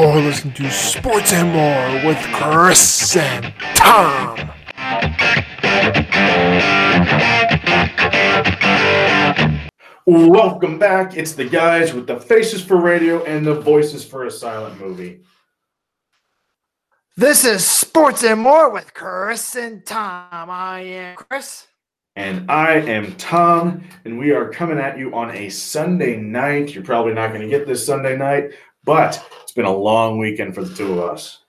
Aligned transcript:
You're 0.00 0.22
listening 0.22 0.54
to 0.54 0.70
Sports 0.70 1.32
and 1.32 1.52
More 1.52 2.06
with 2.06 2.22
Chris 2.32 3.16
and 3.16 3.52
Tom. 3.74 4.38
Welcome 10.06 10.78
back. 10.78 11.16
It's 11.16 11.32
the 11.32 11.46
guys 11.46 11.92
with 11.94 12.06
the 12.06 12.20
faces 12.20 12.62
for 12.62 12.76
radio 12.76 13.24
and 13.24 13.44
the 13.44 13.60
voices 13.60 14.04
for 14.04 14.24
a 14.24 14.30
silent 14.30 14.80
movie. 14.80 15.22
This 17.16 17.44
is 17.44 17.64
Sports 17.66 18.22
and 18.22 18.40
More 18.40 18.70
with 18.70 18.94
Chris 18.94 19.56
and 19.56 19.84
Tom. 19.84 20.48
I 20.48 20.80
am 20.82 21.16
Chris. 21.16 21.66
And 22.14 22.50
I 22.50 22.74
am 22.74 23.14
Tom, 23.14 23.84
and 24.04 24.18
we 24.18 24.32
are 24.32 24.50
coming 24.50 24.78
at 24.78 24.98
you 24.98 25.14
on 25.14 25.30
a 25.30 25.48
Sunday 25.50 26.16
night. 26.16 26.74
You're 26.74 26.82
probably 26.82 27.14
not 27.14 27.28
going 27.28 27.42
to 27.42 27.48
get 27.48 27.64
this 27.64 27.86
Sunday 27.86 28.16
night, 28.16 28.50
but 28.88 29.22
it's 29.42 29.52
been 29.52 29.66
a 29.66 29.76
long 29.76 30.16
weekend 30.16 30.54
for 30.54 30.64
the 30.64 30.74
two 30.74 30.94
of 30.94 31.10
us. 31.10 31.44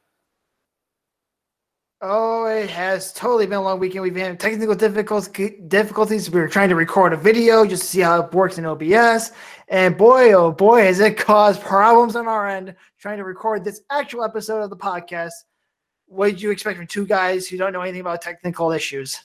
Oh, 2.01 2.45
it 2.47 2.69
has 2.69 3.13
totally 3.13 3.45
been 3.45 3.59
a 3.59 3.61
long 3.61 3.79
weekend. 3.79 4.03
We've 4.03 4.13
had 4.13 4.37
technical 4.41 4.75
difficulties. 4.75 6.29
We 6.29 6.41
were 6.41 6.49
trying 6.49 6.67
to 6.67 6.75
record 6.75 7.13
a 7.13 7.17
video 7.17 7.65
just 7.65 7.83
to 7.83 7.87
see 7.87 7.99
how 8.01 8.23
it 8.23 8.33
works 8.33 8.57
in 8.57 8.65
OBS. 8.65 9.31
And 9.69 9.97
boy, 9.97 10.33
oh 10.33 10.51
boy, 10.51 10.83
has 10.83 10.99
it 10.99 11.17
caused 11.17 11.61
problems 11.61 12.17
on 12.17 12.27
our 12.27 12.45
end 12.45 12.75
trying 12.99 13.19
to 13.19 13.23
record 13.23 13.63
this 13.63 13.83
actual 13.89 14.25
episode 14.25 14.61
of 14.61 14.69
the 14.69 14.75
podcast. 14.75 15.31
What 16.07 16.31
did 16.31 16.41
you 16.41 16.51
expect 16.51 16.75
from 16.75 16.87
two 16.87 17.05
guys 17.05 17.47
who 17.47 17.55
don't 17.55 17.71
know 17.71 17.81
anything 17.81 18.01
about 18.01 18.21
technical 18.21 18.73
issues? 18.73 19.17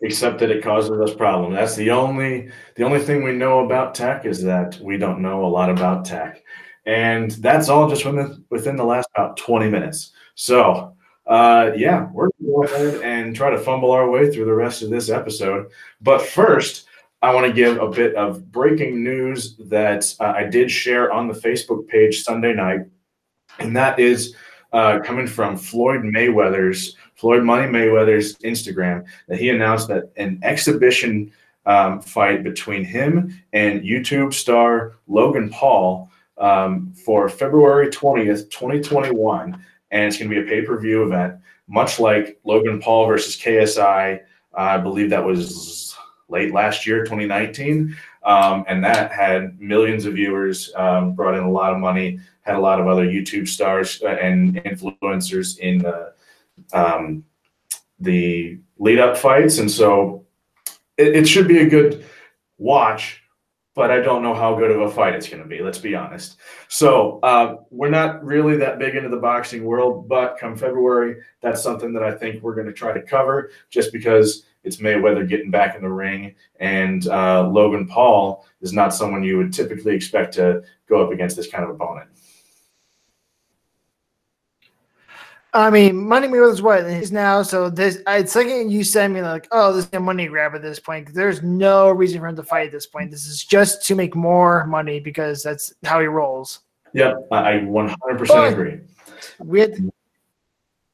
Except 0.00 0.38
that 0.38 0.50
it 0.50 0.62
causes 0.62 1.00
us 1.00 1.12
problems. 1.16 1.56
That's 1.56 1.74
the 1.74 1.90
only 1.90 2.50
the 2.76 2.84
only 2.84 3.00
thing 3.00 3.24
we 3.24 3.32
know 3.32 3.64
about 3.64 3.96
tech 3.96 4.26
is 4.26 4.44
that 4.44 4.78
we 4.80 4.96
don't 4.96 5.22
know 5.22 5.44
a 5.44 5.46
lot 5.46 5.70
about 5.70 6.04
tech. 6.04 6.44
And 6.84 7.30
that's 7.32 7.68
all 7.68 7.88
just 7.88 8.04
within, 8.04 8.44
within 8.50 8.76
the 8.76 8.84
last 8.84 9.08
about 9.14 9.36
20 9.36 9.70
minutes. 9.70 10.12
So 10.34 10.94
uh, 11.26 11.70
yeah, 11.76 12.08
we're 12.12 12.28
going 12.28 12.32
to 12.40 12.52
go 12.52 12.64
ahead 12.64 13.02
and 13.02 13.34
try 13.34 13.50
to 13.50 13.58
fumble 13.58 13.92
our 13.92 14.10
way 14.10 14.30
through 14.30 14.44
the 14.44 14.54
rest 14.54 14.82
of 14.82 14.90
this 14.90 15.08
episode. 15.08 15.70
But 16.00 16.22
first, 16.22 16.86
I 17.22 17.32
want 17.32 17.46
to 17.46 17.52
give 17.52 17.78
a 17.78 17.88
bit 17.88 18.16
of 18.16 18.50
breaking 18.50 19.04
news 19.04 19.56
that 19.58 20.12
uh, 20.18 20.32
I 20.36 20.44
did 20.44 20.70
share 20.70 21.12
on 21.12 21.28
the 21.28 21.34
Facebook 21.34 21.86
page 21.86 22.22
Sunday 22.22 22.52
night, 22.52 22.80
and 23.60 23.76
that 23.76 24.00
is 24.00 24.34
uh, 24.72 24.98
coming 25.04 25.28
from 25.28 25.56
Floyd 25.56 26.00
Mayweather's 26.00 26.96
Floyd 27.14 27.44
Money 27.44 27.68
Mayweather's 27.68 28.36
Instagram 28.38 29.04
that 29.28 29.38
he 29.38 29.50
announced 29.50 29.86
that 29.88 30.10
an 30.16 30.40
exhibition 30.42 31.32
um, 31.66 32.00
fight 32.00 32.42
between 32.42 32.84
him 32.84 33.40
and 33.52 33.82
YouTube 33.82 34.34
star 34.34 34.94
Logan 35.06 35.50
Paul 35.50 36.10
um, 36.42 36.92
for 36.92 37.28
February 37.28 37.88
20th, 37.88 38.50
2021 38.50 39.64
and 39.92 40.06
it's 40.06 40.18
going 40.18 40.28
to 40.28 40.34
be 40.34 40.42
a 40.42 40.50
pay 40.50 40.66
per 40.66 40.78
view 40.78 41.04
event, 41.04 41.36
much 41.68 42.00
like 42.00 42.40
Logan 42.44 42.80
Paul 42.80 43.06
versus 43.06 43.36
KSI. 43.36 44.20
I 44.54 44.78
believe 44.78 45.10
that 45.10 45.24
was 45.24 45.94
late 46.28 46.52
last 46.52 46.86
year, 46.86 47.04
2019. 47.04 47.96
Um, 48.24 48.64
and 48.68 48.82
that 48.84 49.12
had 49.12 49.60
millions 49.60 50.06
of 50.06 50.14
viewers, 50.14 50.72
um, 50.76 51.14
brought 51.14 51.34
in 51.34 51.44
a 51.44 51.50
lot 51.50 51.72
of 51.72 51.78
money, 51.78 52.20
had 52.40 52.56
a 52.56 52.60
lot 52.60 52.80
of 52.80 52.86
other 52.86 53.04
YouTube 53.04 53.46
stars 53.46 54.00
uh, 54.02 54.08
and 54.08 54.56
influencers 54.64 55.58
in 55.58 55.78
the, 55.78 56.12
um, 56.72 57.24
the 58.00 58.58
lead 58.78 58.98
up 58.98 59.16
fights. 59.16 59.58
And 59.58 59.70
so 59.70 60.24
it, 60.96 61.16
it 61.16 61.28
should 61.28 61.48
be 61.48 61.58
a 61.58 61.68
good 61.68 62.04
watch 62.58 63.21
but 63.74 63.90
I 63.90 64.00
don't 64.00 64.22
know 64.22 64.34
how 64.34 64.54
good 64.54 64.70
of 64.70 64.80
a 64.80 64.90
fight 64.90 65.14
it's 65.14 65.28
going 65.28 65.42
to 65.42 65.48
be. 65.48 65.62
Let's 65.62 65.78
be 65.78 65.94
honest. 65.94 66.36
So 66.68 67.20
uh, 67.22 67.56
we're 67.70 67.90
not 67.90 68.24
really 68.24 68.56
that 68.58 68.78
big 68.78 68.96
into 68.96 69.08
the 69.08 69.16
boxing 69.16 69.64
world, 69.64 70.08
but 70.08 70.36
come 70.38 70.56
February, 70.56 71.22
that's 71.40 71.62
something 71.62 71.92
that 71.94 72.02
I 72.02 72.12
think 72.12 72.42
we're 72.42 72.54
going 72.54 72.66
to 72.66 72.72
try 72.72 72.92
to 72.92 73.02
cover, 73.02 73.50
just 73.70 73.92
because 73.92 74.44
it's 74.64 74.76
Mayweather 74.76 75.28
getting 75.28 75.50
back 75.50 75.74
in 75.74 75.82
the 75.82 75.88
ring, 75.88 76.34
and 76.60 77.08
uh, 77.08 77.48
Logan 77.48 77.86
Paul 77.86 78.46
is 78.60 78.72
not 78.72 78.94
someone 78.94 79.24
you 79.24 79.36
would 79.36 79.52
typically 79.52 79.94
expect 79.94 80.34
to 80.34 80.62
go 80.88 81.04
up 81.04 81.10
against 81.10 81.36
this 81.36 81.50
kind 81.50 81.64
of 81.64 81.70
opponent. 81.70 82.08
I 85.54 85.68
mean, 85.68 86.08
Money 86.08 86.28
Mayweather's 86.28 86.62
what 86.62 86.84
is 86.84 87.12
now. 87.12 87.42
So 87.42 87.68
this, 87.68 88.00
I 88.06 88.24
second 88.24 88.70
you 88.70 88.84
send 88.84 89.12
me 89.12 89.20
like, 89.20 89.48
oh, 89.52 89.74
this 89.74 89.84
is 89.84 89.90
a 89.92 90.00
money 90.00 90.26
grab 90.26 90.54
at 90.54 90.62
this 90.62 90.80
point. 90.80 91.12
There's 91.12 91.42
no 91.42 91.90
reason 91.90 92.20
for 92.20 92.28
him 92.28 92.36
to 92.36 92.42
fight 92.42 92.66
at 92.66 92.72
this 92.72 92.86
point. 92.86 93.10
This 93.10 93.26
is 93.26 93.44
just 93.44 93.84
to 93.86 93.94
make 93.94 94.16
more 94.16 94.66
money 94.66 94.98
because 94.98 95.42
that's 95.42 95.74
how 95.84 96.00
he 96.00 96.06
rolls. 96.06 96.60
Yeah, 96.94 97.14
I 97.30 97.52
100% 97.52 98.52
agree. 98.52 98.80
With 99.38 99.78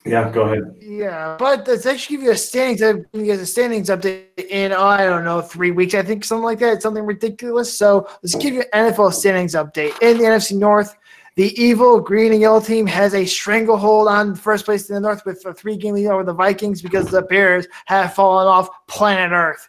yeah, 0.05 0.31
go 0.31 0.43
ahead. 0.43 0.75
Yeah, 0.81 1.37
but 1.39 1.67
let's 1.67 1.85
actually 1.85 2.17
give 2.17 2.25
you 2.25 2.31
a 2.31 2.37
standings. 2.37 2.81
Give 2.81 3.05
you 3.13 3.27
guys 3.27 3.41
a 3.41 3.47
standings 3.47 3.91
update 3.91 4.39
in 4.39 4.73
oh, 4.73 4.85
I 4.85 5.05
don't 5.05 5.25
know 5.25 5.43
three 5.43 5.71
weeks. 5.71 5.95
I 5.95 6.03
think 6.03 6.25
something 6.25 6.45
like 6.45 6.61
that. 6.61 6.75
It's 6.75 6.83
something 6.83 7.05
ridiculous. 7.05 7.77
So 7.77 8.09
let's 8.23 8.35
give 8.35 8.55
you 8.55 8.65
an 8.73 8.93
NFL 8.93 9.13
standings 9.13 9.55
update 9.55 10.01
in 10.01 10.17
the 10.17 10.25
NFC 10.25 10.57
North. 10.57 10.97
The 11.38 11.56
evil 11.56 12.00
green 12.00 12.32
and 12.32 12.41
yellow 12.41 12.59
team 12.59 12.84
has 12.88 13.15
a 13.15 13.25
stranglehold 13.25 14.09
on 14.09 14.34
first 14.34 14.65
place 14.65 14.88
in 14.88 14.97
the 14.97 15.00
North 15.00 15.25
with 15.25 15.47
a 15.47 15.54
three 15.54 15.76
game 15.76 15.94
lead 15.94 16.09
over 16.09 16.25
the 16.25 16.32
Vikings 16.32 16.82
because 16.82 17.12
the 17.12 17.22
Bears 17.22 17.69
have 17.84 18.12
fallen 18.12 18.49
off 18.49 18.69
planet 18.88 19.31
Earth. 19.31 19.69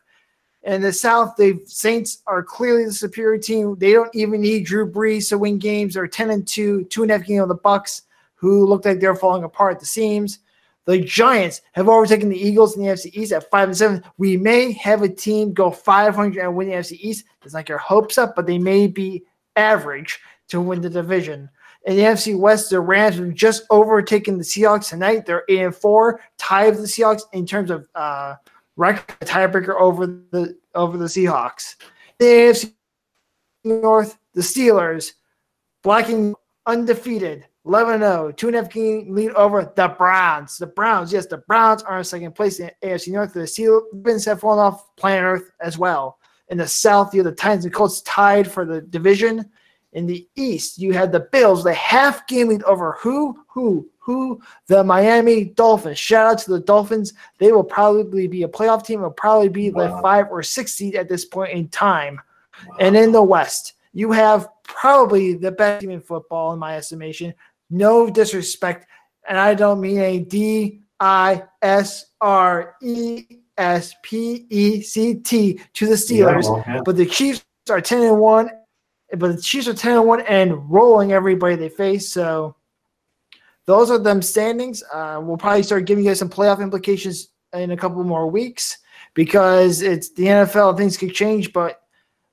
In 0.63 0.81
the 0.81 0.91
South, 0.91 1.35
the 1.35 1.61
Saints 1.65 2.23
are 2.25 2.41
clearly 2.41 2.85
the 2.85 2.91
superior 2.91 3.39
team. 3.39 3.75
They 3.77 3.91
don't 3.91 4.09
even 4.15 4.41
need 4.41 4.65
Drew 4.65 4.91
Brees 4.91 5.29
to 5.29 5.37
win 5.37 5.59
games. 5.59 5.93
They're 5.93 6.07
10 6.07 6.31
and 6.31 6.47
2, 6.47 6.85
two 6.85 7.03
and 7.03 7.11
a 7.11 7.19
half 7.19 7.27
game 7.27 7.39
on 7.39 7.47
the 7.47 7.55
Bucs, 7.55 8.01
who 8.33 8.65
look 8.65 8.83
like 8.83 8.99
they're 8.99 9.13
falling 9.13 9.43
apart 9.43 9.75
at 9.75 9.79
the 9.79 9.85
seams. 9.85 10.39
The 10.85 10.97
Giants 10.97 11.61
have 11.73 11.87
overtaken 11.87 12.29
the 12.29 12.47
Eagles 12.47 12.75
in 12.75 12.81
the 12.81 12.89
NFC 12.89 13.13
East 13.13 13.31
at 13.31 13.47
five 13.51 13.67
and 13.67 13.77
seven. 13.77 14.03
We 14.17 14.37
may 14.37 14.71
have 14.71 15.03
a 15.03 15.07
team 15.07 15.53
go 15.53 15.69
500 15.69 16.41
and 16.41 16.55
win 16.55 16.69
the 16.69 16.73
NFC 16.73 16.93
East. 16.93 17.25
It's 17.45 17.53
like 17.53 17.69
your 17.69 17.77
hopes 17.77 18.17
up, 18.17 18.35
but 18.35 18.47
they 18.47 18.57
may 18.57 18.87
be 18.87 19.23
average 19.55 20.19
to 20.47 20.59
win 20.59 20.81
the 20.81 20.89
division. 20.89 21.47
In 21.85 21.95
the 21.95 22.03
NFC 22.03 22.37
West, 22.37 22.69
the 22.69 22.81
Rams 22.81 23.17
have 23.17 23.33
just 23.33 23.63
overtaken 23.69 24.37
the 24.37 24.43
Seahawks 24.43 24.89
tonight. 24.89 25.25
They're 25.25 25.43
eight 25.47 25.61
and 25.61 25.75
four, 25.75 26.21
tied 26.37 26.71
with 26.71 26.81
the 26.81 26.87
Seahawks 26.87 27.21
in 27.33 27.45
terms 27.45 27.71
of 27.71 27.87
uh, 27.95 28.35
record 28.75 29.19
tiebreaker 29.21 29.79
over 29.79 30.07
the 30.07 30.57
over 30.75 30.97
the 30.97 31.05
Seahawks. 31.05 31.75
The 32.19 32.25
AFC 32.25 32.73
North, 33.63 34.17
the 34.33 34.41
Steelers 34.41 35.13
blocking 35.83 36.35
undefeated, 36.65 37.45
11-0, 37.65 38.35
two 38.37 38.47
and 38.47 38.55
a 38.55 38.61
half 38.61 38.71
game 38.71 39.13
lead 39.13 39.31
over 39.31 39.71
the 39.75 39.87
Browns. 39.89 40.57
The 40.57 40.67
Browns, 40.67 41.11
yes, 41.11 41.25
the 41.25 41.37
Browns 41.37 41.83
are 41.83 41.97
in 41.97 42.03
second 42.03 42.33
place 42.35 42.59
in 42.59 42.71
AFC 42.83 43.11
North. 43.11 43.33
The 43.33 43.41
Steelers 43.41 44.25
have 44.25 44.41
fallen 44.41 44.59
off 44.59 44.95
planet 44.95 45.23
Earth 45.23 45.51
as 45.61 45.77
well. 45.77 46.17
In 46.49 46.57
the 46.57 46.67
South, 46.67 47.13
you 47.13 47.23
have 47.23 47.31
the 47.31 47.35
Titans 47.35 47.65
and 47.65 47.73
Colts 47.73 48.01
tied 48.01 48.51
for 48.51 48.65
the 48.65 48.81
division. 48.81 49.49
In 49.93 50.05
the 50.05 50.27
East, 50.35 50.77
you 50.77 50.93
had 50.93 51.11
the 51.11 51.19
Bills, 51.19 51.63
the 51.63 51.73
half 51.73 52.27
game 52.27 52.49
lead 52.49 52.63
over 52.63 52.97
who, 52.99 53.43
who, 53.47 53.89
who? 53.97 54.39
The 54.67 54.83
Miami 54.83 55.45
Dolphins. 55.45 55.97
Shout 55.97 56.31
out 56.31 56.37
to 56.39 56.51
the 56.51 56.59
Dolphins. 56.59 57.13
They 57.39 57.51
will 57.51 57.63
probably 57.63 58.27
be 58.27 58.43
a 58.43 58.47
playoff 58.47 58.85
team. 58.85 59.01
Will 59.01 59.09
probably 59.09 59.49
be 59.49 59.71
wow. 59.71 59.95
the 59.95 60.01
five 60.01 60.27
or 60.29 60.43
six 60.43 60.73
seed 60.73 60.95
at 60.95 61.09
this 61.09 61.25
point 61.25 61.53
in 61.53 61.69
time. 61.69 62.21
Wow. 62.67 62.75
And 62.79 62.95
in 62.95 63.11
the 63.11 63.23
West, 63.23 63.73
you 63.93 64.11
have 64.11 64.47
probably 64.63 65.33
the 65.33 65.51
best 65.51 65.81
team 65.81 65.89
in 65.89 66.01
football, 66.01 66.53
in 66.53 66.59
my 66.59 66.77
estimation. 66.77 67.33
No 67.69 68.09
disrespect, 68.09 68.87
and 69.27 69.37
I 69.37 69.53
don't 69.53 69.81
mean 69.81 69.99
a 69.99 70.19
D 70.19 70.81
I 70.99 71.43
S 71.61 72.05
R 72.21 72.75
E 72.81 73.25
S 73.57 73.95
P 74.03 74.45
E 74.49 74.81
C 74.81 75.15
T 75.15 75.59
to 75.73 75.87
the 75.87 75.95
Steelers, 75.95 76.65
yeah, 76.65 76.81
but 76.85 76.95
the 76.95 77.05
Chiefs 77.05 77.45
are 77.69 77.81
10 77.81 78.01
and 78.01 78.19
1 78.19 78.49
but 79.17 79.35
the 79.35 79.41
Chiefs 79.41 79.67
are 79.67 79.73
10 79.73 79.97
and 79.97 80.05
1 80.05 80.21
and 80.21 80.69
rolling 80.69 81.11
everybody 81.11 81.55
they 81.55 81.69
face. 81.69 82.09
So 82.09 82.55
those 83.65 83.91
are 83.91 83.99
them 83.99 84.21
standings. 84.21 84.83
Uh, 84.93 85.19
we'll 85.23 85.37
probably 85.37 85.63
start 85.63 85.85
giving 85.85 86.03
you 86.03 86.09
guys 86.09 86.19
some 86.19 86.29
playoff 86.29 86.61
implications 86.61 87.29
in 87.53 87.71
a 87.71 87.77
couple 87.77 88.03
more 88.03 88.27
weeks 88.29 88.77
because 89.13 89.81
it's 89.81 90.11
the 90.11 90.25
NFL. 90.25 90.77
Things 90.77 90.97
could 90.97 91.13
change, 91.13 91.53
but 91.53 91.81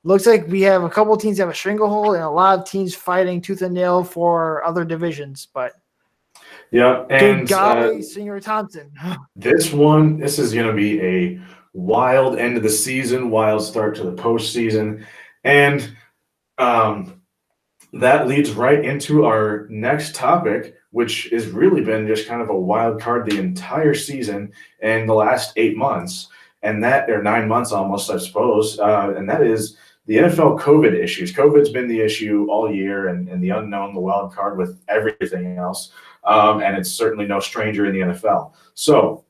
looks 0.04 0.26
like 0.26 0.46
we 0.48 0.62
have 0.62 0.84
a 0.84 0.88
couple 0.88 1.16
teams 1.16 1.36
that 1.36 1.44
have 1.44 1.50
a 1.52 1.54
stranglehold 1.54 2.14
and 2.14 2.24
a 2.24 2.30
lot 2.30 2.58
of 2.58 2.64
teams 2.64 2.94
fighting 2.94 3.40
tooth 3.40 3.62
and 3.62 3.74
nail 3.74 4.04
for 4.04 4.64
other 4.64 4.84
divisions. 4.84 5.48
But 5.52 5.72
yeah, 6.70 7.04
and 7.10 7.40
good 7.40 7.48
golly, 7.48 7.98
uh, 7.98 8.02
Senior 8.02 8.40
Thompson. 8.40 8.92
this 9.36 9.72
one, 9.72 10.18
this 10.18 10.38
is 10.38 10.52
going 10.52 10.68
to 10.68 10.72
be 10.72 11.00
a 11.00 11.40
wild 11.72 12.38
end 12.38 12.56
of 12.56 12.62
the 12.62 12.70
season, 12.70 13.30
wild 13.30 13.62
start 13.62 13.94
to 13.96 14.04
the 14.04 14.12
postseason, 14.22 15.04
and 15.44 15.96
um, 16.58 17.20
that 17.92 18.26
leads 18.26 18.52
right 18.52 18.84
into 18.84 19.24
our 19.24 19.66
next 19.70 20.14
topic, 20.14 20.76
which 20.90 21.28
has 21.30 21.48
really 21.48 21.82
been 21.82 22.06
just 22.06 22.26
kind 22.26 22.42
of 22.42 22.50
a 22.50 22.58
wild 22.58 23.00
card 23.00 23.28
the 23.28 23.38
entire 23.38 23.94
season 23.94 24.52
and 24.80 25.08
the 25.08 25.14
last 25.14 25.52
eight 25.56 25.76
months, 25.76 26.28
and 26.62 26.82
that 26.82 27.08
or 27.10 27.22
nine 27.22 27.48
months 27.48 27.72
almost, 27.72 28.10
I 28.10 28.18
suppose, 28.18 28.78
uh, 28.78 29.14
and 29.16 29.28
that 29.28 29.42
is 29.42 29.76
the 30.06 30.16
NFL 30.16 30.60
COVID 30.60 30.94
issues. 30.94 31.32
COVID's 31.32 31.70
been 31.70 31.88
the 31.88 32.00
issue 32.00 32.46
all 32.48 32.72
year, 32.72 33.08
and, 33.08 33.28
and 33.28 33.42
the 33.42 33.50
unknown, 33.50 33.94
the 33.94 34.00
wild 34.00 34.34
card 34.34 34.56
with 34.56 34.80
everything 34.88 35.58
else. 35.58 35.92
Um, 36.24 36.60
and 36.60 36.76
it's 36.76 36.90
certainly 36.90 37.26
no 37.26 37.40
stranger 37.40 37.86
in 37.86 37.92
the 37.92 38.14
NFL. 38.14 38.52
So, 38.74 39.24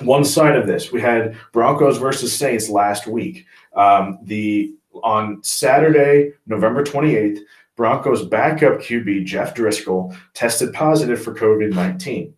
one 0.00 0.24
side 0.24 0.56
of 0.56 0.66
this, 0.66 0.92
we 0.92 1.00
had 1.00 1.36
Broncos 1.52 1.98
versus 1.98 2.32
Saints 2.32 2.68
last 2.68 3.06
week. 3.06 3.46
Um, 3.74 4.18
the 4.22 4.74
on 5.02 5.42
Saturday, 5.42 6.32
November 6.46 6.84
28th, 6.84 7.40
Broncos 7.76 8.26
backup 8.26 8.80
QB 8.80 9.24
Jeff 9.24 9.54
Driskel 9.54 10.14
tested 10.34 10.72
positive 10.72 11.22
for 11.22 11.34
COVID 11.34 11.74
19. 11.74 12.34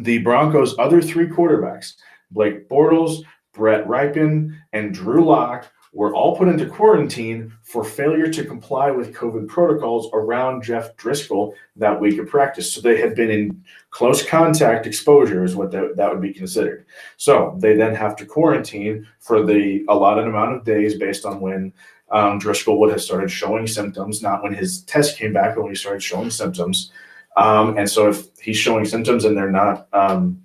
The 0.00 0.18
Broncos' 0.18 0.78
other 0.78 1.02
three 1.02 1.26
quarterbacks, 1.26 1.94
Blake 2.30 2.68
Bortles, 2.68 3.22
Brett 3.52 3.86
Rypien, 3.86 4.56
and 4.72 4.94
Drew 4.94 5.24
Lock, 5.24 5.70
were 5.92 6.14
all 6.14 6.34
put 6.36 6.48
into 6.48 6.66
quarantine 6.66 7.52
for 7.62 7.84
failure 7.84 8.28
to 8.32 8.44
comply 8.44 8.90
with 8.90 9.14
COVID 9.14 9.46
protocols 9.46 10.08
around 10.14 10.62
Jeff 10.62 10.96
Driskel 10.96 11.52
that 11.76 12.00
week 12.00 12.18
of 12.18 12.28
practice. 12.28 12.72
So 12.72 12.80
they 12.80 12.98
had 12.98 13.14
been 13.14 13.30
in 13.30 13.62
close 13.90 14.24
contact 14.24 14.86
exposure, 14.86 15.44
is 15.44 15.54
what 15.54 15.70
that, 15.72 15.96
that 15.96 16.10
would 16.10 16.22
be 16.22 16.32
considered. 16.32 16.86
So 17.18 17.56
they 17.58 17.76
then 17.76 17.94
have 17.94 18.16
to 18.16 18.26
quarantine 18.26 19.06
for 19.20 19.44
the 19.44 19.84
allotted 19.88 20.26
amount 20.26 20.56
of 20.56 20.64
days 20.64 20.98
based 20.98 21.26
on 21.26 21.40
when 21.40 21.74
um, 22.10 22.40
Driskel 22.40 22.78
would 22.78 22.90
have 22.90 23.02
started 23.02 23.30
showing 23.30 23.66
symptoms, 23.66 24.22
not 24.22 24.42
when 24.42 24.54
his 24.54 24.82
test 24.84 25.18
came 25.18 25.34
back, 25.34 25.54
but 25.54 25.62
when 25.62 25.72
he 25.72 25.76
started 25.76 26.02
showing 26.02 26.30
symptoms. 26.30 26.90
Um, 27.36 27.76
and 27.76 27.88
so 27.88 28.08
if 28.08 28.28
he's 28.40 28.56
showing 28.56 28.86
symptoms 28.86 29.24
and 29.24 29.36
they're 29.36 29.50
not 29.50 29.88
um, 29.92 30.42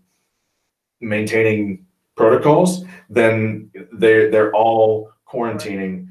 maintaining 0.99 1.85
protocols, 2.15 2.83
then 3.09 3.71
they're, 3.93 4.29
they're 4.29 4.53
all 4.53 5.11
quarantining 5.31 6.09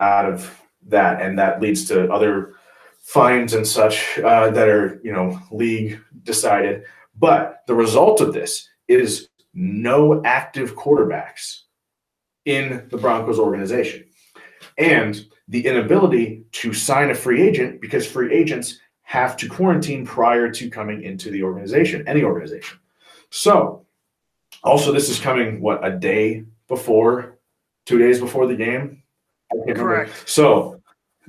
out 0.00 0.26
of 0.26 0.60
that, 0.86 1.22
and 1.22 1.38
that 1.38 1.60
leads 1.60 1.86
to 1.88 2.10
other 2.12 2.54
fines 3.00 3.54
and 3.54 3.66
such 3.66 4.18
uh, 4.18 4.50
that 4.50 4.68
are 4.68 5.00
you 5.02 5.12
know 5.12 5.38
league 5.50 6.00
decided. 6.22 6.84
But 7.16 7.62
the 7.66 7.74
result 7.74 8.20
of 8.20 8.32
this 8.32 8.68
is 8.88 9.28
no 9.52 10.22
active 10.24 10.74
quarterbacks 10.74 11.60
in 12.44 12.86
the 12.90 12.98
Broncos 12.98 13.38
organization, 13.38 14.04
and 14.78 15.26
the 15.48 15.66
inability 15.66 16.44
to 16.52 16.72
sign 16.72 17.10
a 17.10 17.14
free 17.14 17.42
agent 17.42 17.80
because 17.80 18.06
free 18.06 18.32
agents 18.32 18.78
have 19.02 19.36
to 19.36 19.48
quarantine 19.48 20.06
prior 20.06 20.50
to 20.50 20.70
coming 20.70 21.02
into 21.02 21.30
the 21.30 21.42
organization, 21.42 22.06
any 22.08 22.22
organization. 22.22 22.78
So, 23.30 23.86
also, 24.62 24.92
this 24.92 25.10
is 25.10 25.20
coming 25.20 25.60
what 25.60 25.86
a 25.86 25.96
day 25.98 26.44
before 26.68 27.33
two 27.86 27.98
days 27.98 28.20
before 28.20 28.46
the 28.46 28.56
game. 28.56 29.02
Correct. 29.74 30.28
So 30.28 30.80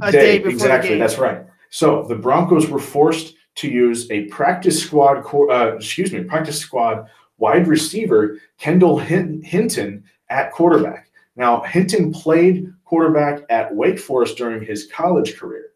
a 0.01 0.11
day, 0.11 0.37
exactly. 0.37 0.97
That's 0.97 1.17
right. 1.17 1.45
So 1.69 2.03
the 2.03 2.15
Broncos 2.15 2.69
were 2.69 2.79
forced 2.79 3.35
to 3.55 3.69
use 3.69 4.09
a 4.11 4.25
practice 4.25 4.81
squad, 4.81 5.25
uh, 5.49 5.75
excuse 5.75 6.11
me, 6.11 6.23
practice 6.23 6.59
squad 6.59 7.07
wide 7.37 7.67
receiver 7.67 8.39
Kendall 8.57 8.97
Hinton 8.97 10.03
at 10.29 10.51
quarterback. 10.51 11.09
Now 11.35 11.61
Hinton 11.61 12.11
played 12.11 12.73
quarterback 12.85 13.43
at 13.49 13.73
Wake 13.73 13.99
Forest 13.99 14.37
during 14.37 14.63
his 14.63 14.87
college 14.87 15.37
career, 15.37 15.71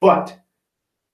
but 0.00 0.38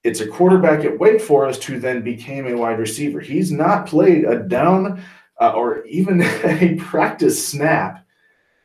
it's 0.04 0.20
a 0.20 0.26
quarterback 0.26 0.84
at 0.84 0.98
Wake 0.98 1.20
Forest 1.20 1.64
who 1.64 1.78
then 1.78 2.02
became 2.02 2.46
a 2.46 2.56
wide 2.56 2.78
receiver. 2.78 3.20
He's 3.20 3.52
not 3.52 3.86
played 3.86 4.24
a 4.24 4.40
down 4.40 5.02
uh, 5.40 5.52
or 5.52 5.84
even 5.86 6.22
a 6.44 6.74
practice 6.76 7.46
snap 7.46 8.01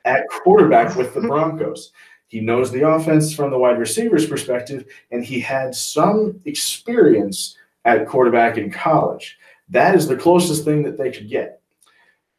at 0.08 0.28
quarterback 0.30 0.96
with 0.96 1.14
the 1.14 1.22
Broncos. 1.22 1.92
He 2.28 2.40
knows 2.40 2.72
the 2.72 2.88
offense 2.88 3.34
from 3.34 3.52
the 3.52 3.58
wide 3.58 3.78
receiver's 3.78 4.26
perspective, 4.26 4.86
and 5.12 5.24
he 5.24 5.40
had 5.40 5.76
some 5.76 6.40
experience 6.46 7.58
at 7.86 8.08
quarterback 8.08 8.58
in 8.58 8.72
college. 8.72 9.38
That 9.70 9.96
is 9.96 10.08
the 10.08 10.16
closest 10.16 10.66
thing 10.66 10.84
that 10.84 10.98
they 10.98 11.12
could 11.12 11.30
get. 11.30 11.62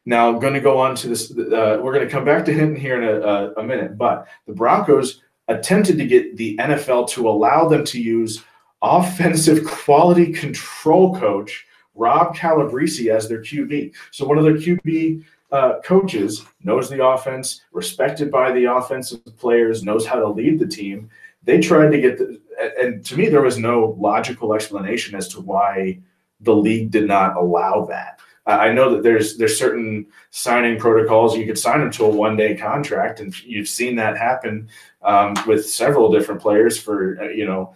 Now, 0.05 0.29
I'm 0.29 0.39
going 0.39 0.55
to 0.55 0.61
go 0.61 0.79
on 0.79 0.95
to 0.97 1.09
this. 1.09 1.31
Uh, 1.31 1.79
we're 1.83 1.93
going 1.93 2.07
to 2.07 2.11
come 2.11 2.25
back 2.25 2.45
to 2.47 2.53
Hinton 2.53 2.77
here 2.77 3.01
in 3.01 3.07
a, 3.07 3.21
a, 3.21 3.53
a 3.55 3.63
minute, 3.63 3.99
but 3.99 4.27
the 4.47 4.55
Broncos 4.55 5.23
attempted 5.49 5.99
to 5.99 6.07
get 6.07 6.37
the 6.37 6.57
NFL 6.57 7.09
to 7.11 7.29
allow 7.29 7.69
them 7.69 7.85
to 7.85 8.01
use 8.01 8.43
offensive 8.81 9.65
quality 9.67 10.33
control 10.33 11.19
coach 11.19 11.67
Rob 11.95 12.35
Calabrese 12.35 13.11
as 13.11 13.29
their 13.29 13.43
QB. 13.43 13.95
So 14.13 14.27
one 14.27 14.39
of 14.39 14.45
their 14.45 14.55
QB 14.55 15.25
uh, 15.51 15.81
coaches, 15.83 16.45
knows 16.63 16.91
the 16.91 17.05
offense, 17.05 17.63
respected 17.73 18.31
by 18.31 18.53
the 18.53 18.65
offensive 18.65 19.25
players, 19.39 19.83
knows 19.83 20.07
how 20.07 20.19
to 20.19 20.29
lead 20.29 20.59
the 20.59 20.67
team. 20.67 21.09
They 21.43 21.61
tried 21.61 21.91
to 21.91 22.01
get 22.01 22.19
the, 22.19 22.41
and 22.79 23.05
to 23.07 23.17
me, 23.17 23.29
there 23.29 23.43
was 23.43 23.59
no 23.59 23.97
logical 23.99 24.55
explanation 24.55 25.15
as 25.15 25.29
to 25.29 25.41
why 25.41 26.01
the 26.41 26.55
league 26.55 26.91
did 26.91 27.07
not 27.07 27.37
allow 27.37 27.85
that. 27.87 28.21
I 28.49 28.73
know 28.73 28.95
that 28.95 29.03
there's 29.03 29.37
there's 29.37 29.59
certain 29.59 30.07
signing 30.31 30.79
protocols. 30.79 31.37
You 31.37 31.45
could 31.45 31.59
sign 31.59 31.81
them 31.81 31.91
to 31.93 32.07
a 32.07 32.09
one 32.09 32.35
day 32.35 32.57
contract, 32.57 33.21
and 33.21 33.39
you've 33.45 33.69
seen 33.69 33.95
that 33.97 34.17
happen 34.17 34.69
um, 35.03 35.35
with 35.47 35.69
several 35.69 36.11
different 36.11 36.41
players. 36.41 36.79
For 36.79 37.21
uh, 37.21 37.29
you 37.29 37.45
know, 37.45 37.75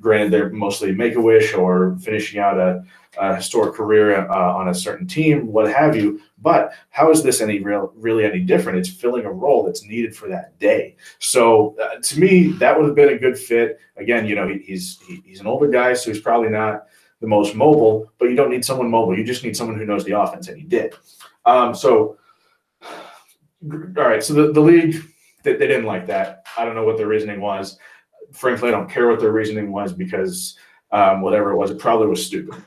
granted, 0.00 0.30
they're 0.30 0.50
mostly 0.50 0.92
make 0.92 1.16
a 1.16 1.20
wish 1.20 1.54
or 1.54 1.96
finishing 2.00 2.38
out 2.38 2.56
a, 2.56 2.84
a 3.18 3.36
historic 3.36 3.74
career 3.74 4.26
uh, 4.30 4.54
on 4.54 4.68
a 4.68 4.74
certain 4.74 5.06
team, 5.06 5.46
what 5.46 5.70
have 5.70 5.94
you. 5.94 6.20
But 6.38 6.72
how 6.90 7.10
is 7.10 7.22
this 7.22 7.40
any 7.40 7.60
real, 7.60 7.92
really 7.96 8.24
any 8.24 8.40
different? 8.40 8.78
It's 8.78 8.88
filling 8.88 9.26
a 9.26 9.32
role 9.32 9.64
that's 9.64 9.84
needed 9.84 10.16
for 10.16 10.28
that 10.28 10.58
day. 10.58 10.96
So 11.18 11.76
uh, 11.80 12.00
to 12.00 12.20
me, 12.20 12.48
that 12.52 12.76
would 12.76 12.86
have 12.86 12.94
been 12.94 13.10
a 13.10 13.18
good 13.18 13.38
fit. 13.38 13.78
Again, 13.96 14.26
you 14.26 14.34
know, 14.34 14.48
he, 14.48 14.58
he's 14.58 15.00
he, 15.06 15.22
he's 15.24 15.40
an 15.40 15.46
older 15.46 15.68
guy, 15.68 15.92
so 15.94 16.10
he's 16.10 16.22
probably 16.22 16.48
not 16.48 16.86
the 17.20 17.26
most 17.26 17.54
mobile. 17.54 18.10
But 18.18 18.30
you 18.30 18.36
don't 18.36 18.50
need 18.50 18.64
someone 18.64 18.90
mobile. 18.90 19.16
You 19.16 19.24
just 19.24 19.44
need 19.44 19.56
someone 19.56 19.78
who 19.78 19.84
knows 19.84 20.04
the 20.04 20.18
offense, 20.18 20.48
and 20.48 20.58
he 20.58 20.64
did. 20.64 20.94
Um, 21.44 21.74
so, 21.74 22.16
all 22.82 23.78
right. 23.94 24.22
So 24.22 24.32
the, 24.32 24.52
the 24.52 24.60
league 24.60 25.02
they, 25.42 25.52
they 25.52 25.66
didn't 25.66 25.86
like 25.86 26.06
that. 26.06 26.46
I 26.56 26.64
don't 26.64 26.74
know 26.74 26.84
what 26.84 26.96
their 26.96 27.08
reasoning 27.08 27.40
was. 27.40 27.78
Frankly, 28.32 28.68
I 28.68 28.72
don't 28.72 28.90
care 28.90 29.08
what 29.08 29.20
their 29.20 29.32
reasoning 29.32 29.70
was 29.70 29.92
because 29.92 30.56
um, 30.90 31.20
whatever 31.20 31.50
it 31.52 31.56
was, 31.56 31.70
it 31.70 31.78
probably 31.78 32.06
was 32.06 32.24
stupid 32.24 32.62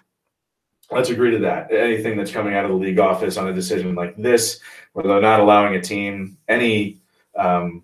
let's 0.92 1.10
agree 1.10 1.32
to 1.32 1.40
that. 1.40 1.72
Anything 1.72 2.18
that's 2.18 2.32
coming 2.32 2.56
out 2.56 2.66
of 2.66 2.72
the 2.72 2.78
league 2.78 3.00
office 3.00 3.38
on 3.38 3.48
a 3.48 3.54
decision 3.54 3.96
like 3.96 4.16
this, 4.18 4.60
where 4.94 5.06
they're 5.06 5.22
not 5.22 5.40
allowing 5.40 5.76
a 5.76 5.82
team 5.82 6.38
any 6.48 7.02
um, 7.36 7.84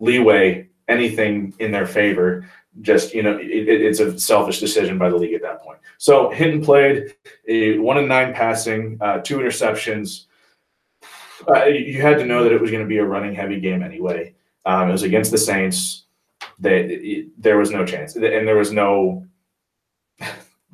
leeway, 0.00 0.68
anything 0.88 1.54
in 1.58 1.72
their 1.72 1.86
favor, 1.86 2.48
just 2.80 3.14
you 3.14 3.22
know, 3.22 3.36
it, 3.38 3.68
it's 3.68 4.00
a 4.00 4.18
selfish 4.18 4.60
decision 4.60 4.98
by 4.98 5.08
the 5.10 5.16
league 5.16 5.34
at 5.34 5.42
that 5.42 5.60
point. 5.60 5.78
So 5.98 6.30
Hinton 6.30 6.64
played 6.64 7.14
a 7.46 7.78
one 7.78 7.98
in 7.98 8.08
nine 8.08 8.32
passing, 8.34 8.98
uh, 9.00 9.18
two 9.18 9.38
interceptions. 9.38 10.24
Uh, 11.48 11.64
you 11.64 12.00
had 12.00 12.18
to 12.18 12.24
know 12.24 12.44
that 12.44 12.52
it 12.52 12.60
was 12.60 12.70
going 12.70 12.82
to 12.82 12.88
be 12.88 12.98
a 12.98 13.04
running 13.04 13.34
heavy 13.34 13.60
game 13.60 13.82
anyway. 13.82 14.34
Um, 14.64 14.88
it 14.88 14.92
was 14.92 15.02
against 15.02 15.30
the 15.30 15.38
Saints. 15.38 16.04
They, 16.58 17.26
there 17.38 17.58
was 17.58 17.70
no 17.70 17.84
chance, 17.84 18.14
and 18.14 18.24
there 18.24 18.56
was 18.56 18.72
no 18.72 19.26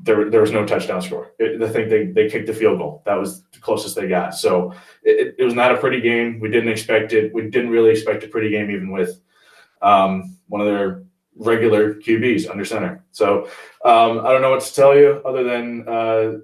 there, 0.08 0.30
there 0.30 0.40
was 0.40 0.50
no 0.50 0.66
touchdown 0.66 1.00
score. 1.00 1.32
It, 1.38 1.62
I 1.62 1.68
think 1.68 1.90
they, 1.90 2.06
they 2.06 2.28
kicked 2.28 2.46
the 2.46 2.54
field 2.54 2.78
goal. 2.78 3.02
That 3.06 3.14
was 3.14 3.42
the 3.52 3.60
closest 3.60 3.94
they 3.94 4.08
got. 4.08 4.34
So 4.34 4.72
it, 5.04 5.36
it 5.38 5.44
was 5.44 5.54
not 5.54 5.72
a 5.72 5.76
pretty 5.76 6.00
game. 6.00 6.40
We 6.40 6.50
didn't 6.50 6.70
expect 6.70 7.12
it. 7.12 7.32
We 7.32 7.50
didn't 7.50 7.70
really 7.70 7.90
expect 7.90 8.24
a 8.24 8.28
pretty 8.28 8.50
game, 8.50 8.70
even 8.70 8.90
with 8.90 9.20
um, 9.82 10.36
one 10.48 10.60
of 10.60 10.66
their 10.66 11.04
regular 11.36 11.94
QBs 11.94 12.50
under 12.50 12.64
center. 12.64 13.04
So 13.12 13.44
um, 13.84 14.26
I 14.26 14.32
don't 14.32 14.42
know 14.42 14.50
what 14.50 14.62
to 14.62 14.74
tell 14.74 14.96
you 14.96 15.22
other 15.24 15.44
than 15.44 15.88
uh, 15.88 16.38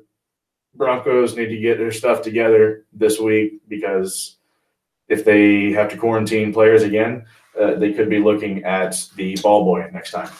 Broncos 0.74 1.36
need 1.36 1.48
to 1.48 1.58
get 1.58 1.78
their 1.78 1.92
stuff 1.92 2.22
together 2.22 2.84
this 2.92 3.18
week 3.18 3.62
because 3.66 4.36
if 5.08 5.24
they 5.24 5.72
have 5.72 5.90
to 5.90 5.96
quarantine 5.96 6.52
players 6.52 6.82
again, 6.82 7.24
uh, 7.60 7.74
they 7.74 7.92
could 7.92 8.10
be 8.10 8.18
looking 8.18 8.62
at 8.64 8.94
the 9.16 9.36
ball 9.42 9.64
boy 9.64 9.88
next 9.92 10.10
time. 10.10 10.30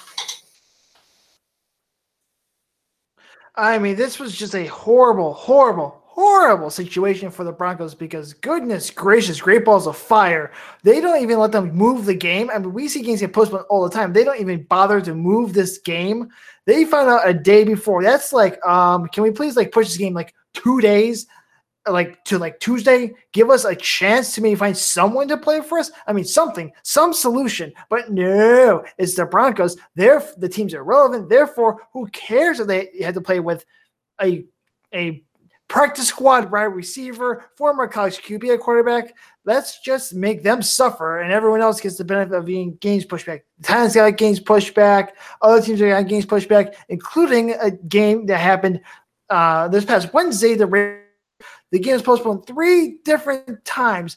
I 3.57 3.79
mean, 3.79 3.97
this 3.97 4.19
was 4.19 4.37
just 4.37 4.55
a 4.55 4.67
horrible, 4.67 5.33
horrible, 5.33 6.03
horrible 6.07 6.71
situation 6.71 7.31
for 7.31 7.45
the 7.45 7.53
Broncos 7.53 7.95
because 7.95 8.35
goodness 8.35 8.91
gracious, 8.91 9.41
great 9.41 9.65
balls 9.65 9.87
of 9.87 9.97
fire. 9.97 10.53
They 10.83 11.01
don't 11.01 11.23
even 11.23 11.39
let 11.39 11.53
them 11.53 11.73
move 11.73 12.05
the 12.05 12.15
game. 12.15 12.51
I 12.51 12.59
mean, 12.59 12.73
we 12.73 12.89
see 12.89 13.03
games 13.03 13.21
get 13.21 13.33
postponed 13.33 13.65
all 13.69 13.85
the 13.89 13.95
time. 13.95 14.13
They 14.13 14.25
don't 14.25 14.41
even 14.41 14.65
bother 14.65 15.01
to 15.01 15.15
move 15.15 15.53
this 15.53 15.79
game. 15.79 16.31
They 16.67 16.85
found 16.85 17.09
out 17.09 17.29
a 17.29 17.35
day 17.35 17.63
before. 17.65 18.03
That's 18.03 18.33
like, 18.33 18.65
um, 18.67 19.07
can 19.09 19.23
we 19.23 19.31
please 19.31 19.57
like 19.57 19.71
push 19.71 19.87
this 19.87 19.99
game 19.99 20.15
like 20.15 20.35
two 20.53 20.81
days? 20.81 21.27
Like 21.87 22.25
to 22.25 22.39
like 22.39 22.61
Tuesday, 22.61 23.13
give 23.33 23.51
us 23.51 23.65
a 23.65 23.75
chance 23.75 24.35
to 24.35 24.41
maybe 24.41 24.57
find 24.57 24.77
someone 24.77 25.29
to 25.29 25.37
play 25.37 25.61
for 25.61 25.79
us. 25.79 25.91
I 26.07 26.13
mean, 26.13 26.25
something, 26.25 26.73
some 26.83 27.13
solution. 27.13 27.73
But 27.91 28.11
no, 28.11 28.85
it's 28.99 29.15
the 29.15 29.27
Broncos. 29.27 29.77
They're 29.95 30.23
the 30.39 30.49
teams 30.49 30.75
are 30.75 30.85
relevant. 30.85 31.29
Therefore, 31.29 31.83
who 31.93 32.07
cares 32.09 32.61
if 32.61 32.67
they 32.67 32.91
had 33.01 33.15
to 33.15 33.21
play 33.21 33.41
with 33.41 33.65
a 34.23 34.47
a 34.95 35.25
practice 35.69 36.09
squad 36.09 36.51
wide 36.51 36.65
receiver, 36.65 37.47
former 37.57 37.89
college 37.89 38.19
QB 38.19 38.61
quarterback. 38.61 39.15
Let's 39.45 39.81
just 39.81 40.15
make 40.15 40.43
them 40.43 40.63
suffer, 40.63 41.21
and 41.21 41.33
everyone 41.33 41.61
else 41.61 41.81
gets 41.81 41.97
the 41.97 42.05
benefit 42.05 42.35
of 42.35 42.47
being 42.47 42.77
games 42.77 43.05
pushed 43.05 43.27
back. 43.27 43.45
The 43.59 43.67
Titans 43.67 43.95
got 43.95 44.17
games 44.17 44.41
pushed 44.41 44.75
back. 44.75 45.17
Other 45.43 45.61
teams 45.61 45.81
got 45.81 46.09
games 46.09 46.27
pushed 46.27 46.49
back, 46.49 46.75
including 46.89 47.53
a 47.53 47.71
game 47.71 48.27
that 48.27 48.39
happened 48.39 48.81
uh, 49.31 49.69
this 49.69 49.85
past 49.85 50.13
Wednesday. 50.15 50.55
The 50.55 50.67
the 51.75 51.81
game 51.81 51.95
was 51.95 52.03
postponed 52.03 52.47
three 52.47 52.99
different 53.05 53.65
times 53.65 54.17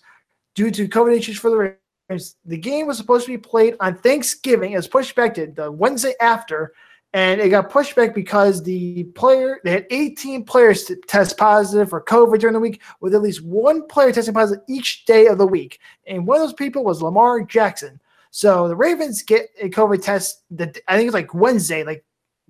due 0.53 0.69
to 0.69 0.87
COVID 0.87 1.17
issues 1.17 1.39
for 1.39 1.49
the 1.49 1.75
Ravens. 2.07 2.35
The 2.45 2.55
game 2.55 2.85
was 2.85 2.97
supposed 2.99 3.25
to 3.25 3.31
be 3.31 3.37
played 3.39 3.75
on 3.79 3.95
Thanksgiving. 3.95 4.73
It 4.73 4.75
was 4.75 4.87
pushed 4.87 5.15
back 5.15 5.33
to 5.33 5.47
the 5.47 5.71
Wednesday 5.71 6.13
after 6.21 6.73
and 7.13 7.41
it 7.41 7.49
got 7.49 7.71
pushed 7.71 7.95
back 7.95 8.13
because 8.13 8.61
the 8.61 9.05
player 9.15 9.59
they 9.63 9.71
had 9.71 9.87
18 9.89 10.43
players 10.43 10.83
to 10.83 10.97
test 11.07 11.35
positive 11.35 11.89
for 11.89 11.99
COVID 11.99 12.37
during 12.37 12.53
the 12.53 12.59
week, 12.59 12.83
with 13.01 13.15
at 13.15 13.23
least 13.23 13.43
one 13.43 13.87
player 13.87 14.11
testing 14.11 14.35
positive 14.35 14.63
each 14.69 15.05
day 15.05 15.25
of 15.25 15.39
the 15.39 15.47
week. 15.47 15.79
And 16.05 16.27
one 16.27 16.39
of 16.39 16.43
those 16.43 16.53
people 16.53 16.83
was 16.83 17.01
Lamar 17.01 17.41
Jackson. 17.41 17.99
So 18.29 18.67
the 18.67 18.75
Ravens 18.75 19.23
get 19.23 19.49
a 19.59 19.67
COVID 19.67 20.03
test. 20.03 20.43
That 20.51 20.77
I 20.87 20.95
think 20.95 21.07
it's 21.07 21.15
like 21.15 21.33
Wednesday, 21.33 21.83
like 21.83 22.05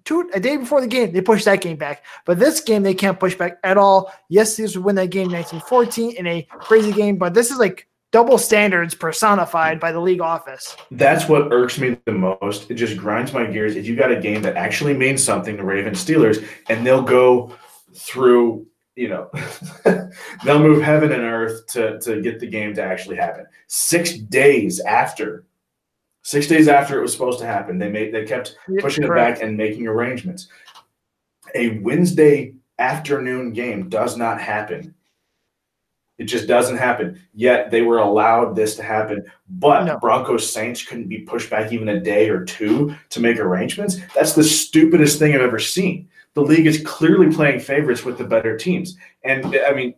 two 0.07 0.29
a 0.33 0.39
day 0.39 0.57
before 0.57 0.79
the 0.81 0.87
game. 0.87 1.11
They 1.11 1.21
push 1.21 1.43
that 1.43 1.61
game 1.61 1.75
back, 1.77 2.03
but 2.25 2.39
this 2.39 2.61
game 2.61 2.81
they 2.81 2.93
can't 2.93 3.19
push 3.19 3.35
back 3.35 3.59
at 3.63 3.77
all. 3.77 4.11
Yes, 4.29 4.55
this 4.55 4.75
would 4.75 4.85
win 4.85 4.95
that 4.95 5.09
game 5.09 5.29
1914 5.29 6.15
in 6.15 6.25
a 6.25 6.47
crazy 6.49 6.93
game, 6.93 7.17
but 7.17 7.33
this 7.33 7.51
is 7.51 7.57
like 7.57 7.87
double 8.11 8.37
standards 8.37 8.95
personified 8.95 9.81
by 9.81 9.91
the 9.91 9.99
league 9.99 10.21
office. 10.21 10.77
That's 10.91 11.27
what 11.27 11.51
irks 11.51 11.77
me 11.77 11.97
the 12.05 12.13
most. 12.13 12.71
It 12.71 12.75
just 12.75 12.97
grinds 12.97 13.33
my 13.33 13.45
gears. 13.45 13.75
If 13.75 13.85
you 13.85 13.97
got 13.97 14.11
a 14.11 14.19
game 14.19 14.41
that 14.43 14.55
actually 14.55 14.93
means 14.93 15.21
something 15.21 15.57
to 15.57 15.63
Ravens 15.63 16.03
Steelers, 16.03 16.47
and 16.69 16.87
they'll 16.87 17.01
go 17.01 17.53
through, 17.93 18.65
you 18.95 19.09
know, 19.09 19.29
they'll 20.45 20.59
move 20.59 20.81
heaven 20.81 21.11
and 21.11 21.21
earth 21.21 21.67
to 21.73 21.99
to 21.99 22.21
get 22.21 22.39
the 22.39 22.47
game 22.47 22.73
to 22.75 22.81
actually 22.81 23.17
happen. 23.17 23.45
Six 23.67 24.13
days 24.13 24.79
after, 24.79 25.43
six 26.27 26.47
days 26.47 26.67
after 26.67 26.97
it 26.97 27.01
was 27.01 27.11
supposed 27.11 27.39
to 27.39 27.45
happen, 27.45 27.77
they 27.77 27.89
made 27.89 28.13
they 28.13 28.25
kept 28.25 28.57
pushing 28.79 29.03
it 29.03 29.09
back 29.09 29.41
and 29.41 29.55
making 29.55 29.87
arrangements. 29.87 30.47
A 31.55 31.79
Wednesday 31.79 32.53
afternoon 32.79 33.53
game 33.53 33.89
does 33.89 34.17
not 34.17 34.39
happen 34.39 34.93
it 36.17 36.25
just 36.25 36.47
doesn't 36.47 36.77
happen. 36.77 37.21
Yet 37.33 37.69
they 37.69 37.81
were 37.81 37.99
allowed 37.99 38.55
this 38.55 38.75
to 38.77 38.83
happen. 38.83 39.23
But 39.49 39.83
no. 39.83 39.99
Broncos 39.99 40.51
Saints 40.51 40.83
couldn't 40.83 41.07
be 41.07 41.19
pushed 41.19 41.49
back 41.49 41.71
even 41.71 41.89
a 41.89 41.99
day 41.99 42.29
or 42.29 42.43
two 42.43 42.95
to 43.09 43.19
make 43.19 43.37
arrangements. 43.37 43.97
That's 44.15 44.33
the 44.33 44.43
stupidest 44.43 45.19
thing 45.19 45.35
I've 45.35 45.41
ever 45.41 45.59
seen. 45.59 46.09
The 46.33 46.41
league 46.41 46.67
is 46.67 46.81
clearly 46.83 47.33
playing 47.33 47.59
favorites 47.59 48.03
with 48.03 48.17
the 48.17 48.23
better 48.23 48.57
teams. 48.57 48.97
And 49.23 49.57
I 49.67 49.73
mean, 49.73 49.93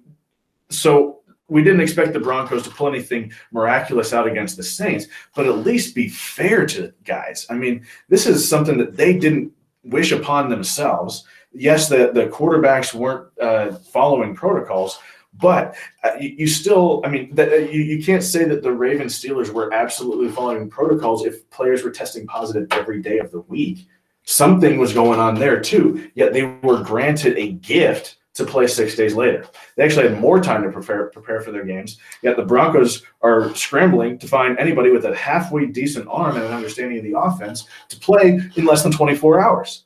so 0.69 1.18
we 1.49 1.63
didn't 1.63 1.81
expect 1.81 2.13
the 2.13 2.19
Broncos 2.19 2.63
to 2.63 2.69
pull 2.69 2.87
anything 2.87 3.31
miraculous 3.51 4.13
out 4.13 4.27
against 4.27 4.55
the 4.55 4.63
Saints, 4.63 5.07
but 5.35 5.47
at 5.47 5.57
least 5.57 5.95
be 5.95 6.07
fair 6.07 6.65
to 6.67 6.93
guys. 7.03 7.45
I 7.49 7.55
mean, 7.55 7.85
this 8.07 8.27
is 8.27 8.47
something 8.47 8.77
that 8.77 8.95
they 8.95 9.17
didn't 9.17 9.51
wish 9.83 10.11
upon 10.11 10.49
themselves. 10.49 11.25
Yes, 11.51 11.89
the, 11.89 12.11
the 12.13 12.27
quarterbacks 12.27 12.93
weren't 12.93 13.27
uh, 13.39 13.71
following 13.71 14.35
protocols, 14.35 14.99
but 15.33 15.75
uh, 16.03 16.11
you, 16.19 16.29
you, 16.29 16.47
still, 16.47 17.01
I 17.05 17.09
mean, 17.09 17.33
that, 17.35 17.51
uh, 17.51 17.55
you, 17.55 17.81
you 17.81 18.03
can't 18.03 18.23
say 18.23 18.45
that 18.45 18.61
the 18.61 18.71
Ravens 18.71 19.19
Steelers 19.19 19.49
were 19.49 19.73
absolutely 19.73 20.29
following 20.29 20.69
protocols 20.69 21.25
if 21.25 21.49
players 21.49 21.83
were 21.83 21.91
testing 21.91 22.27
positive 22.27 22.67
every 22.71 23.01
day 23.01 23.19
of 23.19 23.31
the 23.31 23.41
week. 23.41 23.87
Something 24.23 24.77
was 24.77 24.93
going 24.93 25.19
on 25.19 25.35
there 25.35 25.59
too. 25.59 26.11
Yet 26.13 26.33
they 26.33 26.43
were 26.43 26.83
granted 26.83 27.37
a 27.37 27.53
gift 27.53 28.17
to 28.39 28.45
play 28.45 28.67
six 28.67 28.95
days 28.95 29.13
later. 29.13 29.45
They 29.75 29.83
actually 29.83 30.09
had 30.09 30.19
more 30.19 30.41
time 30.41 30.63
to 30.63 30.71
prepare 30.71 31.07
prepare 31.07 31.41
for 31.41 31.51
their 31.51 31.65
games. 31.65 31.99
Yet 32.23 32.35
the 32.35 32.45
Broncos 32.45 33.03
are 33.21 33.53
scrambling 33.55 34.17
to 34.19 34.27
find 34.27 34.57
anybody 34.57 34.89
with 34.89 35.05
a 35.05 35.15
halfway 35.15 35.67
decent 35.67 36.07
arm 36.09 36.35
and 36.35 36.45
an 36.45 36.51
understanding 36.51 36.97
of 36.97 37.03
the 37.03 37.17
offense 37.17 37.67
to 37.89 37.99
play 37.99 38.39
in 38.55 38.65
less 38.65 38.83
than 38.83 38.91
24 38.91 39.39
hours. 39.39 39.85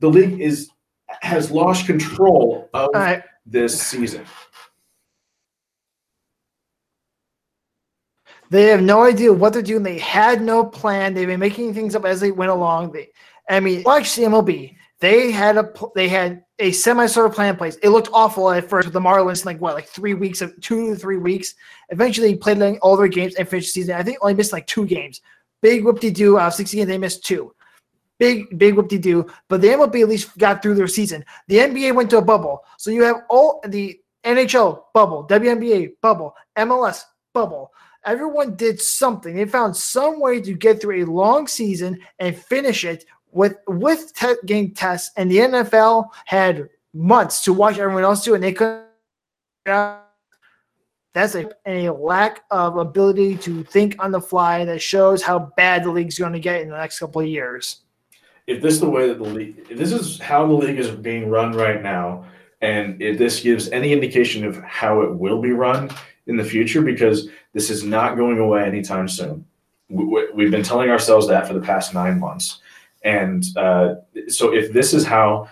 The 0.00 0.08
league 0.08 0.40
is 0.40 0.70
has 1.22 1.50
lost 1.50 1.86
control 1.86 2.68
of 2.74 2.90
right. 2.94 3.22
this 3.46 3.80
season. 3.80 4.24
They 8.50 8.64
have 8.64 8.82
no 8.82 9.04
idea 9.04 9.32
what 9.32 9.52
they're 9.52 9.62
doing. 9.62 9.84
They 9.84 9.98
had 9.98 10.42
no 10.42 10.64
plan. 10.64 11.14
They've 11.14 11.26
been 11.26 11.40
making 11.40 11.72
things 11.72 11.94
up 11.94 12.04
as 12.04 12.20
they 12.20 12.32
went 12.32 12.50
along. 12.50 12.92
They, 12.92 13.10
I 13.48 13.60
mean, 13.60 13.84
watch 13.84 14.16
the 14.16 14.24
MLB. 14.24 14.76
They 14.98 15.30
had 15.30 15.56
a 15.56 15.72
they 15.94 16.08
had 16.08 16.44
a 16.60 16.70
semi 16.72 17.06
sort 17.06 17.26
of 17.26 17.34
plan 17.34 17.56
place. 17.56 17.76
It 17.82 17.88
looked 17.88 18.10
awful 18.12 18.50
at 18.50 18.68
first 18.68 18.86
with 18.86 18.92
the 18.92 19.00
Marlins, 19.00 19.44
like 19.44 19.60
what, 19.60 19.74
like 19.74 19.88
three 19.88 20.14
weeks 20.14 20.40
of 20.40 20.58
two 20.60 20.90
to 20.90 20.96
three 20.96 21.16
weeks. 21.16 21.54
Eventually, 21.88 22.36
played 22.36 22.78
all 22.82 22.96
their 22.96 23.08
games 23.08 23.34
and 23.34 23.48
finished 23.48 23.68
the 23.68 23.80
season. 23.80 23.96
I 23.96 24.02
think 24.02 24.18
only 24.20 24.34
missed 24.34 24.52
like 24.52 24.66
two 24.66 24.86
games. 24.86 25.20
Big 25.62 25.84
whoop 25.84 26.00
de 26.00 26.10
doo. 26.10 26.38
Out 26.38 26.44
uh, 26.44 26.46
of 26.48 26.54
60 26.54 26.76
games, 26.76 26.88
they 26.88 26.98
missed 26.98 27.24
two. 27.24 27.54
Big, 28.18 28.58
big 28.58 28.74
whoop 28.74 28.88
de 28.88 28.98
doo. 28.98 29.26
But 29.48 29.60
the 29.60 29.68
MLB 29.68 30.02
at 30.02 30.08
least 30.08 30.36
got 30.38 30.62
through 30.62 30.74
their 30.74 30.86
season. 30.86 31.24
The 31.48 31.56
NBA 31.56 31.94
went 31.94 32.10
to 32.10 32.18
a 32.18 32.22
bubble. 32.22 32.64
So 32.78 32.90
you 32.90 33.02
have 33.02 33.22
all 33.28 33.60
the 33.66 33.98
NHL 34.24 34.84
bubble, 34.92 35.26
WNBA 35.26 35.92
bubble, 36.02 36.34
MLS 36.56 37.02
bubble 37.32 37.72
everyone 38.04 38.56
did 38.56 38.80
something. 38.80 39.34
They 39.34 39.44
found 39.44 39.76
some 39.76 40.20
way 40.20 40.40
to 40.40 40.54
get 40.54 40.80
through 40.80 41.04
a 41.04 41.10
long 41.10 41.46
season 41.46 42.00
and 42.18 42.36
finish 42.36 42.84
it 42.84 43.04
with 43.32 43.56
with 43.66 44.12
te- 44.14 44.34
game 44.46 44.72
tests. 44.72 45.10
And 45.16 45.30
the 45.30 45.38
NFL 45.38 46.08
had 46.26 46.68
months 46.94 47.42
to 47.44 47.52
watch 47.52 47.78
everyone 47.78 48.04
else 48.04 48.24
do, 48.24 48.34
and 48.34 48.42
they 48.42 48.52
couldn't. 48.52 48.86
That's 51.12 51.34
a, 51.34 51.50
a 51.66 51.90
lack 51.90 52.44
of 52.50 52.76
ability 52.76 53.36
to 53.38 53.64
think 53.64 53.96
on 53.98 54.12
the 54.12 54.20
fly 54.20 54.64
that 54.64 54.80
shows 54.80 55.22
how 55.22 55.52
bad 55.56 55.82
the 55.82 55.90
league's 55.90 56.18
going 56.18 56.32
to 56.34 56.40
get 56.40 56.60
in 56.62 56.68
the 56.68 56.76
next 56.76 57.00
couple 57.00 57.20
of 57.20 57.26
years. 57.26 57.80
If 58.46 58.62
this 58.62 58.74
is 58.74 58.80
the 58.80 58.88
way 58.88 59.08
that 59.08 59.18
the 59.18 59.24
league, 59.24 59.66
if 59.68 59.76
this 59.76 59.92
is 59.92 60.20
how 60.20 60.46
the 60.46 60.52
league 60.52 60.78
is 60.78 60.90
being 60.90 61.28
run 61.28 61.52
right 61.52 61.82
now, 61.82 62.26
and 62.60 63.00
if 63.02 63.18
this 63.18 63.40
gives 63.40 63.68
any 63.70 63.92
indication 63.92 64.44
of 64.44 64.56
how 64.62 65.02
it 65.02 65.12
will 65.12 65.40
be 65.40 65.50
run, 65.50 65.90
in 66.30 66.36
the 66.36 66.44
future 66.44 66.80
because 66.80 67.28
this 67.52 67.70
is 67.70 67.82
not 67.84 68.16
going 68.16 68.38
away 68.38 68.64
anytime 68.64 69.08
soon. 69.08 69.44
We, 69.88 70.44
have 70.44 70.52
been 70.52 70.62
telling 70.62 70.88
ourselves 70.88 71.26
that 71.28 71.48
for 71.48 71.54
the 71.54 71.60
past 71.60 71.92
nine 71.92 72.20
months. 72.20 72.60
And 73.02 73.44
uh, 73.56 73.96
so 74.28 74.52
if 74.52 74.72
this 74.72 74.92
is 74.92 75.04
how 75.04 75.48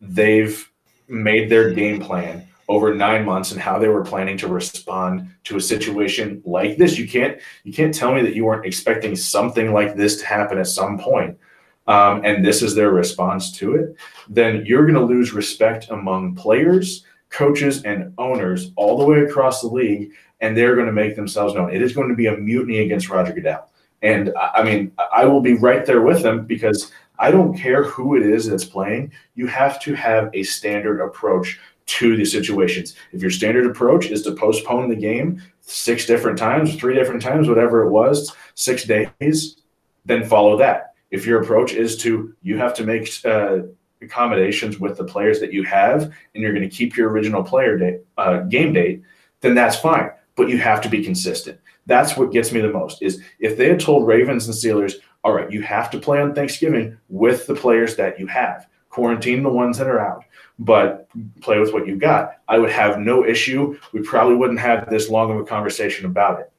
they've 0.00 0.70
made 1.08 1.50
their 1.50 1.72
game 1.72 2.00
plan 2.00 2.46
over 2.68 2.94
nine 2.94 3.24
months 3.24 3.52
and 3.52 3.60
how 3.60 3.78
they 3.78 3.88
were 3.88 4.04
planning 4.04 4.36
to 4.36 4.48
respond 4.48 5.30
to 5.44 5.56
a 5.56 5.60
situation 5.60 6.42
like 6.44 6.76
this, 6.76 6.98
you 6.98 7.08
can't 7.08 7.38
you 7.64 7.72
can't 7.72 7.94
tell 7.94 8.14
me 8.14 8.22
that 8.22 8.34
you 8.34 8.44
weren't 8.44 8.66
expecting 8.66 9.16
something 9.16 9.72
like 9.72 9.96
this 9.96 10.18
to 10.18 10.26
happen 10.26 10.58
at 10.58 10.66
some 10.66 10.98
point. 10.98 11.38
Um, 11.86 12.20
and 12.22 12.44
this 12.44 12.60
is 12.60 12.74
their 12.74 12.90
response 12.90 13.50
to 13.52 13.74
it, 13.76 13.96
then 14.28 14.66
you're 14.66 14.84
going 14.84 14.94
to 14.94 15.14
lose 15.14 15.32
respect 15.32 15.88
among 15.88 16.34
players 16.34 17.06
coaches 17.30 17.82
and 17.84 18.12
owners 18.18 18.72
all 18.76 18.98
the 18.98 19.04
way 19.04 19.20
across 19.20 19.60
the 19.60 19.68
league, 19.68 20.12
and 20.40 20.56
they're 20.56 20.74
going 20.74 20.86
to 20.86 20.92
make 20.92 21.16
themselves 21.16 21.54
known. 21.54 21.72
It 21.72 21.82
is 21.82 21.94
going 21.94 22.08
to 22.08 22.14
be 22.14 22.26
a 22.26 22.36
mutiny 22.36 22.78
against 22.78 23.08
Roger 23.08 23.32
Goodell. 23.32 23.70
And 24.02 24.32
I 24.36 24.62
mean, 24.62 24.92
I 25.12 25.24
will 25.24 25.40
be 25.40 25.54
right 25.54 25.84
there 25.84 26.02
with 26.02 26.22
them 26.22 26.46
because 26.46 26.92
I 27.18 27.30
don't 27.30 27.56
care 27.56 27.82
who 27.82 28.16
it 28.16 28.22
is 28.22 28.46
that's 28.46 28.64
playing. 28.64 29.12
You 29.34 29.46
have 29.48 29.80
to 29.80 29.94
have 29.94 30.30
a 30.34 30.42
standard 30.44 31.00
approach 31.00 31.58
to 31.86 32.16
the 32.16 32.24
situations. 32.24 32.94
If 33.12 33.22
your 33.22 33.30
standard 33.30 33.66
approach 33.66 34.06
is 34.06 34.22
to 34.22 34.32
postpone 34.32 34.88
the 34.88 34.96
game 34.96 35.42
six 35.62 36.06
different 36.06 36.38
times, 36.38 36.76
three 36.76 36.94
different 36.94 37.22
times, 37.22 37.48
whatever 37.48 37.82
it 37.82 37.90
was, 37.90 38.34
six 38.54 38.84
days, 38.84 39.62
then 40.04 40.24
follow 40.24 40.56
that. 40.58 40.94
If 41.10 41.26
your 41.26 41.42
approach 41.42 41.72
is 41.72 41.96
to, 41.98 42.34
you 42.42 42.58
have 42.58 42.74
to 42.74 42.84
make 42.84 43.10
uh, 43.24 43.60
accommodations 44.02 44.78
with 44.78 44.96
the 44.96 45.04
players 45.04 45.40
that 45.40 45.52
you 45.52 45.64
have, 45.64 46.02
and 46.02 46.42
you're 46.42 46.52
going 46.52 46.68
to 46.68 46.74
keep 46.74 46.96
your 46.96 47.10
original 47.10 47.42
player 47.42 47.78
date, 47.78 48.00
uh, 48.18 48.40
game 48.40 48.72
date, 48.72 49.02
then 49.40 49.54
that's 49.54 49.76
fine. 49.76 50.10
But 50.36 50.48
you 50.48 50.58
have 50.58 50.80
to 50.82 50.88
be 50.88 51.02
consistent. 51.02 51.58
That's 51.88 52.16
what 52.16 52.32
gets 52.32 52.52
me 52.52 52.60
the 52.60 52.68
most. 52.68 53.02
Is 53.02 53.22
if 53.40 53.56
they 53.56 53.68
had 53.68 53.80
told 53.80 54.06
Ravens 54.06 54.46
and 54.46 54.54
Steelers, 54.54 54.96
all 55.24 55.32
right, 55.32 55.50
you 55.50 55.62
have 55.62 55.90
to 55.90 55.98
play 55.98 56.20
on 56.20 56.34
Thanksgiving 56.34 56.96
with 57.08 57.46
the 57.46 57.54
players 57.54 57.96
that 57.96 58.20
you 58.20 58.26
have, 58.26 58.68
quarantine 58.90 59.42
the 59.42 59.48
ones 59.48 59.78
that 59.78 59.88
are 59.88 59.98
out, 59.98 60.24
but 60.58 61.08
play 61.40 61.58
with 61.58 61.72
what 61.72 61.86
you've 61.86 61.98
got. 61.98 62.34
I 62.46 62.58
would 62.58 62.70
have 62.70 63.00
no 63.00 63.24
issue. 63.24 63.78
We 63.92 64.02
probably 64.02 64.36
wouldn't 64.36 64.60
have 64.60 64.88
this 64.90 65.08
long 65.08 65.30
of 65.32 65.38
a 65.38 65.44
conversation 65.44 66.04
about 66.04 66.40
it. 66.40 66.52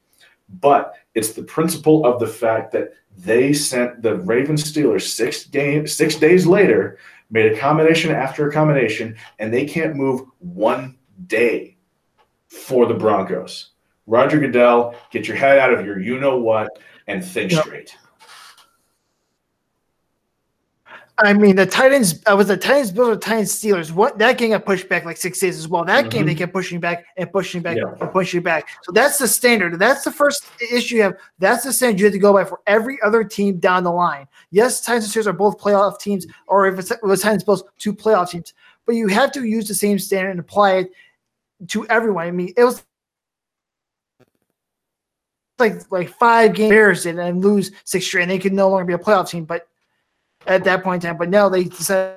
But 0.60 0.94
it's 1.14 1.32
the 1.32 1.44
principle 1.44 2.04
of 2.04 2.18
the 2.18 2.26
fact 2.26 2.72
that 2.72 2.92
they 3.16 3.52
sent 3.52 4.02
the 4.02 4.16
Ravens 4.16 4.64
Steelers 4.64 5.02
six 5.02 5.46
game 5.46 5.86
six 5.86 6.16
days 6.16 6.44
later 6.44 6.98
made 7.30 7.52
accommodation 7.52 8.10
after 8.10 8.48
accommodation, 8.48 9.16
and 9.38 9.54
they 9.54 9.64
can't 9.64 9.94
move 9.94 10.22
one 10.40 10.98
day 11.28 11.76
for 12.48 12.86
the 12.86 12.94
Broncos. 12.94 13.70
Roger 14.06 14.38
Goodell, 14.38 14.94
get 15.10 15.28
your 15.28 15.36
head 15.36 15.58
out 15.58 15.72
of 15.72 15.84
your 15.86 16.00
you 16.00 16.18
know 16.18 16.38
what 16.38 16.78
and 17.06 17.24
think 17.24 17.52
yep. 17.52 17.64
straight. 17.64 17.96
I 21.22 21.32
mean, 21.34 21.56
the 21.56 21.66
Titans. 21.66 22.22
I 22.26 22.30
uh, 22.30 22.36
was 22.36 22.48
the 22.48 22.56
Titans, 22.56 22.92
Bills, 22.92 23.08
or 23.08 23.16
Titans, 23.16 23.52
Steelers. 23.52 23.90
What 23.90 24.18
that 24.18 24.38
game 24.38 24.50
got 24.50 24.64
pushed 24.64 24.88
back 24.88 25.04
like 25.04 25.16
six 25.16 25.38
days 25.38 25.58
as 25.58 25.68
well. 25.68 25.84
That 25.84 26.04
mm-hmm. 26.04 26.08
game 26.08 26.26
they 26.26 26.34
kept 26.34 26.52
pushing 26.52 26.80
back 26.80 27.04
and 27.16 27.30
pushing 27.30 27.60
back 27.62 27.76
yeah. 27.76 27.94
and 28.00 28.10
pushing 28.10 28.42
back. 28.42 28.68
So 28.82 28.92
that's 28.92 29.18
the 29.18 29.28
standard. 29.28 29.78
That's 29.78 30.04
the 30.04 30.10
first 30.10 30.46
issue 30.72 30.96
you 30.96 31.02
have. 31.02 31.16
That's 31.38 31.64
the 31.64 31.72
standard 31.72 32.00
you 32.00 32.06
have 32.06 32.14
to 32.14 32.18
go 32.18 32.32
by 32.32 32.44
for 32.44 32.60
every 32.66 32.98
other 33.02 33.22
team 33.22 33.58
down 33.58 33.84
the 33.84 33.92
line. 33.92 34.26
Yes, 34.50 34.80
Titans 34.80 35.14
and 35.14 35.24
Steelers 35.24 35.26
are 35.26 35.32
both 35.34 35.58
playoff 35.58 35.98
teams, 36.00 36.26
or 36.46 36.66
if 36.66 36.78
it's, 36.78 36.90
it 36.90 37.02
was 37.02 37.20
Titans 37.20 37.44
Bills, 37.44 37.64
two 37.78 37.94
playoff 37.94 38.30
teams. 38.30 38.54
But 38.86 38.94
you 38.94 39.08
have 39.08 39.30
to 39.32 39.44
use 39.44 39.68
the 39.68 39.74
same 39.74 39.98
standard 39.98 40.30
and 40.30 40.40
apply 40.40 40.72
it 40.76 40.92
to 41.68 41.86
everyone. 41.88 42.26
I 42.26 42.30
mean, 42.30 42.54
it 42.56 42.64
was 42.64 42.82
like 45.60 45.90
like 45.92 46.08
five 46.08 46.54
game 46.54 46.70
Bears 46.70 47.04
did 47.04 47.18
and 47.18 47.44
lose 47.44 47.70
six 47.84 48.06
straight, 48.06 48.22
and 48.22 48.30
they 48.30 48.38
could 48.38 48.52
no 48.52 48.68
longer 48.68 48.84
be 48.84 48.94
a 48.94 48.98
playoff 48.98 49.28
team. 49.28 49.44
But 49.44 49.66
at 50.46 50.64
that 50.64 50.82
point 50.82 51.04
in 51.04 51.10
time. 51.10 51.18
But 51.18 51.30
no, 51.30 51.48
they 51.48 51.64
decided 51.64 52.16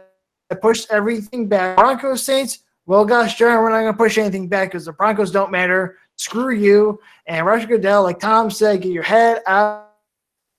to 0.49 0.55
push 0.55 0.85
everything 0.89 1.47
back. 1.47 1.77
Broncos 1.77 2.23
Saints, 2.23 2.59
well, 2.85 3.05
gosh 3.05 3.37
darn, 3.37 3.61
we're 3.63 3.69
not 3.69 3.81
going 3.81 3.93
to 3.93 3.97
push 3.97 4.17
anything 4.17 4.47
back 4.47 4.69
because 4.69 4.85
the 4.85 4.93
Broncos 4.93 5.31
don't 5.31 5.51
matter. 5.51 5.97
Screw 6.15 6.53
you. 6.53 6.99
And 7.27 7.45
Roger 7.45 7.67
Goodell, 7.67 8.03
like 8.03 8.19
Tom 8.19 8.51
said, 8.51 8.81
get 8.81 8.91
your 8.91 9.03
head 9.03 9.41
out 9.47 9.89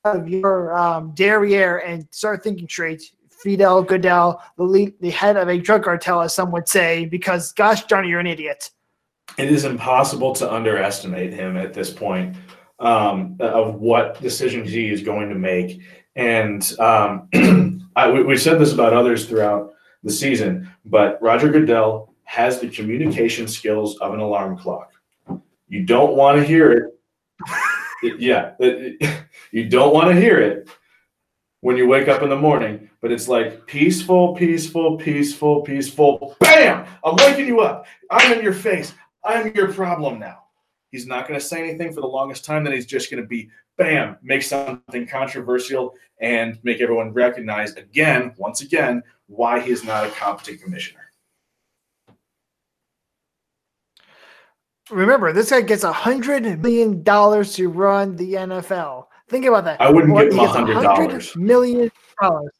of 0.04 0.28
your 0.28 0.76
um, 0.76 1.12
derriere 1.14 1.78
and 1.78 2.06
start 2.10 2.42
thinking 2.42 2.68
straight. 2.68 3.02
Fidel 3.30 3.82
Goodell, 3.82 4.42
the 4.56 4.64
lead, 4.64 4.94
the 5.00 5.10
head 5.10 5.36
of 5.36 5.48
a 5.48 5.58
drug 5.58 5.84
cartel, 5.84 6.22
as 6.22 6.34
some 6.34 6.50
would 6.50 6.66
say, 6.66 7.04
because 7.04 7.52
gosh 7.52 7.84
darn, 7.84 8.08
you're 8.08 8.20
an 8.20 8.26
idiot. 8.26 8.70
It 9.36 9.50
is 9.50 9.64
impossible 9.64 10.34
to 10.36 10.52
underestimate 10.52 11.32
him 11.32 11.56
at 11.56 11.74
this 11.74 11.90
point 11.90 12.36
um, 12.84 13.36
of 13.40 13.76
what 13.80 14.20
decisions 14.20 14.70
he 14.70 14.90
is 14.90 15.02
going 15.02 15.30
to 15.30 15.34
make. 15.34 15.80
And 16.14 16.62
um, 16.78 17.28
I, 17.96 18.10
we, 18.10 18.22
we 18.22 18.36
said 18.36 18.60
this 18.60 18.72
about 18.72 18.92
others 18.92 19.26
throughout 19.26 19.72
the 20.04 20.12
season, 20.12 20.70
but 20.84 21.20
Roger 21.20 21.48
Goodell 21.48 22.14
has 22.24 22.60
the 22.60 22.68
communication 22.68 23.48
skills 23.48 23.98
of 23.98 24.12
an 24.12 24.20
alarm 24.20 24.58
clock. 24.58 24.92
You 25.68 25.84
don't 25.84 26.14
want 26.14 26.38
to 26.38 26.44
hear 26.44 26.70
it. 26.72 27.00
it 28.02 28.20
yeah, 28.20 28.52
it, 28.58 29.24
you 29.50 29.68
don't 29.68 29.94
want 29.94 30.10
to 30.12 30.20
hear 30.20 30.38
it 30.38 30.68
when 31.60 31.76
you 31.76 31.88
wake 31.88 32.08
up 32.08 32.22
in 32.22 32.28
the 32.28 32.36
morning, 32.36 32.90
but 33.00 33.10
it's 33.10 33.28
like 33.28 33.66
peaceful, 33.66 34.34
peaceful, 34.34 34.98
peaceful, 34.98 35.62
peaceful. 35.62 36.36
Bam! 36.40 36.86
I'm 37.02 37.16
waking 37.16 37.46
you 37.46 37.60
up. 37.60 37.86
I'm 38.10 38.32
in 38.32 38.44
your 38.44 38.52
face. 38.52 38.92
I'm 39.24 39.54
your 39.54 39.72
problem 39.72 40.18
now. 40.18 40.43
He's 40.94 41.08
not 41.08 41.26
going 41.26 41.40
to 41.40 41.44
say 41.44 41.58
anything 41.58 41.92
for 41.92 42.00
the 42.00 42.06
longest 42.06 42.44
time. 42.44 42.62
Then 42.62 42.72
he's 42.72 42.86
just 42.86 43.10
going 43.10 43.20
to 43.20 43.26
be 43.26 43.50
bam, 43.76 44.16
make 44.22 44.42
something 44.42 45.08
controversial 45.08 45.92
and 46.20 46.56
make 46.62 46.80
everyone 46.80 47.12
recognize 47.12 47.74
again, 47.74 48.32
once 48.36 48.60
again, 48.60 49.02
why 49.26 49.58
he 49.58 49.72
is 49.72 49.82
not 49.82 50.06
a 50.06 50.10
competent 50.10 50.62
commissioner. 50.62 51.00
Remember, 54.88 55.32
this 55.32 55.50
guy 55.50 55.62
gets 55.62 55.82
a 55.82 55.92
hundred 55.92 56.44
million 56.62 57.02
dollars 57.02 57.54
to 57.54 57.68
run 57.68 58.14
the 58.14 58.34
NFL. 58.34 59.06
Think 59.28 59.46
about 59.46 59.64
that. 59.64 59.80
I 59.80 59.90
wouldn't 59.90 60.16
give 60.16 60.32
him 60.32 60.38
a 60.38 60.46
hundred 60.46 60.80
dollars. 60.80 61.34
Million 61.34 61.90
dollars. 62.22 62.52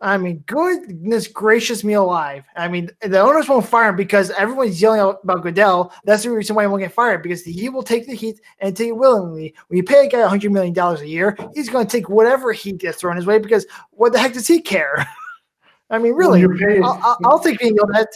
I 0.00 0.18
mean, 0.18 0.44
goodness 0.46 1.26
gracious 1.26 1.82
me 1.82 1.94
alive. 1.94 2.44
I 2.54 2.68
mean, 2.68 2.90
the 3.00 3.18
owners 3.18 3.48
won't 3.48 3.66
fire 3.66 3.88
him 3.88 3.96
because 3.96 4.30
everyone's 4.30 4.80
yelling 4.80 5.16
about 5.22 5.42
Goodell. 5.42 5.90
That's 6.04 6.24
the 6.24 6.30
reason 6.30 6.54
why 6.54 6.64
he 6.64 6.68
won't 6.68 6.82
get 6.82 6.92
fired 6.92 7.22
because 7.22 7.42
he 7.42 7.70
will 7.70 7.82
take 7.82 8.06
the 8.06 8.14
heat 8.14 8.38
and 8.58 8.76
take 8.76 8.88
it 8.88 8.96
willingly. 8.96 9.54
When 9.68 9.78
you 9.78 9.82
pay 9.82 10.06
a 10.06 10.08
guy 10.08 10.18
$100 10.18 10.50
million 10.50 10.78
a 10.78 11.04
year, 11.04 11.36
he's 11.54 11.70
going 11.70 11.86
to 11.86 11.90
take 11.90 12.10
whatever 12.10 12.52
heat 12.52 12.78
gets 12.78 12.98
thrown 12.98 13.16
his 13.16 13.24
way 13.24 13.38
because 13.38 13.66
what 13.90 14.12
the 14.12 14.18
heck 14.18 14.34
does 14.34 14.46
he 14.46 14.60
care? 14.60 15.06
I 15.90 15.98
mean, 15.98 16.12
really, 16.12 16.46
paid, 16.58 16.82
I'll, 16.82 17.00
I'll, 17.02 17.18
I'll, 17.24 17.38
take 17.38 17.60
being 17.60 17.76
yelled 17.76 17.94
at. 17.94 18.08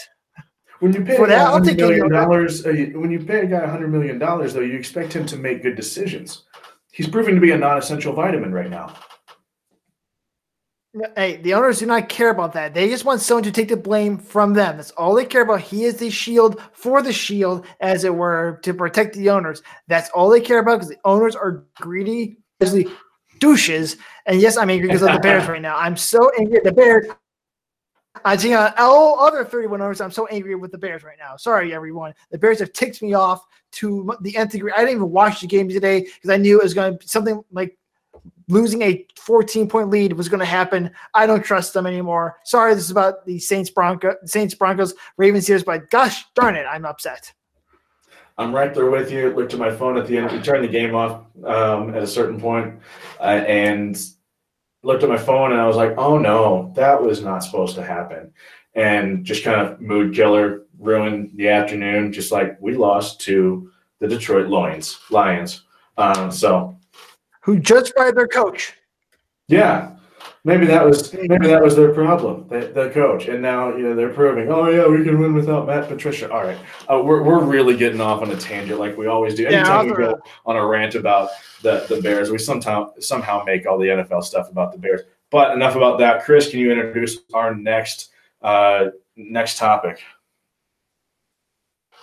When 0.80 0.92
you 0.92 1.04
pay 1.04 1.14
a 1.16 1.26
guy 1.26 1.60
$100 1.60 1.76
million, 1.76 2.08
dollars, 2.10 2.66
uh, 2.66 2.72
when 2.94 3.10
you 3.10 3.20
pay 3.20 3.40
a 3.40 3.46
guy 3.46 3.60
$100 3.60 3.88
million, 3.88 4.18
though, 4.18 4.60
you 4.60 4.76
expect 4.76 5.12
him 5.12 5.24
to 5.26 5.36
make 5.36 5.62
good 5.62 5.76
decisions. 5.76 6.44
He's 6.90 7.08
proving 7.08 7.36
to 7.36 7.40
be 7.40 7.52
a 7.52 7.58
non 7.58 7.78
essential 7.78 8.12
vitamin 8.12 8.52
right 8.52 8.68
now. 8.68 8.94
Hey, 11.16 11.36
the 11.36 11.54
owners 11.54 11.78
do 11.78 11.86
not 11.86 12.08
care 12.08 12.30
about 12.30 12.52
that. 12.54 12.74
They 12.74 12.88
just 12.88 13.04
want 13.04 13.20
someone 13.20 13.44
to 13.44 13.52
take 13.52 13.68
the 13.68 13.76
blame 13.76 14.18
from 14.18 14.54
them. 14.54 14.76
That's 14.76 14.90
all 14.92 15.14
they 15.14 15.24
care 15.24 15.42
about. 15.42 15.60
He 15.60 15.84
is 15.84 15.98
the 15.98 16.10
shield 16.10 16.60
for 16.72 17.00
the 17.00 17.12
shield, 17.12 17.64
as 17.80 18.02
it 18.02 18.12
were, 18.12 18.58
to 18.64 18.74
protect 18.74 19.14
the 19.14 19.30
owners. 19.30 19.62
That's 19.86 20.10
all 20.10 20.28
they 20.28 20.40
care 20.40 20.58
about 20.58 20.80
because 20.80 20.88
the 20.88 20.98
owners 21.04 21.36
are 21.36 21.64
greedy, 21.76 22.38
basically 22.58 22.92
douches. 23.38 23.98
And 24.26 24.40
yes, 24.40 24.56
I'm 24.56 24.68
angry 24.68 24.88
because 24.88 25.02
of 25.02 25.12
the 25.12 25.20
Bears 25.20 25.48
right 25.48 25.62
now. 25.62 25.76
I'm 25.76 25.96
so 25.96 26.28
angry 26.40 26.56
at 26.56 26.64
the 26.64 26.72
Bears. 26.72 27.06
I 28.24 28.36
think 28.36 28.54
uh, 28.54 28.72
all 28.76 29.20
other 29.20 29.44
31 29.44 29.80
owners, 29.80 30.00
I'm 30.00 30.10
so 30.10 30.26
angry 30.26 30.56
with 30.56 30.72
the 30.72 30.78
Bears 30.78 31.04
right 31.04 31.16
now. 31.20 31.36
Sorry, 31.36 31.72
everyone. 31.72 32.12
The 32.32 32.38
Bears 32.38 32.58
have 32.58 32.72
ticked 32.72 33.00
me 33.00 33.14
off 33.14 33.46
to 33.72 34.12
the 34.22 34.36
nth 34.36 34.50
degree. 34.50 34.72
I 34.74 34.80
didn't 34.80 34.96
even 34.96 35.10
watch 35.10 35.40
the 35.40 35.46
game 35.46 35.68
today 35.68 36.00
because 36.00 36.30
I 36.30 36.36
knew 36.36 36.58
it 36.58 36.64
was 36.64 36.74
going 36.74 36.92
to 36.92 36.98
be 36.98 37.06
something 37.06 37.42
like 37.52 37.78
losing 38.50 38.82
a 38.82 39.06
14 39.16 39.68
point 39.68 39.88
lead 39.88 40.12
was 40.12 40.28
going 40.28 40.40
to 40.40 40.46
happen. 40.46 40.90
I 41.14 41.26
don't 41.26 41.44
trust 41.44 41.72
them 41.72 41.86
anymore. 41.86 42.38
Sorry, 42.44 42.74
this 42.74 42.84
is 42.84 42.90
about 42.90 43.24
the 43.24 43.38
Saints 43.38 43.70
Bronco 43.70 44.16
Saints 44.24 44.54
Broncos 44.54 44.94
Ravens 45.16 45.46
series, 45.46 45.64
but 45.64 45.90
gosh 45.90 46.24
darn 46.34 46.56
it, 46.56 46.66
I'm 46.70 46.84
upset. 46.84 47.32
I'm 48.38 48.54
right 48.54 48.72
there 48.72 48.90
with 48.90 49.10
you. 49.10 49.30
Looked 49.34 49.52
at 49.52 49.60
my 49.60 49.70
phone 49.70 49.98
at 49.98 50.06
the 50.06 50.16
end. 50.16 50.32
We 50.32 50.40
turned 50.40 50.64
the 50.64 50.68
game 50.68 50.94
off 50.94 51.26
um, 51.44 51.94
at 51.94 52.02
a 52.02 52.06
certain 52.06 52.40
point, 52.40 52.80
uh, 53.20 53.44
and 53.46 54.00
looked 54.82 55.02
at 55.02 55.10
my 55.10 55.18
phone, 55.18 55.52
and 55.52 55.60
I 55.60 55.66
was 55.66 55.76
like, 55.76 55.94
"Oh 55.98 56.16
no, 56.16 56.72
that 56.74 57.02
was 57.02 57.22
not 57.22 57.40
supposed 57.40 57.74
to 57.74 57.84
happen." 57.84 58.32
And 58.74 59.24
just 59.24 59.44
kind 59.44 59.60
of 59.60 59.80
mood 59.80 60.14
killer, 60.14 60.62
ruined 60.78 61.32
the 61.34 61.48
afternoon. 61.48 62.12
Just 62.12 62.32
like 62.32 62.56
we 62.60 62.74
lost 62.74 63.20
to 63.22 63.70
the 63.98 64.08
Detroit 64.08 64.48
Lions. 64.48 64.98
Lions. 65.10 65.64
Um, 65.98 66.30
so 66.30 66.79
who 67.40 67.58
just 67.58 67.94
fired 67.96 68.16
their 68.16 68.28
coach. 68.28 68.74
Yeah, 69.48 69.96
maybe 70.44 70.66
that 70.66 70.84
was 70.84 71.12
maybe 71.12 71.48
that 71.48 71.62
was 71.62 71.76
their 71.76 71.92
problem, 71.92 72.46
the, 72.48 72.70
the, 72.72 72.90
coach, 72.90 73.28
and 73.28 73.42
now 73.42 73.76
you 73.76 73.82
know 73.82 73.94
they're 73.94 74.12
proving, 74.12 74.50
oh 74.50 74.68
yeah, 74.68 74.86
we 74.86 75.04
can 75.04 75.18
win 75.18 75.34
without 75.34 75.66
Matt 75.66 75.88
Patricia. 75.88 76.30
All 76.32 76.44
right, 76.44 76.58
uh, 76.90 77.02
we're 77.02 77.22
we're 77.22 77.42
really 77.44 77.76
getting 77.76 78.00
off 78.00 78.22
on 78.22 78.30
a 78.30 78.36
tangent 78.36 78.78
like 78.78 78.96
we 78.96 79.06
always 79.06 79.34
do. 79.34 79.46
Anytime 79.46 79.88
yeah, 79.88 79.92
we 79.92 80.04
go 80.04 80.20
on 80.46 80.56
a 80.56 80.66
rant 80.66 80.94
about 80.94 81.30
the 81.62 81.86
the 81.88 82.00
Bears, 82.00 82.30
we 82.30 82.38
somehow 82.38 82.92
somehow 83.00 83.42
make 83.44 83.66
all 83.66 83.78
the 83.78 83.88
NFL 83.88 84.22
stuff 84.22 84.50
about 84.50 84.72
the 84.72 84.78
Bears. 84.78 85.02
But 85.30 85.54
enough 85.54 85.76
about 85.76 85.98
that. 86.00 86.24
Chris, 86.24 86.50
can 86.50 86.58
you 86.58 86.72
introduce 86.72 87.18
our 87.34 87.54
next 87.54 88.10
uh, 88.42 88.86
next 89.16 89.58
topic? 89.58 90.00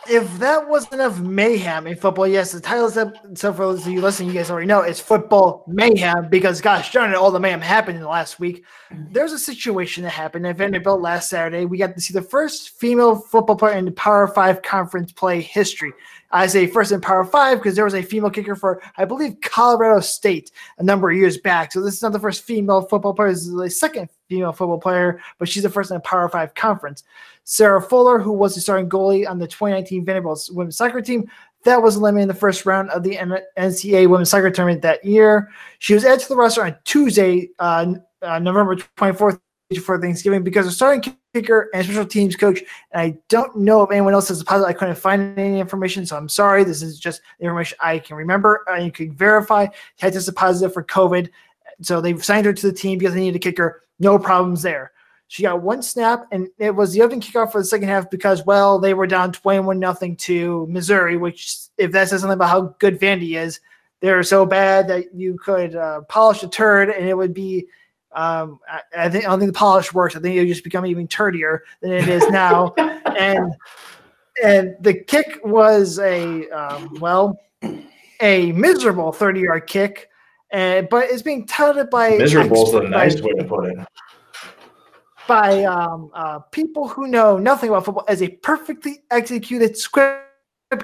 If 0.10 0.40
that 0.40 0.68
wasn't 0.68 0.94
enough 0.94 1.20
mayhem 1.20 1.88
in 1.88 1.96
football, 1.96 2.28
yes, 2.28 2.52
the 2.52 2.60
title 2.60 2.88
up. 3.00 3.14
So 3.38 3.52
for 3.54 3.66
those 3.66 3.86
of 3.86 3.92
you 3.92 4.02
listening, 4.02 4.30
you 4.30 4.36
guys 4.36 4.50
already 4.50 4.68
know 4.68 4.82
it's 4.82 5.00
football 5.00 5.64
mayhem 5.68 6.30
because, 6.30 6.62
gosh 6.62 6.92
darn 6.92 7.12
it, 7.12 7.16
all 7.16 7.32
the 7.32 7.40
mayhem 7.40 7.62
happened 7.62 7.98
in 7.98 8.04
the 8.04 8.10
last 8.10 8.40
week. 8.40 8.64
There's 8.92 9.34
a 9.34 9.40
situation 9.40 10.04
that 10.04 10.12
happened 10.12 10.48
at 10.48 10.58
Vanderbilt 10.58 11.02
last 11.02 11.30
Saturday. 11.30 11.66
We 11.66 11.78
got 11.78 11.96
to 11.96 12.02
see 12.02 12.14
the 12.14 12.22
first 12.22 12.80
female 12.80 13.16
football 13.16 13.56
player 13.56 13.78
in 13.78 13.86
the 13.86 13.92
Power 13.92 14.28
Five 14.28 14.62
conference 14.62 15.12
play 15.12 15.42
history. 15.42 15.94
I 16.32 16.48
say 16.48 16.68
first 16.68 16.92
in 16.92 17.02
Power 17.02 17.24
Five 17.24 17.60
because 17.60 17.76
there 17.76 17.86
was 17.86 17.96
a 17.96 18.02
female 18.02 18.30
kicker 18.30 18.56
for, 18.56 18.82
I 18.98 19.06
believe, 19.06 19.38
Colorado 19.42 20.02
State 20.02 20.52
a 20.78 20.84
number 20.84 21.10
of 21.10 21.18
years 21.18 21.38
back. 21.38 21.72
So 21.72 21.82
this 21.82 21.96
is 21.96 22.02
not 22.02 22.12
the 22.12 22.20
first 22.20 22.44
female 22.44 22.82
football 22.82 23.14
player. 23.14 23.30
This 23.30 23.46
is 23.46 23.56
the 23.56 23.70
second 23.70 24.10
female 24.28 24.52
football 24.52 24.80
player, 24.80 25.22
but 25.40 25.48
she's 25.48 25.64
the 25.64 25.70
first 25.70 25.92
in 25.92 25.96
the 25.96 26.02
Power 26.02 26.28
Five 26.28 26.54
conference. 26.54 27.04
Sarah 27.50 27.82
Fuller, 27.82 28.20
who 28.20 28.34
was 28.34 28.56
the 28.56 28.60
starting 28.60 28.90
goalie 28.90 29.28
on 29.28 29.40
the 29.40 29.48
2019 29.48 30.04
Vanderbilt 30.04 30.50
women's 30.52 30.76
soccer 30.76 31.02
team, 31.02 31.32
that 31.64 31.82
was 31.82 31.96
eliminated 31.96 32.24
in 32.24 32.28
the 32.28 32.34
first 32.34 32.66
round 32.66 32.90
of 32.90 33.04
the 33.04 33.16
NCAA 33.58 34.10
women's 34.10 34.30
soccer 34.30 34.52
tournament 34.52 34.82
that 34.82 35.04
year. 35.06 35.50
She 35.80 35.94
was 35.94 36.04
added 36.04 36.20
to 36.20 36.28
the 36.28 36.36
roster 36.36 36.66
on 36.66 36.76
Tuesday, 36.84 37.50
uh, 37.60 37.94
uh, 38.22 38.40
November 38.40 38.76
24th, 38.76 39.40
for 39.82 40.00
Thanksgiving 40.00 40.44
because 40.44 40.66
the 40.66 40.74
starting 40.74 41.16
kicker 41.34 41.70
and 41.74 41.86
special 41.86 42.06
teams 42.06 42.36
coach. 42.36 42.60
And 42.92 43.02
I 43.02 43.18
don't 43.30 43.56
know 43.56 43.82
if 43.82 43.92
anyone 43.92 44.14
else 44.14 44.28
has 44.28 44.42
a 44.42 44.46
positive. 44.46 44.70
I 44.70 44.78
couldn't 44.78 44.96
find 44.96 45.40
any 45.40 45.62
information, 45.62 46.06
so 46.06 46.18
I'm 46.18 46.30
sorry. 46.30 46.66
This 46.66 46.82
is 46.82 47.00
just 47.00 47.22
information 47.40 47.78
I 47.82 48.00
can 48.00 48.18
remember 48.18 48.66
and 48.68 48.86
you 48.86 48.92
can 48.92 49.14
verify. 49.14 49.68
Had 50.00 50.12
tested 50.12 50.36
positive 50.36 50.74
for 50.74 50.84
COVID, 50.84 51.30
so 51.82 52.02
they've 52.02 52.24
signed 52.24 52.46
her 52.46 52.54
to 52.54 52.68
the 52.68 52.74
team 52.74 52.98
because 52.98 53.14
they 53.14 53.22
needed 53.22 53.38
a 53.38 53.40
kicker. 53.40 53.84
No 54.00 54.20
problems 54.20 54.62
there. 54.62 54.92
She 55.30 55.44
got 55.44 55.62
one 55.62 55.82
snap, 55.82 56.26
and 56.32 56.48
it 56.58 56.74
was 56.74 56.94
the 56.94 57.02
opening 57.02 57.20
kickoff 57.20 57.52
for 57.52 57.60
the 57.60 57.66
second 57.66 57.90
half 57.90 58.10
because, 58.10 58.46
well, 58.46 58.80
they 58.80 58.94
were 58.94 59.08
down 59.08 59.34
21 59.34 59.78
nothing 59.78 60.16
to 60.18 60.66
Missouri, 60.70 61.18
which, 61.18 61.58
if 61.78 61.92
that 61.92 62.08
says 62.08 62.22
something 62.22 62.36
about 62.36 62.50
how 62.50 62.76
good 62.80 63.00
Vandy 63.00 63.38
is, 63.38 63.60
they're 64.00 64.24
so 64.24 64.46
bad 64.46 64.88
that 64.88 65.14
you 65.14 65.38
could 65.38 65.76
uh, 65.76 66.02
polish 66.02 66.44
a 66.44 66.48
turd 66.48 66.90
and 66.90 67.08
it 67.08 67.16
would 67.16 67.34
be. 67.34 67.68
Um, 68.14 68.60
I, 68.68 68.82
I, 68.98 69.10
think 69.10 69.26
I 69.26 69.30
don't 69.30 69.40
think 69.40 69.52
the 69.52 69.58
polish 69.58 69.94
works. 69.94 70.16
I 70.16 70.20
think 70.20 70.36
it 70.36 70.40
would 70.40 70.48
just 70.48 70.64
become 70.64 70.86
even 70.86 71.08
turdier 71.08 71.60
than 71.82 71.92
it 71.92 72.08
is 72.08 72.28
now. 72.30 72.74
and 72.78 73.54
and 74.44 74.76
the 74.80 74.94
kick 74.94 75.40
was 75.44 76.00
a 76.00 76.50
um, 76.50 76.98
well, 77.00 77.38
a 78.22 78.52
miserable 78.54 79.12
30 79.12 79.42
yard 79.42 79.68
kick, 79.68 80.10
and 80.52 80.88
but 80.90 81.10
it's 81.10 81.22
being 81.22 81.46
touted 81.46 81.90
by 81.90 82.18
miserable 82.18 82.68
is 82.68 82.74
a 82.74 82.88
nice 82.88 83.22
way 83.22 83.34
to 83.34 83.44
put 83.44 83.66
it 83.66 83.78
by 85.28 85.64
um, 85.66 86.10
uh, 86.14 86.40
people 86.40 86.88
who 86.88 87.08
know 87.08 87.38
nothing 87.38 87.70
about 87.70 87.86
football 87.86 88.06
as 88.08 88.22
a 88.22 88.30
perfectly 88.30 89.04
executed 89.12 89.78
squib 89.78 90.22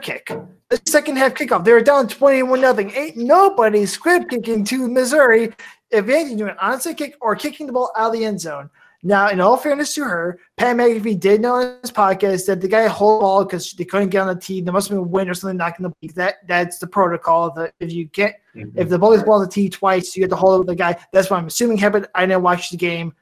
kick. 0.02 0.32
The 0.70 0.82
second 0.86 1.18
half 1.18 1.34
kickoff, 1.34 1.64
they 1.64 1.72
were 1.72 1.82
down 1.82 2.08
21 2.08 2.62
nothing. 2.62 2.92
Ain't 2.92 3.18
nobody 3.18 3.86
squib 3.86 4.30
kicking 4.30 4.64
to 4.66 4.88
Missouri 4.88 5.54
if 5.92 6.06
they 6.06 6.36
do 6.36 6.48
an 6.48 6.56
onside 6.62 6.98
kick 6.98 7.16
or 7.22 7.36
kicking 7.36 7.68
the 7.68 7.74
ball 7.74 7.92
out 7.96 8.08
of 8.08 8.14
the 8.14 8.26
end 8.26 8.42
zone. 8.42 8.70
Now, 9.06 9.30
in 9.30 9.42
all 9.42 9.58
fairness 9.58 9.94
to 9.96 10.06
her, 10.06 10.40
Pat 10.56 10.78
McAfee 10.78 11.20
did 11.20 11.42
know 11.42 11.60
in 11.60 11.78
his 11.82 11.92
podcast 11.92 12.46
that 12.46 12.62
the 12.62 12.70
guy 12.70 12.88
hold 12.88 13.20
the 13.20 13.24
ball 13.24 13.44
because 13.44 13.74
they 13.74 13.84
couldn't 13.84 14.10
get 14.10 14.22
on 14.22 14.34
the 14.34 14.40
tee. 14.40 14.62
There 14.62 14.72
must 14.72 14.88
have 14.88 14.98
been 14.98 15.06
a 15.06 15.08
wind 15.10 15.30
or 15.30 15.34
something 15.34 15.58
knocking 15.58 15.84
the 15.84 15.90
ball. 15.90 16.16
That 16.16 16.36
that's 16.48 16.80
the 16.80 16.88
protocol. 16.88 17.52
That 17.52 17.74
if 17.82 17.92
you 17.92 18.06
get 18.06 18.40
mm-hmm. 18.56 18.80
if 18.80 18.88
the 18.88 18.98
ball 18.98 19.12
is 19.12 19.22
ball 19.22 19.36
on 19.36 19.42
the 19.42 19.52
tee 19.52 19.68
twice, 19.68 20.16
you 20.16 20.24
get 20.24 20.30
to 20.30 20.38
hold 20.38 20.56
it 20.56 20.60
with 20.60 20.68
the 20.68 20.76
guy. 20.76 20.98
That's 21.12 21.30
what 21.30 21.38
I'm 21.38 21.48
assuming 21.48 21.78
happened. 21.78 22.08
I 22.16 22.26
didn't 22.26 22.44
watch 22.44 22.70
the 22.70 22.78
game 22.78 23.14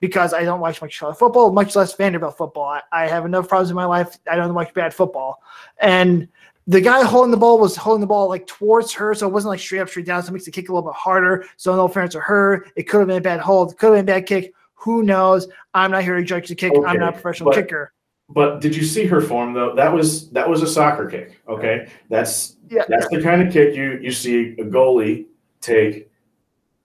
because 0.00 0.34
I 0.34 0.44
don't 0.44 0.60
watch 0.60 0.82
much 0.82 0.98
college 0.98 1.16
football, 1.16 1.52
much 1.52 1.76
less 1.76 1.94
Vanderbilt 1.94 2.36
football. 2.36 2.68
I, 2.68 2.82
I 2.92 3.06
have 3.06 3.24
enough 3.24 3.48
problems 3.48 3.70
in 3.70 3.76
my 3.76 3.84
life. 3.84 4.18
I 4.30 4.36
don't 4.36 4.52
watch 4.54 4.74
bad 4.74 4.92
football. 4.92 5.42
And 5.80 6.28
the 6.66 6.80
guy 6.80 7.04
holding 7.04 7.30
the 7.30 7.36
ball 7.36 7.58
was 7.58 7.76
holding 7.76 8.00
the 8.00 8.06
ball 8.06 8.28
like 8.28 8.46
towards 8.46 8.92
her, 8.92 9.14
so 9.14 9.26
it 9.26 9.32
wasn't 9.32 9.50
like 9.50 9.60
straight 9.60 9.80
up, 9.80 9.88
straight 9.88 10.06
down. 10.06 10.22
So 10.22 10.30
it 10.30 10.32
makes 10.32 10.44
the 10.46 10.50
kick 10.50 10.68
a 10.68 10.72
little 10.72 10.88
bit 10.88 10.96
harder. 10.96 11.46
So 11.56 11.74
no 11.76 11.88
fairness 11.88 12.12
to 12.14 12.20
her, 12.20 12.66
it 12.76 12.84
could 12.84 13.00
have 13.00 13.08
been 13.08 13.18
a 13.18 13.20
bad 13.20 13.40
hold, 13.40 13.76
could 13.76 13.94
have 13.94 14.06
been 14.06 14.14
a 14.14 14.18
bad 14.18 14.26
kick. 14.26 14.52
Who 14.74 15.02
knows? 15.02 15.48
I'm 15.72 15.90
not 15.90 16.02
here 16.02 16.16
to 16.16 16.24
judge 16.24 16.48
the 16.48 16.54
kick. 16.54 16.72
Okay, 16.72 16.86
I'm 16.86 16.98
not 16.98 17.10
a 17.10 17.12
professional 17.12 17.50
but, 17.50 17.56
kicker. 17.56 17.92
But 18.28 18.60
did 18.60 18.74
you 18.74 18.84
see 18.84 19.06
her 19.06 19.20
form 19.20 19.52
though? 19.52 19.74
That 19.74 19.92
was 19.92 20.30
that 20.30 20.48
was 20.48 20.62
a 20.62 20.66
soccer 20.66 21.06
kick. 21.06 21.40
Okay, 21.48 21.88
that's 22.08 22.56
yeah. 22.70 22.84
that's 22.88 23.08
the 23.08 23.22
kind 23.22 23.42
of 23.42 23.52
kick 23.52 23.74
you 23.74 23.98
you 24.00 24.10
see 24.10 24.54
a 24.58 24.64
goalie 24.64 25.26
take. 25.60 26.10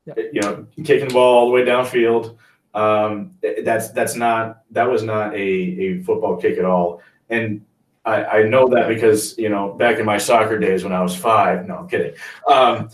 Yeah. 0.06 0.14
You 0.34 0.42
know, 0.42 0.68
kicking 0.84 1.08
the 1.08 1.14
ball 1.14 1.40
all 1.40 1.48
the 1.48 1.54
way 1.54 1.64
downfield. 1.64 2.38
Um, 2.80 3.32
that's 3.64 3.90
that's 3.90 4.16
not 4.16 4.64
that 4.72 4.90
was 4.90 5.04
not 5.04 5.34
a 5.34 5.38
a 5.38 6.04
football 6.04 6.38
kick 6.38 6.58
at 6.58 6.64
all. 6.64 7.02
And 7.30 7.66
I, 8.06 8.24
I 8.24 8.44
know 8.44 8.70
that 8.70 8.88
because 8.88 9.38
you 9.38 9.50
know 9.50 9.74
back 9.74 10.00
in 10.00 10.06
my 10.06 10.18
soccer 10.18 10.58
days 10.58 10.86
when 10.86 10.94
I 10.94 11.02
was 11.02 11.14
five. 11.14 11.68
No, 11.68 11.80
I'm 11.80 11.90
kidding. 11.90 12.14
Um, 12.48 12.90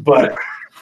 but 0.00 0.38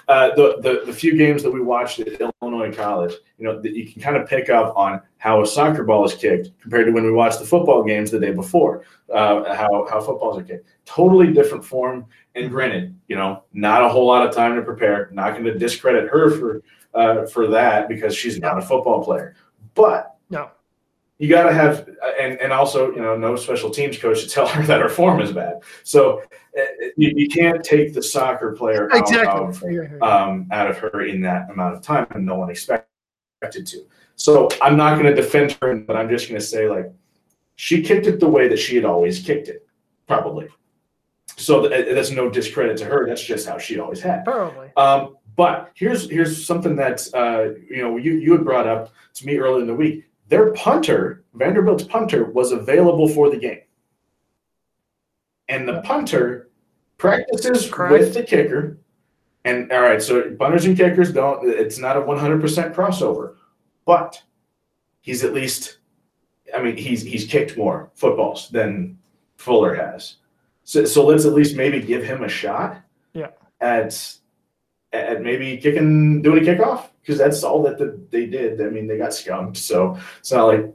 uh, 0.08 0.34
the, 0.34 0.56
the, 0.60 0.82
the 0.86 0.92
few 0.92 1.16
games 1.16 1.42
that 1.42 1.50
we 1.50 1.60
watched 1.60 2.00
at 2.00 2.20
Illinois 2.42 2.74
College, 2.74 3.12
you 3.38 3.44
know, 3.44 3.60
that 3.60 3.74
you 3.74 3.90
can 3.90 4.02
kind 4.02 4.16
of 4.16 4.28
pick 4.28 4.50
up 4.50 4.76
on 4.76 5.00
how 5.18 5.42
a 5.42 5.46
soccer 5.46 5.84
ball 5.84 6.04
is 6.04 6.14
kicked 6.14 6.50
compared 6.60 6.86
to 6.86 6.92
when 6.92 7.04
we 7.04 7.12
watched 7.12 7.38
the 7.38 7.46
football 7.46 7.82
games 7.82 8.10
the 8.10 8.20
day 8.20 8.32
before. 8.32 8.84
Uh, 9.12 9.54
how 9.54 9.86
how 9.88 10.00
footballs 10.00 10.38
are 10.38 10.42
kicked, 10.42 10.68
totally 10.84 11.32
different 11.32 11.64
form. 11.64 12.06
And 12.34 12.50
granted, 12.50 12.98
you 13.08 13.16
know, 13.16 13.44
not 13.52 13.82
a 13.82 13.88
whole 13.88 14.06
lot 14.06 14.26
of 14.26 14.34
time 14.34 14.56
to 14.56 14.62
prepare. 14.62 15.08
Not 15.12 15.32
going 15.32 15.44
to 15.44 15.58
discredit 15.58 16.08
her 16.10 16.30
for 16.30 16.62
uh, 16.94 17.26
for 17.26 17.46
that 17.48 17.88
because 17.88 18.14
she's 18.14 18.38
not 18.38 18.58
a 18.58 18.62
football 18.62 19.02
player. 19.02 19.34
But 19.74 20.16
no, 20.30 20.50
you 21.24 21.30
got 21.30 21.44
to 21.44 21.54
have 21.54 21.88
and 22.20 22.38
and 22.38 22.52
also 22.52 22.94
you 22.94 23.00
know 23.00 23.16
no 23.16 23.34
special 23.34 23.70
teams 23.70 23.96
coach 23.96 24.22
to 24.22 24.28
tell 24.28 24.46
her 24.54 24.62
that 24.66 24.78
her 24.82 24.90
form 24.90 25.22
is 25.22 25.32
bad. 25.32 25.62
So 25.82 26.20
uh, 26.58 26.62
you, 26.98 27.12
you 27.16 27.28
can't 27.28 27.64
take 27.64 27.94
the 27.94 28.02
soccer 28.02 28.52
player 28.52 28.90
exactly. 28.92 29.78
out, 29.78 29.94
of, 29.94 30.02
um, 30.02 30.48
out 30.52 30.68
of 30.68 30.76
her 30.78 31.06
in 31.06 31.22
that 31.22 31.50
amount 31.50 31.76
of 31.76 31.82
time 31.82 32.06
and 32.10 32.26
no 32.26 32.34
one 32.34 32.50
expected 32.50 32.84
to. 33.42 33.86
So 34.16 34.48
i'm 34.62 34.76
not 34.76 34.98
going 34.98 35.12
to 35.12 35.14
defend 35.14 35.56
her 35.60 35.74
but 35.74 35.96
i'm 35.96 36.08
just 36.08 36.28
going 36.28 36.40
to 36.40 36.46
say 36.46 36.68
like 36.68 36.92
she 37.56 37.82
kicked 37.82 38.06
it 38.06 38.20
the 38.20 38.28
way 38.28 38.46
that 38.48 38.58
she 38.58 38.76
had 38.76 38.84
always 38.84 39.20
kicked 39.20 39.48
it 39.48 39.66
probably. 40.06 40.48
So 41.36 41.68
that's 41.68 42.10
no 42.10 42.28
discredit 42.30 42.76
to 42.78 42.84
her 42.84 43.08
that's 43.08 43.24
just 43.24 43.48
how 43.48 43.58
she 43.58 43.78
always 43.78 44.00
had. 44.00 44.24
Probably. 44.24 44.68
Um, 44.76 45.16
but 45.36 45.72
here's 45.74 46.08
here's 46.08 46.46
something 46.46 46.76
that 46.76 47.08
uh, 47.14 47.58
you 47.68 47.82
know 47.82 47.96
you 47.96 48.12
you 48.12 48.32
had 48.32 48.44
brought 48.44 48.68
up 48.68 48.92
to 49.14 49.26
me 49.26 49.38
earlier 49.38 49.62
in 49.62 49.66
the 49.66 49.74
week 49.74 50.04
their 50.28 50.52
punter, 50.52 51.24
Vanderbilt's 51.34 51.84
punter, 51.84 52.24
was 52.24 52.52
available 52.52 53.08
for 53.08 53.30
the 53.30 53.36
game. 53.36 53.60
And 55.48 55.68
the 55.68 55.82
punter 55.82 56.50
practices 56.96 57.70
with 57.70 58.14
the 58.14 58.22
kicker. 58.22 58.78
And 59.44 59.70
all 59.70 59.82
right, 59.82 60.02
so 60.02 60.30
punters 60.36 60.64
and 60.64 60.76
kickers 60.76 61.12
don't, 61.12 61.46
it's 61.48 61.78
not 61.78 61.98
a 61.98 62.00
100% 62.00 62.74
crossover, 62.74 63.34
but 63.84 64.22
he's 65.02 65.22
at 65.22 65.34
least, 65.34 65.78
I 66.54 66.62
mean, 66.62 66.76
he's 66.76 67.02
he's 67.02 67.26
kicked 67.26 67.58
more 67.58 67.90
footballs 67.94 68.48
than 68.48 68.98
Fuller 69.36 69.74
has. 69.74 70.16
So, 70.62 70.86
so 70.86 71.04
let's 71.04 71.26
at 71.26 71.34
least 71.34 71.56
maybe 71.56 71.80
give 71.80 72.02
him 72.02 72.24
a 72.24 72.28
shot. 72.28 72.80
Yeah. 73.12 73.28
At 73.60 74.16
at 74.94 75.22
maybe 75.22 75.56
kicking, 75.56 76.22
doing 76.22 76.46
a 76.46 76.50
kickoff 76.50 76.88
because 77.00 77.18
that's 77.18 77.42
all 77.42 77.62
that 77.64 77.78
the, 77.78 78.00
they 78.10 78.26
did. 78.26 78.60
I 78.60 78.70
mean, 78.70 78.86
they 78.86 78.96
got 78.96 79.12
skunked, 79.12 79.56
so 79.56 79.98
it's 80.18 80.32
not 80.32 80.46
like 80.46 80.72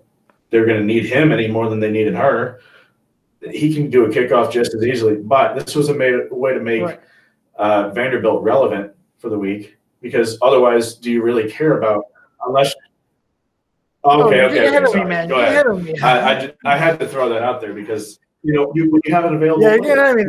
they're 0.50 0.66
going 0.66 0.80
to 0.80 0.86
need 0.86 1.06
him 1.06 1.32
any 1.32 1.48
more 1.48 1.70
than 1.70 1.80
they 1.80 1.92
needed 1.92 2.16
her. 2.16 2.60
He 3.50 3.74
can 3.74 3.90
do 3.90 4.06
a 4.06 4.10
kickoff 4.10 4.52
just 4.52 4.74
as 4.74 4.84
easily, 4.84 5.16
but 5.16 5.56
this 5.56 5.76
was 5.76 5.90
a, 5.90 5.94
made, 5.94 6.30
way 6.30 6.54
to 6.54 6.60
make 6.60 6.84
right. 6.84 7.00
uh, 7.56 7.90
Vanderbilt 7.92 8.44
relevant 8.44 8.92
for 9.18 9.30
the 9.30 9.40
week 9.40 9.78
because 10.02 10.38
otherwise, 10.42 10.96
do 10.96 11.10
you 11.10 11.24
really 11.24 11.50
care 11.50 11.78
about 11.78 12.06
unless? 12.46 12.74
Oh, 14.04 14.28
okay, 14.28 14.42
oh, 14.42 14.46
okay, 14.46 15.28
Go 15.28 15.40
ahead. 15.40 15.66
I, 16.02 16.54
I, 16.66 16.74
I 16.74 16.78
had 16.78 17.00
to 17.00 17.08
throw 17.08 17.30
that 17.30 17.42
out 17.42 17.60
there 17.60 17.74
because 17.74 18.20
you 18.44 18.54
know 18.54 18.72
you, 18.76 19.00
you 19.04 19.14
have 19.14 19.26
it 19.26 19.34
available. 19.34 19.62
Yeah, 19.62 19.76
you 19.76 19.82
of 20.00 20.16
me 20.16 20.24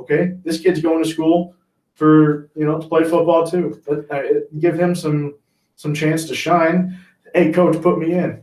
Okay, 0.00 0.34
this 0.44 0.60
kid's 0.60 0.80
going 0.80 1.02
to 1.02 1.08
school 1.08 1.54
for 1.96 2.50
you 2.54 2.64
know 2.64 2.78
to 2.78 2.86
play 2.86 3.02
football 3.02 3.44
too. 3.46 3.82
But, 3.86 4.10
uh, 4.10 4.22
give 4.60 4.78
him 4.78 4.94
some 4.94 5.34
some 5.74 5.92
chance 5.92 6.26
to 6.28 6.34
shine. 6.34 6.96
Hey, 7.34 7.52
coach, 7.52 7.82
put 7.82 7.98
me 7.98 8.12
in. 8.12 8.42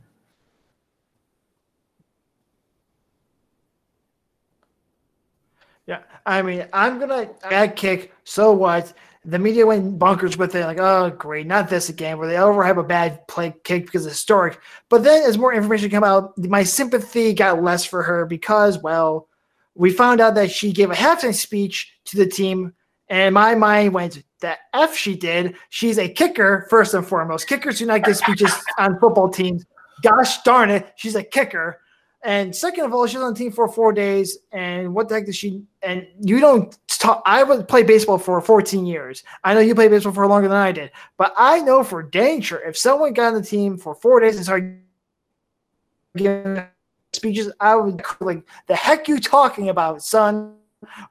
Yeah, 5.86 6.00
I 6.26 6.42
mean, 6.42 6.66
I'm 6.74 7.00
gonna 7.00 7.30
bad 7.50 7.76
kick. 7.76 8.14
So 8.24 8.52
what? 8.52 8.94
The 9.26 9.40
media 9.40 9.66
went 9.66 9.98
bunkers 9.98 10.38
with 10.38 10.54
it, 10.54 10.66
like, 10.66 10.80
oh, 10.80 11.10
great, 11.12 11.48
not 11.48 11.70
this 11.70 11.88
again, 11.88 12.18
where 12.18 12.28
they 12.28 12.36
overhype 12.36 12.78
a 12.78 12.84
bad 12.84 13.26
play 13.30 13.54
kick 13.64 13.86
because 13.86 14.06
it's 14.06 14.16
historic. 14.16 14.60
But 14.90 15.04
then, 15.04 15.24
as 15.24 15.38
more 15.38 15.54
information 15.54 15.90
came 15.90 16.04
out, 16.04 16.38
my 16.38 16.64
sympathy 16.64 17.34
got 17.34 17.64
less 17.64 17.86
for 17.86 18.04
her 18.04 18.26
because, 18.26 18.80
well, 18.80 19.30
we 19.76 19.92
found 19.92 20.20
out 20.20 20.36
that 20.36 20.52
she 20.52 20.74
gave 20.74 20.92
a 20.92 20.96
halftime 20.96 21.34
speech 21.34 21.94
to 22.06 22.18
the 22.18 22.26
team 22.28 22.74
and 23.14 23.36
my 23.36 23.54
mind 23.54 23.94
went, 23.94 24.24
the 24.40 24.58
F 24.74 24.98
she 24.98 25.16
did. 25.16 25.56
She's 25.70 26.00
a 26.00 26.10
kicker, 26.10 26.66
first 26.72 26.96
and 26.96 27.06
foremost. 27.06 27.48
Kickers 27.48 27.78
do 27.78 27.86
not 27.86 28.04
give 28.04 28.18
speeches 28.18 28.52
on 28.80 29.00
football 29.00 29.30
teams. 29.30 29.64
Gosh 30.02 30.42
darn 30.42 30.72
it, 30.72 30.92
she's 30.96 31.14
a 31.14 31.22
kicker. 31.22 31.80
And 32.24 32.56
second 32.56 32.86
of 32.86 32.94
all, 32.94 33.06
she's 33.06 33.20
on 33.20 33.32
the 33.32 33.38
team 33.38 33.52
for 33.52 33.68
four 33.68 33.94
days. 33.94 34.40
And 34.52 34.96
what 34.96 35.10
the 35.10 35.16
heck 35.16 35.28
does 35.28 35.36
she? 35.36 35.62
And 35.84 36.08
you 36.22 36.40
don't 36.40 36.76
talk. 36.88 37.22
I 37.24 37.44
would 37.44 37.68
play 37.68 37.84
baseball 37.84 38.18
for 38.18 38.42
14 38.42 38.84
years. 38.84 39.24
I 39.44 39.54
know 39.54 39.60
you 39.60 39.76
played 39.76 39.92
baseball 39.92 40.14
for 40.14 40.26
longer 40.26 40.48
than 40.48 40.58
I 40.58 40.72
did, 40.72 40.90
but 41.16 41.36
I 41.38 41.60
know 41.60 41.84
for 41.84 42.02
dang 42.02 42.42
sure 42.42 42.68
if 42.68 42.76
someone 42.76 43.14
got 43.14 43.36
on 43.36 43.40
the 43.40 43.48
team 43.48 43.78
for 43.78 43.94
four 43.94 44.22
days 44.22 44.38
and 44.38 44.44
started 44.44 44.82
giving 46.16 46.64
speeches, 47.12 47.52
I 47.60 47.76
would 47.76 48.02
like, 48.22 48.44
the 48.66 48.76
heck 48.76 49.08
you 49.08 49.20
talking 49.20 49.70
about, 49.70 50.02
son? 50.02 50.56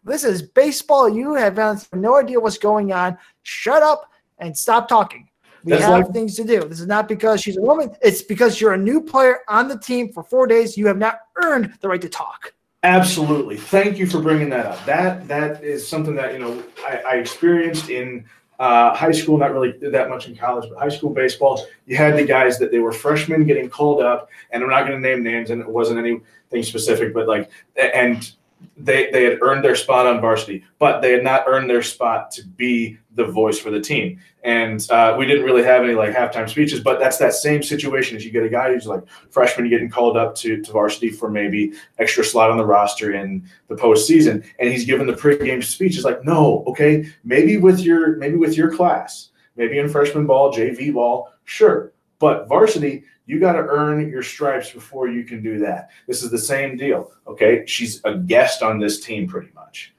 This 0.04 0.24
is 0.24 0.42
baseball. 0.42 1.08
You 1.08 1.34
have 1.34 1.56
no 1.92 2.16
idea 2.16 2.40
what's 2.40 2.58
going 2.58 2.92
on. 2.92 3.18
Shut 3.42 3.82
up 3.82 4.10
and 4.38 4.56
stop 4.56 4.88
talking. 4.88 5.28
We 5.64 5.72
That's 5.72 5.84
have 5.84 5.92
like, 5.92 6.12
things 6.12 6.34
to 6.36 6.44
do. 6.44 6.64
This 6.64 6.80
is 6.80 6.86
not 6.86 7.08
because 7.08 7.40
she's 7.40 7.56
a 7.56 7.60
woman. 7.60 7.94
It's 8.02 8.22
because 8.22 8.60
you're 8.60 8.72
a 8.72 8.78
new 8.78 9.00
player 9.00 9.40
on 9.48 9.68
the 9.68 9.78
team 9.78 10.12
for 10.12 10.24
four 10.24 10.46
days. 10.46 10.76
You 10.76 10.88
have 10.88 10.98
not 10.98 11.20
earned 11.36 11.74
the 11.80 11.88
right 11.88 12.02
to 12.02 12.08
talk. 12.08 12.52
Absolutely. 12.82 13.56
Thank 13.56 13.96
you 13.96 14.08
for 14.08 14.20
bringing 14.20 14.48
that 14.50 14.66
up. 14.66 14.84
That 14.86 15.28
that 15.28 15.62
is 15.62 15.86
something 15.86 16.16
that 16.16 16.32
you 16.32 16.40
know 16.40 16.64
I, 16.84 17.02
I 17.06 17.14
experienced 17.14 17.90
in 17.90 18.24
uh, 18.58 18.94
high 18.94 19.12
school, 19.12 19.38
not 19.38 19.52
really 19.52 19.72
that 19.90 20.08
much 20.08 20.28
in 20.28 20.36
college, 20.36 20.68
but 20.68 20.78
high 20.78 20.88
school 20.88 21.10
baseball. 21.10 21.64
You 21.86 21.96
had 21.96 22.16
the 22.16 22.24
guys 22.24 22.58
that 22.58 22.72
they 22.72 22.80
were 22.80 22.92
freshmen 22.92 23.44
getting 23.44 23.68
called 23.68 24.00
up, 24.00 24.28
and 24.50 24.62
I'm 24.62 24.68
not 24.68 24.86
going 24.86 25.00
to 25.00 25.08
name 25.08 25.22
names, 25.22 25.50
and 25.50 25.60
it 25.60 25.68
wasn't 25.68 26.00
anything 26.00 26.62
specific, 26.62 27.14
but 27.14 27.28
like, 27.28 27.50
and 27.76 28.32
they 28.76 29.10
they 29.10 29.24
had 29.24 29.38
earned 29.42 29.64
their 29.64 29.76
spot 29.76 30.06
on 30.06 30.20
varsity, 30.20 30.64
but 30.78 31.00
they 31.00 31.12
had 31.12 31.22
not 31.22 31.44
earned 31.46 31.68
their 31.68 31.82
spot 31.82 32.30
to 32.32 32.46
be 32.46 32.98
the 33.14 33.24
voice 33.24 33.58
for 33.58 33.70
the 33.70 33.80
team. 33.80 34.18
And 34.42 34.84
uh, 34.90 35.14
we 35.18 35.26
didn't 35.26 35.44
really 35.44 35.62
have 35.62 35.84
any 35.84 35.94
like 35.94 36.14
halftime 36.14 36.48
speeches, 36.48 36.80
but 36.80 36.98
that's 36.98 37.18
that 37.18 37.34
same 37.34 37.62
situation. 37.62 38.16
As 38.16 38.24
you 38.24 38.30
get 38.30 38.42
a 38.42 38.48
guy 38.48 38.72
who's 38.72 38.86
like 38.86 39.02
freshman 39.30 39.68
getting 39.68 39.90
called 39.90 40.16
up 40.16 40.34
to, 40.36 40.60
to 40.62 40.72
varsity 40.72 41.10
for 41.10 41.30
maybe 41.30 41.72
extra 41.98 42.24
slot 42.24 42.50
on 42.50 42.56
the 42.56 42.64
roster 42.64 43.12
in 43.12 43.44
the 43.68 43.74
postseason, 43.74 44.44
and 44.58 44.68
he's 44.68 44.84
given 44.84 45.06
the 45.06 45.12
pregame 45.12 45.62
speech. 45.62 45.96
It's 45.96 46.04
like, 46.04 46.24
no, 46.24 46.64
okay, 46.66 47.06
maybe 47.24 47.56
with 47.56 47.80
your 47.80 48.16
maybe 48.16 48.36
with 48.36 48.56
your 48.56 48.74
class, 48.74 49.30
maybe 49.56 49.78
in 49.78 49.88
freshman 49.88 50.26
ball, 50.26 50.52
JV 50.52 50.92
ball, 50.92 51.32
sure, 51.44 51.92
but 52.18 52.48
varsity, 52.48 53.04
you 53.26 53.38
got 53.38 53.52
to 53.52 53.60
earn 53.60 54.08
your 54.08 54.22
stripes 54.22 54.70
before 54.70 55.08
you 55.08 55.24
can 55.24 55.42
do 55.42 55.58
that. 55.60 55.90
This 56.08 56.22
is 56.22 56.30
the 56.30 56.38
same 56.38 56.76
deal. 56.76 57.12
Okay. 57.26 57.64
She's 57.66 58.00
a 58.04 58.16
guest 58.16 58.62
on 58.62 58.78
this 58.78 59.00
team 59.00 59.28
pretty 59.28 59.50
much. 59.54 59.94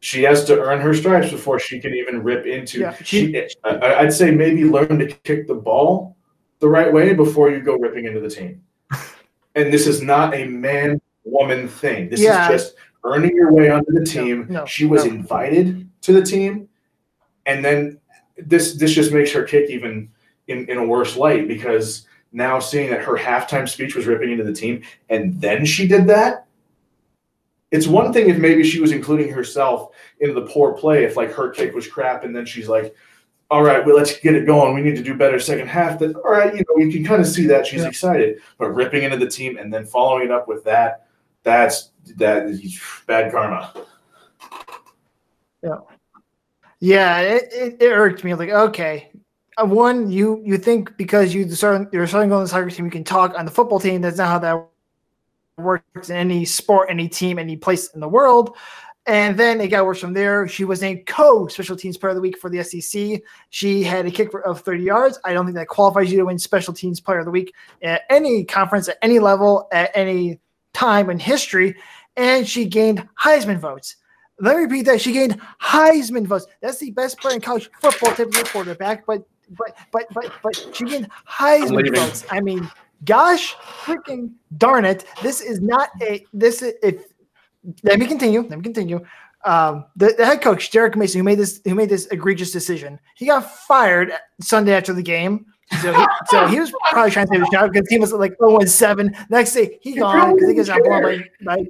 She 0.00 0.22
has 0.22 0.44
to 0.44 0.60
earn 0.60 0.80
her 0.80 0.94
stripes 0.94 1.30
before 1.30 1.58
she 1.58 1.80
can 1.80 1.92
even 1.94 2.22
rip 2.22 2.46
into. 2.46 2.80
Yeah, 2.80 2.94
she, 3.02 3.32
she 3.32 3.48
I'd 3.64 4.12
say 4.12 4.30
maybe 4.30 4.64
learn 4.64 4.98
to 5.00 5.06
kick 5.06 5.48
the 5.48 5.54
ball 5.54 6.16
the 6.60 6.68
right 6.68 6.92
way 6.92 7.12
before 7.14 7.50
you 7.50 7.60
go 7.60 7.76
ripping 7.76 8.04
into 8.04 8.20
the 8.20 8.30
team. 8.30 8.62
and 9.56 9.72
this 9.72 9.86
is 9.86 10.02
not 10.02 10.34
a 10.34 10.44
man 10.44 11.00
woman 11.24 11.66
thing. 11.66 12.08
This 12.08 12.20
Yeah. 12.20 12.50
is 12.50 12.62
just 12.62 12.76
earning 13.04 13.34
your 13.34 13.52
way 13.52 13.68
onto 13.70 13.92
the 13.92 14.04
team. 14.04 14.46
no, 14.48 14.64
she 14.64 14.84
was 14.84 15.04
no. 15.04 15.10
invited 15.10 15.88
to 16.02 16.12
the 16.12 16.22
team, 16.22 16.68
and 17.46 17.64
then 17.64 17.98
this 18.36 18.74
this 18.74 18.92
just 18.92 19.12
makes 19.12 19.32
her 19.32 19.42
kick 19.42 19.70
even 19.70 20.10
in, 20.48 20.68
in 20.68 20.78
a 20.78 20.86
worse 20.86 21.16
light 21.16 21.48
because 21.48 22.06
now 22.36 22.58
seeing 22.58 22.90
that 22.90 23.02
her 23.02 23.16
halftime 23.16 23.68
speech 23.68 23.96
was 23.96 24.06
ripping 24.06 24.30
into 24.30 24.44
the 24.44 24.52
team 24.52 24.82
and 25.08 25.40
then 25.40 25.64
she 25.64 25.88
did 25.88 26.06
that. 26.06 26.46
It's 27.72 27.86
one 27.86 28.12
thing 28.12 28.28
if 28.28 28.38
maybe 28.38 28.62
she 28.62 28.78
was 28.80 28.92
including 28.92 29.30
herself 29.32 29.94
into 30.20 30.34
the 30.34 30.46
poor 30.46 30.74
play 30.74 31.04
if 31.04 31.16
like 31.16 31.32
her 31.32 31.50
kick 31.50 31.74
was 31.74 31.88
crap 31.88 32.24
and 32.24 32.36
then 32.36 32.44
she's 32.44 32.68
like, 32.68 32.94
all 33.50 33.62
right, 33.62 33.84
well, 33.84 33.96
let's 33.96 34.18
get 34.18 34.34
it 34.34 34.44
going. 34.44 34.74
We 34.74 34.82
need 34.82 34.96
to 34.96 35.02
do 35.02 35.14
better 35.14 35.38
second 35.40 35.68
half. 35.68 35.98
That 35.98 36.14
all 36.16 36.32
right, 36.32 36.54
you 36.54 36.64
know, 36.68 36.84
you 36.84 36.92
can 36.92 37.04
kind 37.04 37.22
of 37.22 37.28
see 37.28 37.46
that 37.46 37.66
she's 37.66 37.82
Yeah. 37.82 37.88
excited, 37.88 38.40
but 38.58 38.74
ripping 38.74 39.04
into 39.04 39.16
the 39.16 39.28
team 39.28 39.56
and 39.56 39.72
then 39.72 39.86
following 39.86 40.26
it 40.26 40.30
up 40.30 40.46
with 40.46 40.62
that, 40.64 41.06
that's 41.42 41.90
that 42.16 42.46
is 42.46 42.78
bad 43.06 43.32
karma. 43.32 43.72
Yeah, 46.80 47.20
it, 47.20 47.52
it, 47.52 47.82
it 47.82 47.92
irked 47.92 48.22
me. 48.24 48.34
Like, 48.34 48.50
okay, 48.50 49.10
one, 49.64 50.10
you 50.10 50.42
you 50.44 50.58
think 50.58 50.96
because 50.96 51.34
you 51.34 51.48
start 51.50 51.92
you're 51.92 52.06
starting 52.06 52.32
on 52.32 52.42
the 52.42 52.48
soccer 52.48 52.70
team, 52.70 52.84
you 52.84 52.90
can 52.90 53.04
talk 53.04 53.34
on 53.36 53.44
the 53.44 53.50
football 53.50 53.80
team. 53.80 54.02
That's 54.02 54.18
not 54.18 54.28
how 54.28 54.38
that 54.40 54.66
works 55.56 56.10
in 56.10 56.16
any 56.16 56.44
sport, 56.44 56.88
any 56.90 57.08
team, 57.08 57.38
any 57.38 57.56
place 57.56 57.88
in 57.94 58.00
the 58.00 58.08
world. 58.08 58.56
And 59.06 59.38
then 59.38 59.60
it 59.60 59.68
got 59.68 59.86
worse 59.86 60.00
from 60.00 60.12
there. 60.12 60.48
She 60.48 60.64
was 60.64 60.82
named 60.82 61.06
co 61.06 61.46
special 61.46 61.76
teams 61.76 61.96
player 61.96 62.10
of 62.10 62.16
the 62.16 62.20
week 62.20 62.38
for 62.38 62.50
the 62.50 62.62
SEC. 62.62 63.22
She 63.50 63.84
had 63.84 64.04
a 64.04 64.10
kick 64.10 64.30
of 64.44 64.60
30 64.60 64.82
yards. 64.82 65.18
I 65.24 65.32
don't 65.32 65.46
think 65.46 65.56
that 65.56 65.68
qualifies 65.68 66.10
you 66.10 66.18
to 66.18 66.24
win 66.24 66.38
special 66.38 66.74
teams 66.74 67.00
player 67.00 67.20
of 67.20 67.24
the 67.24 67.30
week 67.30 67.54
at 67.82 68.02
any 68.10 68.44
conference, 68.44 68.88
at 68.88 68.98
any 69.02 69.20
level, 69.20 69.68
at 69.72 69.92
any 69.94 70.40
time 70.74 71.08
in 71.08 71.20
history. 71.20 71.76
And 72.16 72.46
she 72.48 72.64
gained 72.64 73.08
Heisman 73.22 73.60
votes. 73.60 73.96
Let 74.40 74.56
me 74.56 74.64
repeat 74.64 74.82
that. 74.86 75.00
She 75.00 75.12
gained 75.12 75.40
Heisman 75.62 76.26
votes. 76.26 76.46
That's 76.60 76.78
the 76.78 76.90
best 76.90 77.18
player 77.18 77.36
in 77.36 77.40
college 77.40 77.70
football, 77.80 78.12
typically 78.12 78.42
quarterback, 78.44 79.06
but 79.06 79.24
but 79.50 79.76
but 79.92 80.06
but 80.12 80.32
but 80.42 80.68
she 80.72 80.84
gained 80.84 81.08
Heisman 81.28 81.94
votes. 81.94 82.24
I 82.30 82.40
mean, 82.40 82.70
gosh 83.04 83.54
freaking 83.54 84.32
darn 84.56 84.84
it. 84.84 85.04
This 85.22 85.40
is 85.40 85.60
not 85.60 85.90
a 86.02 86.24
this 86.32 86.62
is 86.62 86.74
if 86.82 87.04
let 87.82 87.98
me 87.98 88.06
continue. 88.06 88.42
Let 88.42 88.58
me 88.58 88.62
continue. 88.62 89.04
Um, 89.44 89.84
the, 89.94 90.14
the 90.16 90.26
head 90.26 90.42
coach, 90.42 90.70
Derek 90.70 90.96
Mason, 90.96 91.20
who 91.20 91.24
made 91.24 91.38
this 91.38 91.60
who 91.64 91.74
made 91.74 91.88
this 91.88 92.06
egregious 92.06 92.50
decision, 92.50 92.98
he 93.14 93.26
got 93.26 93.50
fired 93.66 94.12
Sunday 94.40 94.74
after 94.74 94.92
the 94.92 95.02
game. 95.02 95.46
So 95.82 95.92
he, 95.92 96.06
so 96.26 96.46
he 96.46 96.60
was 96.60 96.72
probably 96.90 97.10
trying 97.10 97.26
to 97.26 97.34
save 97.34 97.40
his 97.40 97.50
job 97.50 97.72
because 97.72 97.88
he 97.88 97.98
was 97.98 98.12
like 98.12 98.34
0 98.38 98.58
and 98.58 98.70
7. 98.70 99.16
Next 99.30 99.52
day, 99.52 99.78
he 99.82 99.94
gone 99.94 100.34
because 100.34 100.48
he 100.48 100.54
gets 100.54 100.68
got 100.68 100.82
blown 100.84 101.02
by, 101.02 101.24
by 101.42 101.66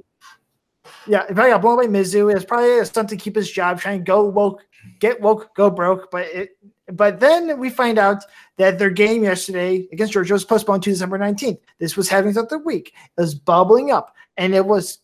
yeah, 1.07 1.25
if 1.29 1.39
I 1.39 1.49
got 1.49 1.61
blown 1.61 1.77
by 1.77 1.87
Mizzou, 1.87 2.31
it 2.31 2.35
was 2.35 2.45
probably 2.45 2.79
a 2.79 2.85
stunt 2.85 3.09
to 3.09 3.17
keep 3.17 3.35
his 3.35 3.49
job, 3.49 3.79
trying 3.79 3.99
to 3.99 4.03
go 4.03 4.25
woke, 4.25 4.63
get 4.99 5.19
woke, 5.19 5.55
go 5.55 5.69
broke. 5.69 6.11
But 6.11 6.27
it, 6.27 6.57
but 6.93 7.19
then 7.19 7.59
we 7.59 7.69
find 7.69 7.97
out 7.97 8.23
that 8.57 8.79
their 8.79 8.89
game 8.89 9.23
yesterday 9.23 9.87
against 9.91 10.13
Georgia 10.13 10.33
was 10.33 10.45
postponed 10.45 10.83
to 10.83 10.89
December 10.89 11.17
19th. 11.17 11.59
This 11.79 11.97
was 11.97 12.07
happening 12.09 12.33
throughout 12.33 12.49
the 12.49 12.59
week. 12.59 12.93
It 13.17 13.21
was 13.21 13.35
bubbling 13.35 13.91
up, 13.91 14.15
and 14.37 14.53
it 14.53 14.65
was. 14.65 14.99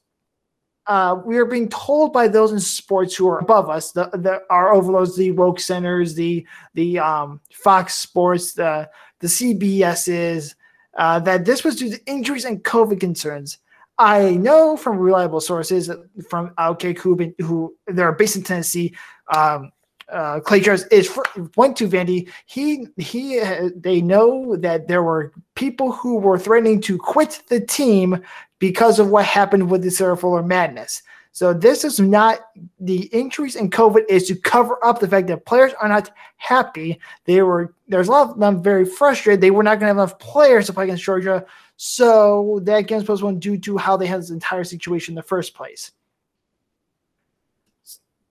Uh, 0.85 1.21
we 1.25 1.37
are 1.37 1.45
being 1.45 1.69
told 1.69 2.11
by 2.11 2.27
those 2.27 2.51
in 2.51 2.59
sports 2.59 3.15
who 3.15 3.25
are 3.29 3.39
above 3.39 3.69
us, 3.69 3.93
the, 3.93 4.09
the 4.11 4.41
our 4.49 4.73
overlords, 4.73 5.15
the 5.15 5.31
woke 5.31 5.59
centers, 5.59 6.15
the 6.15 6.45
the 6.73 6.99
um, 6.99 7.39
Fox 7.53 7.95
Sports, 7.95 8.53
the 8.53 8.89
the 9.19 9.27
CBSs, 9.27 10.55
uh, 10.97 11.19
that 11.19 11.45
this 11.45 11.63
was 11.63 11.77
due 11.77 11.89
to 11.89 12.05
injuries 12.05 12.45
and 12.45 12.63
COVID 12.63 12.99
concerns. 12.99 13.59
I 13.97 14.31
know 14.31 14.75
from 14.75 14.97
reliable 14.97 15.39
sources 15.39 15.89
from 16.29 16.51
OK 16.57 16.93
Kubin, 16.93 17.35
who 17.39 17.75
they're 17.87 18.11
based 18.11 18.35
in 18.35 18.43
Tennessee. 18.43 18.93
Um, 19.33 19.71
uh, 20.13 20.39
Clay 20.39 20.59
Jarvis 20.59 20.85
is 20.87 21.07
fr- 21.09 21.21
went 21.57 21.75
to 21.77 21.87
Vandy. 21.87 22.29
He 22.45 22.87
he. 22.97 23.41
They 23.75 24.01
know 24.01 24.55
that 24.57 24.87
there 24.87 25.03
were 25.03 25.33
people 25.55 25.91
who 25.91 26.17
were 26.17 26.37
threatening 26.37 26.79
to 26.81 26.97
quit 26.97 27.41
the 27.47 27.59
team 27.59 28.21
because 28.59 28.99
of 28.99 29.09
what 29.09 29.25
happened 29.25 29.69
with 29.69 29.81
the 29.81 29.91
Sarah 29.91 30.15
Fuller 30.15 30.43
madness. 30.43 31.01
So 31.33 31.51
this 31.51 31.83
is 31.83 31.99
not 31.99 32.41
the 32.79 33.09
increase 33.11 33.55
in 33.55 33.71
COVID 33.71 34.03
is 34.07 34.27
to 34.27 34.35
cover 34.35 34.77
up 34.85 34.99
the 34.99 35.07
fact 35.07 35.25
that 35.27 35.47
players 35.47 35.73
are 35.81 35.89
not 35.89 36.11
happy. 36.37 36.99
They 37.25 37.41
were 37.41 37.73
there's 37.87 38.07
a 38.07 38.11
lot 38.11 38.29
of 38.29 38.39
them 38.39 38.61
very 38.61 38.85
frustrated. 38.85 39.41
They 39.41 39.49
were 39.49 39.63
not 39.63 39.79
going 39.79 39.81
to 39.81 39.87
have 39.87 39.97
enough 39.97 40.19
players 40.19 40.67
to 40.67 40.73
play 40.73 40.83
against 40.83 41.03
Georgia. 41.03 41.43
So 41.75 42.61
that 42.63 42.81
game's 42.81 43.03
postponed 43.03 43.41
due 43.41 43.57
to 43.57 43.77
how 43.77 43.97
they 43.97 44.05
had 44.05 44.21
this 44.21 44.29
entire 44.29 44.63
situation 44.63 45.13
in 45.13 45.15
the 45.15 45.23
first 45.23 45.55
place. 45.55 45.91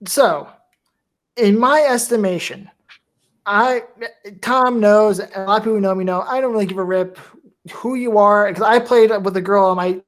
So, 0.07 0.49
in 1.37 1.57
my 1.57 1.81
estimation, 1.81 2.69
I 3.45 3.83
Tom 4.41 4.79
knows, 4.79 5.19
a 5.19 5.23
lot 5.45 5.57
of 5.57 5.63
people 5.63 5.73
who 5.73 5.81
know 5.81 5.95
me 5.95 6.03
know 6.03 6.21
I 6.21 6.39
don't 6.41 6.51
really 6.51 6.65
give 6.65 6.77
a 6.77 6.83
rip 6.83 7.17
who 7.71 7.95
you 7.95 8.17
are 8.17 8.47
because 8.47 8.63
I 8.63 8.79
played 8.79 9.11
with 9.23 9.37
a 9.37 9.41
girl 9.41 9.65
on 9.65 9.77
my 9.77 10.01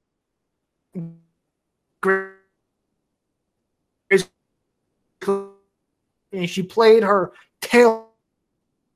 and 6.32 6.50
she 6.50 6.64
played 6.64 7.04
her 7.04 7.32
tail 7.62 8.10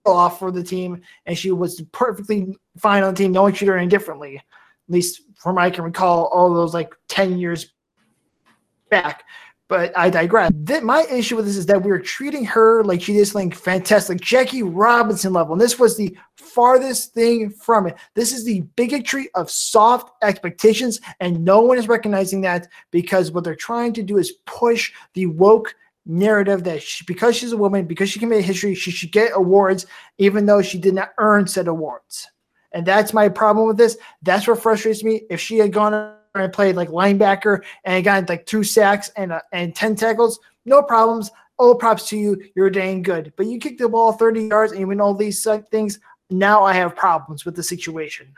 off 0.05 0.39
for 0.39 0.51
the 0.51 0.63
team, 0.63 1.01
and 1.25 1.37
she 1.37 1.51
was 1.51 1.81
perfectly 1.91 2.55
fine 2.77 3.03
on 3.03 3.13
the 3.13 3.17
team. 3.17 3.31
No 3.31 3.43
one 3.43 3.53
treated 3.53 3.71
her 3.71 3.77
indifferently, 3.77 4.37
at 4.37 4.43
least 4.87 5.21
from 5.35 5.55
what 5.55 5.63
I 5.63 5.69
can 5.69 5.83
recall, 5.83 6.25
all 6.25 6.53
those 6.53 6.73
like 6.73 6.93
ten 7.07 7.37
years 7.37 7.73
back. 8.89 9.23
But 9.69 9.95
I 9.95 10.10
digress. 10.10 10.51
Th- 10.65 10.82
my 10.82 11.03
issue 11.03 11.36
with 11.36 11.45
this 11.45 11.55
is 11.55 11.67
that 11.67 11.84
we 11.84 11.91
were 11.91 11.99
treating 11.99 12.43
her 12.45 12.84
like 12.84 13.01
she 13.01 13.13
did 13.13 13.27
something 13.27 13.51
fantastic, 13.51 14.19
Jackie 14.19 14.63
Robinson 14.63 15.32
level. 15.32 15.53
And 15.53 15.62
this 15.62 15.77
was 15.77 15.95
the 15.95 16.17
farthest 16.36 17.13
thing 17.13 17.51
from 17.51 17.86
it. 17.86 17.95
This 18.15 18.34
is 18.34 18.43
the 18.43 18.62
bigotry 18.75 19.29
of 19.36 19.51
soft 19.51 20.12
expectations, 20.23 20.99
and 21.19 21.45
no 21.45 21.62
one 21.62 21.77
is 21.77 21.88
recognizing 21.88 22.41
that 22.41 22.67
because 22.89 23.32
what 23.32 23.43
they're 23.43 23.55
trying 23.55 23.93
to 23.93 24.03
do 24.03 24.17
is 24.17 24.34
push 24.47 24.91
the 25.13 25.27
woke 25.27 25.75
narrative 26.08 26.63
that 26.63 26.82
she, 26.82 27.05
because 27.05 27.36
she's 27.36 27.51
a 27.51 27.58
woman, 27.58 27.86
because 27.86 28.10
she 28.10 28.19
committed 28.19 28.45
history, 28.45 28.73
she 28.73 28.89
should 28.89 29.12
get 29.12 29.32
awards, 29.36 29.86
even 30.17 30.47
though 30.47 30.63
she 30.63 30.79
did 30.79 30.95
not 30.95 31.12
earn 31.19 31.45
said 31.45 31.67
awards. 31.67 32.27
And 32.71 32.86
that's 32.86 33.13
my 33.13 33.29
problem 33.29 33.67
with 33.67 33.77
this. 33.77 33.97
That's 34.23 34.47
what 34.47 34.62
frustrates 34.62 35.03
me. 35.03 35.21
If 35.29 35.39
she 35.39 35.60
had 35.60 35.71
gone 35.71 36.15
and 36.35 36.53
played 36.53 36.75
like 36.75 36.89
linebacker 36.89 37.61
and 37.83 37.95
I 37.95 38.01
got 38.01 38.29
like 38.29 38.45
two 38.45 38.63
sacks 38.63 39.09
and 39.15 39.31
uh, 39.31 39.41
and 39.51 39.75
ten 39.75 39.95
tackles, 39.95 40.39
no 40.65 40.81
problems. 40.83 41.31
All 41.57 41.75
props 41.75 42.07
to 42.09 42.17
you. 42.17 42.41
You're 42.55 42.69
dang 42.69 43.01
good. 43.01 43.33
But 43.35 43.47
you 43.47 43.59
kick 43.59 43.77
the 43.77 43.89
ball 43.89 44.13
30 44.13 44.43
yards 44.43 44.71
and 44.71 44.79
you 44.79 44.87
win 44.87 45.01
all 45.01 45.13
these 45.13 45.45
things. 45.71 45.99
Now 46.29 46.63
I 46.63 46.71
have 46.71 46.95
problems 46.95 47.43
with 47.43 47.53
the 47.55 47.63
situation. 47.63 48.33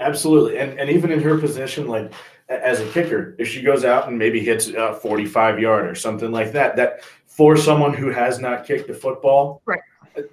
Absolutely, 0.00 0.58
and 0.58 0.78
and 0.78 0.90
even 0.90 1.10
in 1.10 1.20
her 1.22 1.38
position, 1.38 1.88
like 1.88 2.12
as 2.48 2.80
a 2.80 2.88
kicker, 2.90 3.34
if 3.38 3.48
she 3.48 3.62
goes 3.62 3.84
out 3.84 4.08
and 4.08 4.16
maybe 4.18 4.40
hits 4.40 4.68
a 4.68 4.94
forty-five 4.94 5.58
yard 5.58 5.86
or 5.88 5.94
something 5.94 6.30
like 6.30 6.52
that, 6.52 6.76
that 6.76 7.02
for 7.26 7.56
someone 7.56 7.94
who 7.94 8.10
has 8.10 8.38
not 8.38 8.64
kicked 8.66 8.88
a 8.90 8.94
football, 8.94 9.60
Right. 9.64 9.80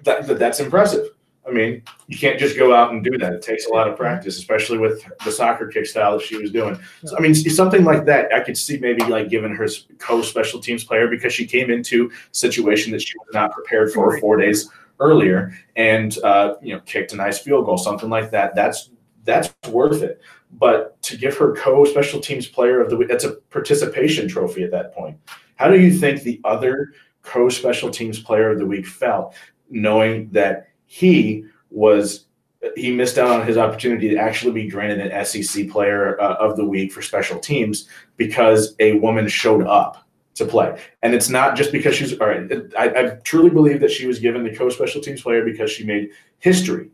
that, 0.04 0.26
that- 0.26 0.38
that's 0.38 0.60
impressive. 0.60 1.08
I 1.46 1.52
mean, 1.52 1.82
you 2.08 2.18
can't 2.18 2.38
just 2.38 2.56
go 2.56 2.74
out 2.74 2.92
and 2.92 3.04
do 3.04 3.16
that. 3.18 3.32
It 3.32 3.42
takes 3.42 3.66
a 3.66 3.72
lot 3.72 3.88
of 3.88 3.96
practice, 3.96 4.36
especially 4.36 4.78
with 4.78 5.04
the 5.24 5.30
soccer 5.30 5.68
kick 5.68 5.86
style 5.86 6.18
that 6.18 6.24
she 6.24 6.36
was 6.36 6.50
doing. 6.50 6.78
So, 7.04 7.16
I 7.16 7.20
mean, 7.20 7.34
something 7.34 7.84
like 7.84 8.04
that, 8.06 8.32
I 8.32 8.40
could 8.40 8.58
see 8.58 8.78
maybe 8.78 9.04
like 9.04 9.28
giving 9.28 9.54
her 9.54 9.68
co-special 9.98 10.60
teams 10.60 10.82
player 10.82 11.06
because 11.08 11.32
she 11.32 11.46
came 11.46 11.70
into 11.70 12.10
a 12.10 12.34
situation 12.34 12.90
that 12.92 13.02
she 13.02 13.16
was 13.18 13.28
not 13.32 13.52
prepared 13.52 13.92
for 13.92 14.18
four 14.18 14.36
days 14.36 14.68
earlier 14.98 15.52
and 15.76 16.18
uh, 16.24 16.54
you 16.62 16.74
know 16.74 16.80
kicked 16.80 17.12
a 17.12 17.16
nice 17.16 17.38
field 17.38 17.66
goal, 17.66 17.78
something 17.78 18.10
like 18.10 18.30
that. 18.32 18.54
That's 18.54 18.90
that's 19.24 19.54
worth 19.68 20.02
it. 20.02 20.20
But 20.52 21.00
to 21.02 21.16
give 21.16 21.36
her 21.38 21.54
co-special 21.54 22.20
teams 22.20 22.46
player 22.46 22.80
of 22.80 22.90
the 22.90 22.96
week, 22.96 23.08
that's 23.08 23.24
a 23.24 23.32
participation 23.50 24.28
trophy 24.28 24.64
at 24.64 24.70
that 24.70 24.94
point. 24.94 25.18
How 25.56 25.68
do 25.68 25.78
you 25.78 25.92
think 25.92 26.22
the 26.22 26.40
other 26.44 26.92
co-special 27.22 27.90
teams 27.90 28.20
player 28.20 28.50
of 28.50 28.58
the 28.58 28.66
week 28.66 28.86
felt, 28.86 29.34
knowing 29.68 30.30
that 30.30 30.68
he 30.86 31.44
was 31.70 32.26
he 32.74 32.90
missed 32.90 33.18
out 33.18 33.40
on 33.40 33.46
his 33.46 33.58
opportunity 33.58 34.08
to 34.08 34.16
actually 34.16 34.52
be 34.52 34.68
granted 34.68 35.00
an 35.00 35.24
SEC 35.24 35.68
player 35.68 36.20
uh, 36.20 36.34
of 36.34 36.56
the 36.56 36.64
week 36.64 36.90
for 36.92 37.02
special 37.02 37.38
teams 37.38 37.88
because 38.16 38.74
a 38.80 38.94
woman 38.94 39.28
showed 39.28 39.64
up 39.66 40.06
to 40.34 40.44
play. 40.44 40.78
And 41.02 41.14
it's 41.14 41.28
not 41.28 41.56
just 41.56 41.70
because 41.70 41.94
she's 41.94 42.18
all 42.18 42.26
right. 42.26 42.50
I, 42.78 42.88
I 42.88 43.02
truly 43.24 43.50
believe 43.50 43.80
that 43.80 43.90
she 43.90 44.06
was 44.06 44.18
given 44.18 44.44
the 44.44 44.54
co-special 44.54 45.00
teams 45.00 45.22
player 45.22 45.44
because 45.44 45.70
she 45.70 45.84
made 45.84 46.10
history. 46.38 46.90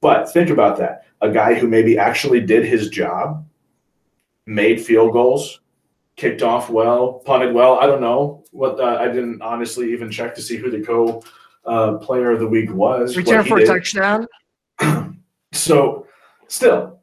But 0.00 0.32
think 0.32 0.50
about 0.50 0.78
that: 0.78 1.06
a 1.20 1.30
guy 1.30 1.54
who 1.54 1.68
maybe 1.68 1.98
actually 1.98 2.40
did 2.40 2.64
his 2.64 2.88
job, 2.88 3.46
made 4.46 4.80
field 4.80 5.12
goals, 5.12 5.60
kicked 6.16 6.42
off 6.42 6.70
well, 6.70 7.14
punted 7.24 7.54
well. 7.54 7.78
I 7.78 7.86
don't 7.86 8.00
know 8.00 8.44
what 8.50 8.78
uh, 8.80 8.98
I 9.00 9.06
didn't 9.08 9.42
honestly 9.42 9.92
even 9.92 10.10
check 10.10 10.34
to 10.34 10.42
see 10.42 10.56
who 10.56 10.70
the 10.70 10.80
co 10.80 11.22
uh, 11.66 11.94
player 11.98 12.30
of 12.30 12.40
the 12.40 12.46
week 12.46 12.72
was. 12.72 13.16
Return 13.16 13.44
for 13.44 13.58
a 13.58 13.66
touchdown. 13.66 14.26
So, 15.52 16.06
still, 16.48 17.00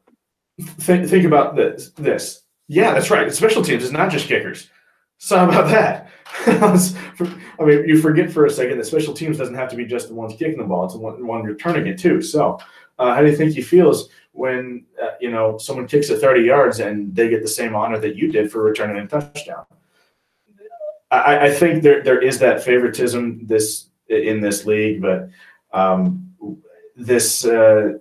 think 0.60 1.08
think 1.08 1.24
about 1.24 1.56
this. 1.56 1.90
This, 1.96 2.42
yeah, 2.68 2.92
that's 2.92 3.10
right. 3.10 3.32
Special 3.32 3.62
teams 3.62 3.82
is 3.82 3.90
not 3.90 4.12
just 4.12 4.28
kickers. 4.28 4.70
So 5.18 5.38
how 5.38 5.48
about 5.48 5.70
that? 5.70 6.08
I 7.58 7.64
mean, 7.64 7.88
you 7.88 8.00
forget 8.00 8.30
for 8.30 8.46
a 8.46 8.50
second 8.50 8.78
that 8.78 8.84
special 8.84 9.14
teams 9.14 9.38
doesn't 9.38 9.54
have 9.54 9.70
to 9.70 9.76
be 9.76 9.86
just 9.86 10.08
the 10.08 10.14
ones 10.14 10.34
kicking 10.38 10.58
the 10.58 10.64
ball; 10.64 10.84
it's 10.84 10.94
the 10.94 11.00
one, 11.00 11.26
one 11.26 11.42
returning 11.42 11.86
it 11.86 11.98
too. 11.98 12.20
So, 12.20 12.58
uh, 12.98 13.14
how 13.14 13.22
do 13.22 13.28
you 13.28 13.36
think 13.36 13.54
he 13.54 13.62
feels 13.62 14.08
when 14.32 14.84
uh, 15.02 15.12
you 15.20 15.30
know 15.30 15.58
someone 15.58 15.86
kicks 15.86 16.10
it 16.10 16.20
30 16.20 16.42
yards 16.42 16.80
and 16.80 17.14
they 17.14 17.28
get 17.28 17.42
the 17.42 17.48
same 17.48 17.74
honor 17.74 17.98
that 17.98 18.16
you 18.16 18.30
did 18.30 18.52
for 18.52 18.62
returning 18.62 19.02
a 19.02 19.06
touchdown? 19.06 19.64
I, 21.10 21.46
I 21.46 21.50
think 21.52 21.82
there 21.82 22.02
there 22.02 22.20
is 22.20 22.38
that 22.40 22.62
favoritism 22.62 23.46
this 23.46 23.86
in 24.08 24.40
this 24.40 24.66
league, 24.66 25.00
but 25.00 25.28
um, 25.72 26.34
this 26.96 27.44
uh, 27.44 27.94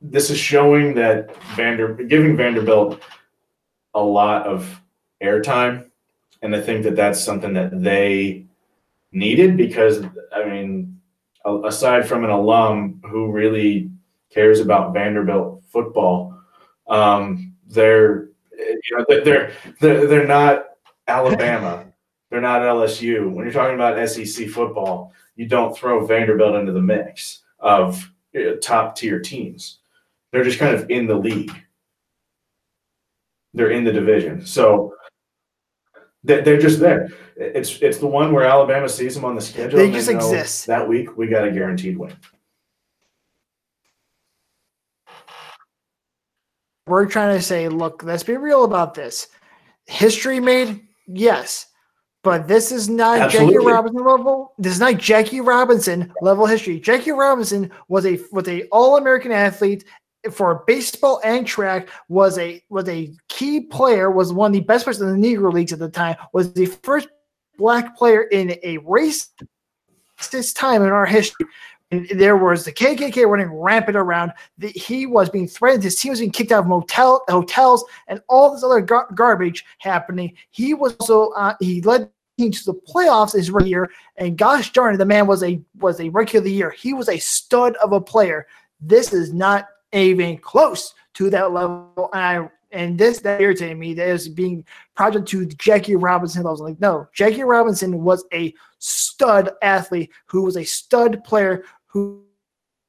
this 0.00 0.30
is 0.30 0.38
showing 0.38 0.94
that 0.94 1.34
Vander 1.56 1.94
giving 1.94 2.36
Vanderbilt 2.36 3.02
a 3.94 4.02
lot 4.02 4.46
of 4.46 4.80
airtime, 5.22 5.86
and 6.42 6.54
I 6.54 6.60
think 6.60 6.84
that 6.84 6.96
that's 6.96 7.22
something 7.22 7.54
that 7.54 7.82
they 7.82 8.46
needed 9.12 9.56
because 9.56 10.04
I 10.34 10.44
mean, 10.44 11.00
aside 11.44 12.06
from 12.06 12.24
an 12.24 12.30
alum 12.30 13.00
who 13.04 13.30
really 13.32 13.90
cares 14.30 14.60
about 14.60 14.92
Vanderbilt 14.92 15.64
football, 15.72 16.38
um, 16.88 17.54
they're 17.66 18.28
you 18.52 18.96
know 18.96 19.04
they're 19.08 19.52
they're 19.80 20.06
they're 20.06 20.26
not 20.26 20.64
Alabama. 21.06 21.86
They're 22.30 22.40
not 22.40 22.62
LSU. 22.62 23.30
When 23.30 23.44
you're 23.44 23.52
talking 23.52 23.74
about 23.74 24.08
SEC 24.08 24.48
football, 24.48 25.12
you 25.36 25.46
don't 25.46 25.76
throw 25.76 26.04
Vanderbilt 26.04 26.56
into 26.56 26.72
the 26.72 26.82
mix 26.82 27.40
of 27.58 28.10
uh, 28.36 28.56
top 28.60 28.96
tier 28.96 29.20
teams. 29.20 29.78
They're 30.30 30.44
just 30.44 30.58
kind 30.58 30.74
of 30.74 30.90
in 30.90 31.06
the 31.06 31.14
league. 31.14 31.52
They're 33.54 33.70
in 33.70 33.84
the 33.84 33.92
division. 33.92 34.44
So 34.44 34.94
they're 36.22 36.60
just 36.60 36.80
there. 36.80 37.08
It's 37.36 37.80
it's 37.80 37.98
the 37.98 38.06
one 38.06 38.32
where 38.32 38.44
Alabama 38.44 38.88
sees 38.88 39.14
them 39.14 39.24
on 39.24 39.34
the 39.34 39.40
schedule. 39.40 39.78
They 39.78 39.90
just 39.90 40.10
exist. 40.10 40.66
That 40.66 40.86
week, 40.86 41.16
we 41.16 41.28
got 41.28 41.46
a 41.46 41.50
guaranteed 41.50 41.96
win. 41.96 42.12
We're 46.86 47.06
trying 47.06 47.36
to 47.36 47.42
say, 47.42 47.68
look, 47.68 48.02
let's 48.02 48.22
be 48.22 48.36
real 48.36 48.64
about 48.64 48.94
this. 48.94 49.28
History 49.86 50.40
made, 50.40 50.80
yes. 51.06 51.66
But 52.24 52.48
this 52.48 52.72
is 52.72 52.88
not 52.88 53.20
Absolutely. 53.20 53.54
Jackie 53.54 53.66
Robinson 53.66 54.04
level. 54.04 54.52
This 54.58 54.72
is 54.72 54.80
not 54.80 54.98
Jackie 54.98 55.40
Robinson 55.40 56.12
level 56.20 56.46
history. 56.46 56.80
Jackie 56.80 57.12
Robinson 57.12 57.70
was 57.88 58.06
a 58.06 58.18
was 58.32 58.48
a 58.48 58.64
All 58.64 58.96
American 58.96 59.30
athlete 59.30 59.84
for 60.32 60.64
baseball 60.66 61.20
and 61.24 61.46
track. 61.46 61.88
Was 62.08 62.36
a 62.38 62.62
was 62.70 62.88
a 62.88 63.12
key 63.28 63.60
player. 63.60 64.10
Was 64.10 64.32
one 64.32 64.50
of 64.50 64.52
the 64.54 64.60
best 64.60 64.84
players 64.84 65.00
in 65.00 65.20
the 65.20 65.28
Negro 65.28 65.52
leagues 65.52 65.72
at 65.72 65.78
the 65.78 65.88
time. 65.88 66.16
Was 66.32 66.52
the 66.52 66.66
first 66.66 67.08
black 67.56 67.96
player 67.96 68.22
in 68.22 68.56
a 68.62 68.78
race 68.78 69.30
this 70.32 70.52
time 70.52 70.82
in 70.82 70.90
our 70.90 71.06
history. 71.06 71.46
And 71.90 72.06
there 72.10 72.36
was 72.36 72.64
the 72.64 72.72
KKK 72.72 73.26
running 73.26 73.50
rampant 73.52 73.96
around. 73.96 74.32
The, 74.58 74.68
he 74.68 75.06
was 75.06 75.30
being 75.30 75.48
threatened. 75.48 75.82
His 75.82 75.96
team 75.96 76.10
was 76.10 76.20
being 76.20 76.30
kicked 76.30 76.52
out 76.52 76.60
of 76.60 76.66
motel 76.66 77.24
hotels 77.28 77.84
and 78.08 78.20
all 78.28 78.52
this 78.52 78.62
other 78.62 78.80
gar- 78.80 79.08
garbage 79.14 79.64
happening. 79.78 80.36
He 80.50 80.74
was 80.74 80.94
also 81.00 81.30
uh, 81.30 81.54
he 81.60 81.80
led 81.80 82.10
to 82.38 82.64
the 82.64 82.80
playoffs 82.88 83.32
his 83.32 83.50
rookie 83.50 83.70
year, 83.70 83.90
and 84.16 84.38
gosh 84.38 84.72
darn 84.72 84.94
it, 84.94 84.98
the 84.98 85.04
man 85.04 85.26
was 85.26 85.42
a 85.42 85.60
was 85.80 85.98
a 86.00 86.08
rookie 86.10 86.38
of 86.38 86.44
the 86.44 86.52
year. 86.52 86.70
He 86.70 86.92
was 86.92 87.08
a 87.08 87.18
stud 87.18 87.74
of 87.76 87.92
a 87.92 88.00
player. 88.00 88.46
This 88.80 89.12
is 89.12 89.32
not 89.32 89.66
even 89.92 90.38
close 90.38 90.94
to 91.14 91.30
that 91.30 91.52
level. 91.52 92.10
And 92.12 92.22
I 92.22 92.50
and 92.70 92.98
this 92.98 93.20
that 93.20 93.40
irritated 93.40 93.78
me 93.78 93.94
that 93.94 94.08
is 94.08 94.28
being 94.28 94.64
project 94.94 95.26
to 95.28 95.46
Jackie 95.46 95.96
Robinson. 95.96 96.46
I 96.46 96.50
was 96.50 96.60
like, 96.60 96.80
no, 96.80 97.08
Jackie 97.12 97.42
Robinson 97.42 98.02
was 98.02 98.24
a 98.32 98.54
stud 98.78 99.50
athlete 99.62 100.10
who 100.26 100.42
was 100.42 100.56
a 100.56 100.64
stud 100.64 101.24
player 101.24 101.64
who 101.88 102.24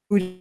who 0.10 0.40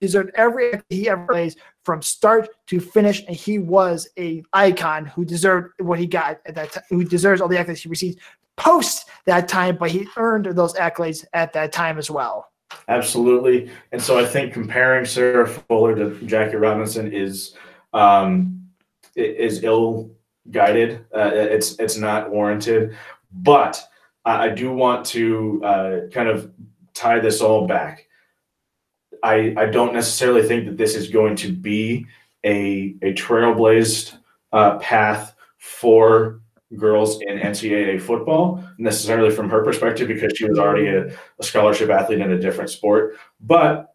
deserved 0.00 0.30
every 0.34 0.80
he 0.90 1.08
ever 1.08 1.26
plays 1.26 1.56
from 1.84 2.02
start 2.02 2.48
to 2.66 2.80
finish, 2.80 3.24
and 3.26 3.36
he 3.36 3.58
was 3.58 4.08
a 4.18 4.42
icon 4.52 5.06
who 5.06 5.24
deserved 5.24 5.72
what 5.80 5.98
he 5.98 6.06
got 6.06 6.40
at 6.46 6.54
that 6.54 6.72
time, 6.72 6.84
who 6.90 7.04
deserves 7.04 7.40
all 7.40 7.48
the 7.48 7.56
accolades 7.56 7.78
he 7.78 7.88
received 7.88 8.18
post 8.56 9.08
that 9.26 9.48
time, 9.48 9.76
but 9.76 9.90
he 9.90 10.06
earned 10.16 10.46
those 10.46 10.74
accolades 10.74 11.24
at 11.32 11.52
that 11.52 11.72
time 11.72 11.98
as 11.98 12.10
well. 12.10 12.50
Absolutely, 12.88 13.70
and 13.92 14.00
so 14.00 14.18
I 14.18 14.24
think 14.24 14.52
comparing 14.52 15.04
Sarah 15.04 15.46
Fuller 15.46 15.94
to 15.94 16.26
Jackie 16.26 16.56
Robinson 16.56 17.12
is 17.12 17.54
um, 17.92 18.68
is 19.14 19.62
ill 19.62 20.10
guided. 20.50 21.04
Uh, 21.14 21.30
it's 21.32 21.78
it's 21.78 21.96
not 21.96 22.30
warranted, 22.30 22.96
but 23.32 23.82
I 24.24 24.48
do 24.48 24.72
want 24.72 25.04
to 25.06 25.64
uh, 25.64 26.00
kind 26.12 26.28
of 26.28 26.52
tie 26.94 27.20
this 27.20 27.40
all 27.40 27.66
back. 27.66 28.06
I, 29.22 29.54
I 29.56 29.66
don't 29.66 29.94
necessarily 29.94 30.42
think 30.46 30.66
that 30.66 30.76
this 30.76 30.94
is 30.94 31.08
going 31.08 31.36
to 31.36 31.52
be 31.52 32.06
a, 32.44 32.96
a 33.02 33.12
trailblazed 33.14 34.16
uh, 34.52 34.78
path 34.78 35.34
for 35.58 36.40
girls 36.76 37.20
in 37.20 37.38
NCAA 37.38 38.00
football, 38.00 38.64
necessarily 38.78 39.30
from 39.30 39.48
her 39.50 39.62
perspective, 39.62 40.08
because 40.08 40.32
she 40.36 40.48
was 40.48 40.58
already 40.58 40.88
a, 40.88 41.06
a 41.38 41.42
scholarship 41.42 41.90
athlete 41.90 42.20
in 42.20 42.32
a 42.32 42.38
different 42.38 42.70
sport. 42.70 43.16
But, 43.40 43.94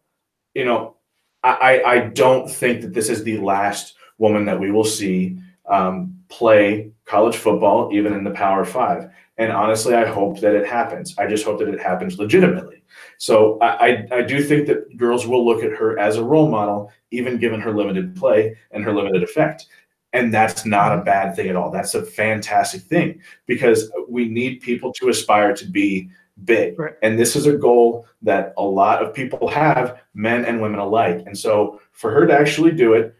you 0.54 0.64
know, 0.64 0.96
I, 1.42 1.82
I 1.84 1.98
don't 2.00 2.50
think 2.50 2.80
that 2.80 2.94
this 2.94 3.08
is 3.08 3.22
the 3.22 3.38
last 3.38 3.94
woman 4.18 4.44
that 4.46 4.58
we 4.58 4.70
will 4.70 4.84
see 4.84 5.38
um, 5.68 6.17
play 6.28 6.90
college 7.04 7.36
football, 7.36 7.90
even 7.92 8.12
in 8.12 8.24
the 8.24 8.30
Power 8.30 8.64
Five. 8.64 9.10
And 9.38 9.52
honestly, 9.52 9.94
I 9.94 10.04
hope 10.04 10.40
that 10.40 10.54
it 10.54 10.66
happens. 10.66 11.14
I 11.16 11.26
just 11.26 11.44
hope 11.44 11.60
that 11.60 11.68
it 11.68 11.80
happens 11.80 12.18
legitimately. 12.18 12.82
So 13.18 13.58
I, 13.60 13.68
I, 13.68 14.08
I 14.12 14.22
do 14.22 14.42
think 14.42 14.66
that 14.66 14.96
girls 14.96 15.26
will 15.26 15.46
look 15.46 15.62
at 15.62 15.72
her 15.72 15.98
as 15.98 16.16
a 16.16 16.24
role 16.24 16.48
model, 16.48 16.92
even 17.12 17.38
given 17.38 17.60
her 17.60 17.72
limited 17.72 18.16
play 18.16 18.56
and 18.72 18.84
her 18.84 18.92
limited 18.92 19.22
effect. 19.22 19.66
And 20.12 20.34
that's 20.34 20.64
not 20.64 20.98
a 20.98 21.02
bad 21.02 21.36
thing 21.36 21.48
at 21.48 21.56
all. 21.56 21.70
That's 21.70 21.94
a 21.94 22.02
fantastic 22.02 22.82
thing 22.82 23.20
because 23.46 23.92
we 24.08 24.28
need 24.28 24.60
people 24.60 24.92
to 24.94 25.08
aspire 25.08 25.54
to 25.54 25.66
be 25.66 26.10
big. 26.44 26.78
Right. 26.78 26.94
And 27.02 27.18
this 27.18 27.36
is 27.36 27.46
a 27.46 27.56
goal 27.56 28.06
that 28.22 28.54
a 28.56 28.62
lot 28.62 29.02
of 29.02 29.14
people 29.14 29.48
have, 29.48 30.00
men 30.14 30.44
and 30.44 30.60
women 30.60 30.80
alike. 30.80 31.22
And 31.26 31.36
so 31.36 31.80
for 31.92 32.10
her 32.10 32.26
to 32.26 32.32
actually 32.32 32.72
do 32.72 32.94
it, 32.94 33.14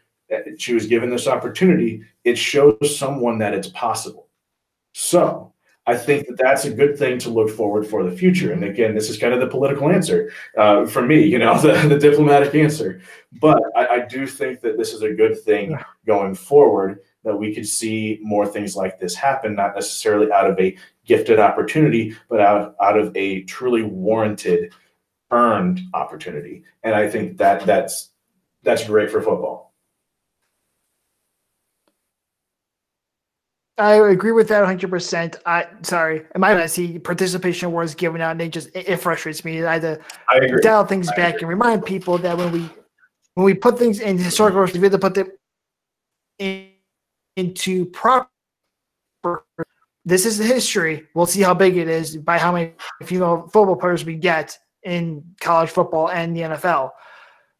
she 0.58 0.74
was 0.74 0.86
given 0.86 1.10
this 1.10 1.26
opportunity, 1.26 2.02
it 2.24 2.36
shows 2.36 2.98
someone 2.98 3.38
that 3.38 3.54
it's 3.54 3.68
possible. 3.68 4.28
So 4.92 5.52
I 5.88 5.96
think 5.96 6.26
that 6.26 6.36
that's 6.36 6.66
a 6.66 6.70
good 6.70 6.98
thing 6.98 7.18
to 7.20 7.30
look 7.30 7.48
forward 7.48 7.86
for 7.86 8.04
the 8.04 8.14
future. 8.14 8.52
And 8.52 8.62
again, 8.62 8.94
this 8.94 9.08
is 9.08 9.16
kind 9.16 9.32
of 9.32 9.40
the 9.40 9.46
political 9.46 9.88
answer 9.88 10.30
uh, 10.58 10.84
for 10.84 11.00
me, 11.00 11.22
you 11.24 11.38
know, 11.38 11.58
the, 11.62 11.72
the 11.88 11.98
diplomatic 11.98 12.54
answer. 12.54 13.00
But 13.40 13.62
I, 13.74 13.86
I, 13.86 14.06
do 14.06 14.26
think 14.26 14.60
that 14.60 14.76
this 14.76 14.92
is 14.92 15.00
a 15.00 15.14
good 15.14 15.40
thing 15.40 15.78
going 16.06 16.34
forward 16.34 17.00
that 17.24 17.34
we 17.34 17.54
could 17.54 17.66
see 17.66 18.18
more 18.22 18.46
things 18.46 18.76
like 18.76 19.00
this 19.00 19.14
happen, 19.14 19.54
not 19.54 19.74
necessarily 19.74 20.30
out 20.30 20.50
of 20.50 20.60
a 20.60 20.76
gifted 21.06 21.38
opportunity, 21.38 22.14
but 22.28 22.40
out, 22.40 22.76
out 22.82 22.98
of 22.98 23.16
a 23.16 23.44
truly 23.44 23.82
warranted, 23.82 24.74
earned 25.30 25.80
opportunity. 25.94 26.64
And 26.82 26.94
I 26.94 27.08
think 27.08 27.38
that 27.38 27.64
that's 27.64 28.10
that's 28.62 28.84
great 28.84 29.10
for 29.10 29.22
football. 29.22 29.67
I 33.78 33.94
agree 34.10 34.32
with 34.32 34.48
that 34.48 34.64
100%. 34.64 35.36
I 35.46 35.66
sorry, 35.82 36.24
I 36.34 36.38
might 36.38 36.54
not 36.54 36.68
see 36.68 36.98
participation 36.98 37.66
awards 37.66 37.94
given 37.94 38.20
out, 38.20 38.32
and 38.32 38.40
they 38.40 38.48
just 38.48 38.68
it, 38.74 38.88
it 38.88 38.96
frustrates 38.96 39.44
me. 39.44 39.64
I 39.64 39.78
had 39.78 39.82
to 39.82 40.58
dial 40.60 40.84
things 40.84 41.08
I 41.08 41.16
back 41.16 41.34
agree. 41.36 41.42
and 41.42 41.48
remind 41.48 41.84
people 41.84 42.18
that 42.18 42.36
when 42.36 42.50
we 42.50 42.68
when 43.34 43.44
we 43.44 43.54
put 43.54 43.78
things 43.78 44.00
in 44.00 44.18
historical 44.18 44.60
we 44.64 44.80
have 44.80 44.92
to 44.92 44.98
put 44.98 45.14
them 45.14 45.30
in, 46.38 46.70
into 47.36 47.86
proper. 47.86 48.28
This 50.04 50.26
is 50.26 50.38
the 50.38 50.44
history. 50.44 51.06
We'll 51.14 51.26
see 51.26 51.42
how 51.42 51.54
big 51.54 51.76
it 51.76 51.86
is 51.86 52.16
by 52.16 52.38
how 52.38 52.50
many 52.50 52.72
female 53.04 53.42
football 53.52 53.76
players 53.76 54.04
we 54.04 54.16
get 54.16 54.58
in 54.82 55.22
college 55.40 55.70
football 55.70 56.10
and 56.10 56.36
the 56.36 56.40
NFL. 56.40 56.90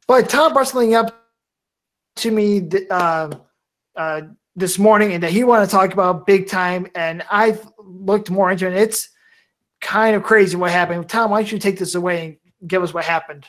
But 0.08 0.28
Tom 0.28 0.52
something 0.64 0.94
up 0.94 1.14
to 2.16 2.30
me. 2.32 2.68
Uh, 2.90 3.30
uh, 3.94 4.22
this 4.58 4.78
morning 4.78 5.12
and 5.12 5.22
that 5.22 5.30
he 5.30 5.44
wanted 5.44 5.66
to 5.66 5.70
talk 5.70 5.92
about 5.92 6.26
big 6.26 6.48
time. 6.48 6.86
And 6.94 7.22
I 7.30 7.58
looked 7.78 8.30
more 8.30 8.50
into 8.50 8.66
it. 8.66 8.74
It's 8.74 9.08
kind 9.80 10.16
of 10.16 10.22
crazy 10.22 10.56
what 10.56 10.70
happened. 10.70 11.08
Tom, 11.08 11.30
why 11.30 11.40
don't 11.40 11.52
you 11.52 11.58
take 11.58 11.78
this 11.78 11.94
away 11.94 12.38
and 12.60 12.68
give 12.68 12.82
us 12.82 12.92
what 12.92 13.04
happened? 13.04 13.46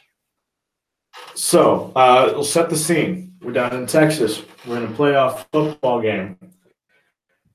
So 1.34 1.92
uh, 1.96 2.32
we'll 2.34 2.44
set 2.44 2.70
the 2.70 2.78
scene. 2.78 3.34
We're 3.42 3.54
down 3.54 3.74
in 3.74 3.88
Texas. 3.88 4.44
We're 4.66 4.78
in 4.78 4.84
a 4.84 4.96
playoff 4.96 5.46
football 5.52 6.02
game, 6.02 6.38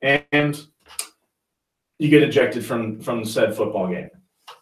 and 0.03 0.61
you 1.99 2.09
get 2.09 2.23
ejected 2.23 2.65
from 2.65 3.01
from 3.01 3.23
the 3.23 3.29
said 3.29 3.55
football 3.55 3.89
game. 3.89 4.11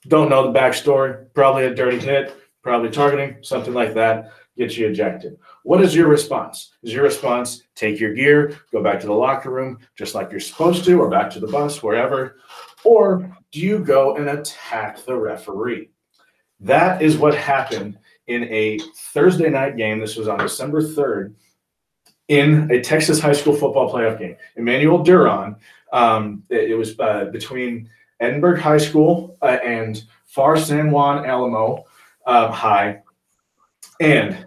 Don't 0.09 0.29
know 0.29 0.53
the 0.53 0.59
backstory. 0.59 1.33
Probably 1.35 1.65
a 1.65 1.75
dirty 1.75 1.99
hit. 1.99 2.37
Probably 2.63 2.91
targeting 2.91 3.37
something 3.43 3.73
like 3.73 3.95
that. 3.95 4.33
gets 4.57 4.77
you 4.77 4.89
ejected. 4.89 5.39
What 5.65 5.83
is 5.83 5.95
your 5.95 6.09
response? 6.09 6.73
Is 6.83 6.93
your 6.93 7.05
response 7.05 7.63
take 7.75 8.01
your 8.01 8.15
gear, 8.15 8.59
go 8.73 8.83
back 8.83 9.01
to 9.01 9.07
the 9.07 9.13
locker 9.13 9.51
room 9.51 9.79
just 9.97 10.15
like 10.15 10.31
you're 10.31 10.41
supposed 10.41 10.85
to, 10.85 11.01
or 11.01 11.09
back 11.09 11.31
to 11.31 11.41
the 11.41 11.47
bus, 11.47 11.83
wherever? 11.83 12.37
Or 12.85 13.37
do 13.53 13.61
you 13.61 13.79
go 13.79 14.17
and 14.17 14.29
attack 14.29 15.05
the 15.05 15.17
referee? 15.17 15.91
That 16.61 17.03
is 17.03 17.17
what 17.17 17.35
happened 17.35 17.99
in 18.27 18.45
a 18.45 18.79
Thursday 19.13 19.51
night 19.51 19.77
game. 19.77 20.01
This 20.01 20.17
was 20.17 20.29
on 20.29 20.39
December 20.39 20.83
3rd 20.83 21.35
in 22.29 22.71
a 22.71 22.81
Texas 22.81 23.21
high 23.21 23.33
school 23.33 23.55
football 23.55 23.93
playoff 23.93 24.19
game. 24.19 24.37
Emmanuel 24.57 25.03
Duran, 25.03 25.57
um, 25.93 26.43
it, 26.49 26.71
it, 26.71 26.75
was 26.75 26.99
uh, 26.99 27.27
between 27.27 27.91
Edinburg 28.21 28.61
High 28.61 28.79
School 28.79 29.37
uh, 29.43 29.59
and 29.65 30.03
Pharr 30.35 30.59
San 30.59 30.91
Juan 30.91 31.27
Alamo 31.27 31.85
uh, 32.27 32.51
High. 32.51 33.03
And 34.01 34.47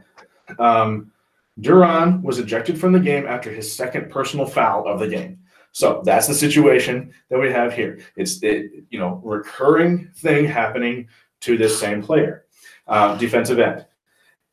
um, 0.60 1.12
Duran 1.60 2.22
was 2.22 2.40
ejected 2.40 2.80
from 2.80 2.92
the 2.92 3.00
game 3.00 3.26
after 3.26 3.52
his 3.52 3.74
second 3.74 4.10
personal 4.10 4.46
foul 4.46 4.88
of 4.88 5.00
the 5.00 5.08
game. 5.08 5.40
So 5.72 6.02
that's 6.06 6.28
the 6.28 6.34
situation 6.34 7.14
that 7.30 7.40
we 7.40 7.52
have 7.52 7.74
here. 7.74 8.00
It's 8.16 8.42
it, 8.44 8.72
you 8.90 9.00
know 9.00 9.22
recurring 9.24 10.10
thing 10.16 10.46
happening 10.46 11.10
to 11.42 11.58
this 11.58 11.80
same 11.80 12.02
player, 12.02 12.46
uh, 12.88 13.18
defensive 13.18 13.60
end. 13.60 13.86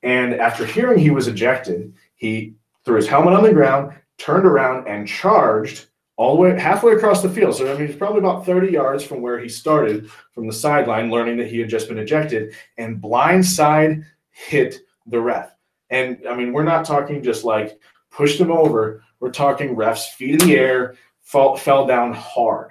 And 0.02 0.34
after 0.34 0.66
hearing 0.66 0.98
he 0.98 1.10
was 1.10 1.28
ejected, 1.28 1.94
he 2.16 2.54
threw 2.84 2.96
his 2.96 3.06
helmet 3.06 3.34
on 3.34 3.44
the 3.44 3.52
ground, 3.52 3.94
turned 4.18 4.46
around, 4.46 4.88
and 4.88 5.06
charged 5.06 5.86
all 6.16 6.34
the 6.34 6.40
way 6.40 6.58
halfway 6.58 6.92
across 6.92 7.22
the 7.22 7.30
field. 7.30 7.54
So 7.54 7.72
I 7.72 7.78
mean, 7.78 7.86
he's 7.86 7.96
probably 7.96 8.18
about 8.18 8.44
30 8.44 8.72
yards 8.72 9.04
from 9.04 9.22
where 9.22 9.38
he 9.38 9.48
started 9.48 10.10
from 10.32 10.46
the 10.46 10.52
sideline, 10.52 11.10
learning 11.10 11.36
that 11.38 11.48
he 11.48 11.58
had 11.58 11.68
just 11.68 11.88
been 11.88 11.98
ejected, 11.98 12.54
and 12.78 13.00
blindside 13.00 14.04
hit 14.30 14.80
the 15.06 15.20
ref. 15.20 15.54
And 15.92 16.26
I 16.28 16.34
mean, 16.34 16.52
we're 16.52 16.64
not 16.64 16.84
talking 16.84 17.22
just 17.22 17.44
like 17.44 17.78
pushed 18.10 18.40
him 18.40 18.50
over. 18.50 19.04
We're 19.20 19.30
talking 19.30 19.76
refs 19.76 20.08
feet 20.08 20.42
in 20.42 20.48
the 20.48 20.56
air, 20.56 20.96
fall, 21.20 21.56
fell 21.56 21.86
down 21.86 22.14
hard. 22.14 22.70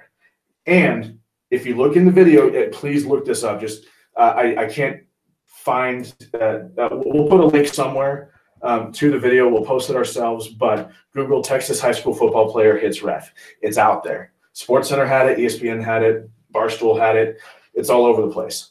And 0.66 1.20
if 1.50 1.64
you 1.64 1.76
look 1.76 1.96
in 1.96 2.04
the 2.04 2.10
video, 2.10 2.48
it, 2.48 2.72
please 2.72 3.06
look 3.06 3.24
this 3.24 3.44
up. 3.44 3.60
Just 3.60 3.84
uh, 4.16 4.34
I, 4.36 4.64
I 4.64 4.66
can't 4.66 5.04
find. 5.46 6.12
Uh, 6.34 6.64
uh, 6.76 6.88
we'll 6.90 7.28
put 7.28 7.40
a 7.40 7.46
link 7.46 7.68
somewhere 7.68 8.32
um, 8.62 8.92
to 8.92 9.10
the 9.10 9.18
video. 9.18 9.48
We'll 9.48 9.64
post 9.64 9.88
it 9.88 9.96
ourselves. 9.96 10.48
But 10.48 10.90
Google 11.14 11.42
Texas 11.42 11.80
high 11.80 11.92
school 11.92 12.14
football 12.14 12.50
player 12.50 12.76
hits 12.76 13.02
ref. 13.02 13.32
It's 13.60 13.78
out 13.78 14.02
there. 14.02 14.32
Sports 14.52 14.88
Center 14.88 15.06
had 15.06 15.28
it. 15.28 15.38
ESPN 15.38 15.82
had 15.82 16.02
it. 16.02 16.28
Barstool 16.52 16.98
had 16.98 17.16
it. 17.16 17.38
It's 17.72 17.88
all 17.88 18.04
over 18.04 18.22
the 18.22 18.32
place. 18.32 18.70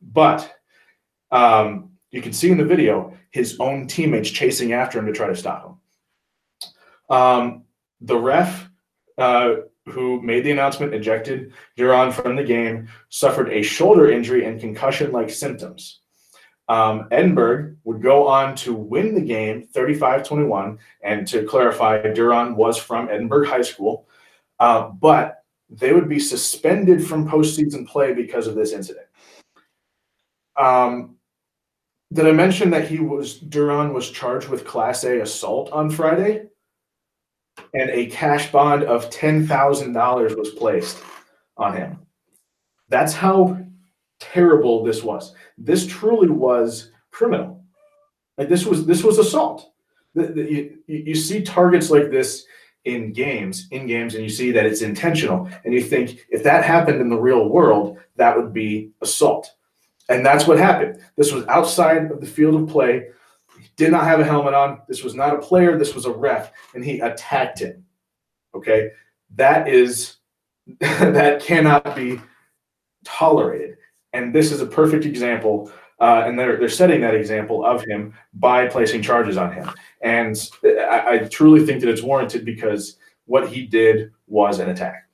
But 0.00 0.54
um, 1.30 1.87
you 2.10 2.22
can 2.22 2.32
see 2.32 2.50
in 2.50 2.58
the 2.58 2.64
video 2.64 3.14
his 3.30 3.56
own 3.60 3.86
teammates 3.86 4.30
chasing 4.30 4.72
after 4.72 4.98
him 4.98 5.06
to 5.06 5.12
try 5.12 5.28
to 5.28 5.36
stop 5.36 5.64
him. 5.66 7.16
Um, 7.16 7.64
the 8.00 8.18
ref 8.18 8.68
uh, 9.16 9.54
who 9.86 10.22
made 10.22 10.44
the 10.44 10.50
announcement 10.50 10.94
ejected 10.94 11.52
Duran 11.76 12.12
from 12.12 12.36
the 12.36 12.44
game 12.44 12.88
suffered 13.08 13.50
a 13.50 13.62
shoulder 13.62 14.10
injury 14.10 14.44
and 14.44 14.60
concussion 14.60 15.12
like 15.12 15.30
symptoms. 15.30 16.00
Um, 16.68 17.08
Edinburg 17.10 17.78
would 17.84 18.02
go 18.02 18.26
on 18.26 18.54
to 18.56 18.74
win 18.74 19.14
the 19.14 19.22
game 19.22 19.66
35 19.72 20.22
21. 20.22 20.78
And 21.02 21.26
to 21.28 21.44
clarify, 21.44 22.02
Duran 22.12 22.56
was 22.56 22.76
from 22.76 23.08
Edinburg 23.08 23.48
High 23.48 23.62
School, 23.62 24.06
uh, 24.58 24.88
but 24.88 25.44
they 25.70 25.92
would 25.92 26.08
be 26.08 26.20
suspended 26.20 27.06
from 27.06 27.28
postseason 27.28 27.86
play 27.86 28.12
because 28.12 28.46
of 28.46 28.54
this 28.54 28.72
incident. 28.72 29.06
Um, 30.56 31.16
did 32.12 32.26
I 32.26 32.32
mention 32.32 32.70
that 32.70 32.88
he 32.88 33.00
was 33.00 33.38
Duran 33.38 33.92
was 33.92 34.10
charged 34.10 34.48
with 34.48 34.64
Class 34.66 35.04
A 35.04 35.20
assault 35.20 35.70
on 35.72 35.90
Friday? 35.90 36.44
And 37.74 37.90
a 37.90 38.06
cash 38.06 38.50
bond 38.50 38.84
of 38.84 39.10
ten 39.10 39.46
thousand 39.46 39.92
dollars 39.92 40.34
was 40.34 40.50
placed 40.50 40.98
on 41.56 41.76
him. 41.76 41.98
That's 42.88 43.12
how 43.12 43.58
terrible 44.20 44.84
this 44.84 45.02
was. 45.02 45.34
This 45.58 45.86
truly 45.86 46.30
was 46.30 46.90
criminal. 47.10 47.64
Like 48.38 48.48
this 48.48 48.64
was 48.64 48.86
this 48.86 49.02
was 49.02 49.18
assault. 49.18 49.72
The, 50.14 50.28
the, 50.28 50.42
you, 50.50 50.78
you 50.86 51.14
see 51.14 51.42
targets 51.42 51.90
like 51.90 52.10
this 52.10 52.46
in 52.84 53.12
games, 53.12 53.68
in 53.70 53.86
games, 53.86 54.14
and 54.14 54.24
you 54.24 54.30
see 54.30 54.50
that 54.52 54.64
it's 54.64 54.80
intentional, 54.80 55.48
and 55.64 55.74
you 55.74 55.82
think 55.82 56.26
if 56.30 56.42
that 56.44 56.64
happened 56.64 57.00
in 57.00 57.10
the 57.10 57.20
real 57.20 57.48
world, 57.48 57.98
that 58.16 58.36
would 58.36 58.54
be 58.54 58.92
assault. 59.02 59.54
And 60.08 60.24
that's 60.24 60.46
what 60.46 60.58
happened. 60.58 61.00
This 61.16 61.32
was 61.32 61.46
outside 61.46 62.10
of 62.10 62.20
the 62.20 62.26
field 62.26 62.60
of 62.60 62.68
play. 62.68 63.08
He 63.58 63.68
did 63.76 63.90
not 63.90 64.04
have 64.04 64.20
a 64.20 64.24
helmet 64.24 64.54
on. 64.54 64.80
This 64.88 65.02
was 65.02 65.14
not 65.14 65.34
a 65.34 65.38
player. 65.38 65.78
This 65.78 65.94
was 65.94 66.06
a 66.06 66.10
ref, 66.10 66.52
and 66.74 66.84
he 66.84 67.00
attacked 67.00 67.58
him. 67.58 67.84
Okay, 68.54 68.90
that 69.36 69.68
is 69.68 70.16
that 70.80 71.42
cannot 71.42 71.94
be 71.94 72.20
tolerated. 73.04 73.76
And 74.12 74.34
this 74.34 74.52
is 74.52 74.60
a 74.60 74.66
perfect 74.66 75.04
example. 75.04 75.70
Uh, 76.00 76.22
and 76.24 76.38
they're 76.38 76.56
they're 76.56 76.68
setting 76.68 77.00
that 77.00 77.14
example 77.14 77.64
of 77.64 77.84
him 77.84 78.14
by 78.34 78.66
placing 78.68 79.02
charges 79.02 79.36
on 79.36 79.52
him. 79.52 79.68
And 80.00 80.36
I, 80.64 81.04
I 81.08 81.18
truly 81.28 81.66
think 81.66 81.80
that 81.80 81.90
it's 81.90 82.02
warranted 82.02 82.44
because 82.44 82.98
what 83.26 83.48
he 83.48 83.66
did 83.66 84.12
was 84.26 84.60
an 84.60 84.70
attack. 84.70 85.08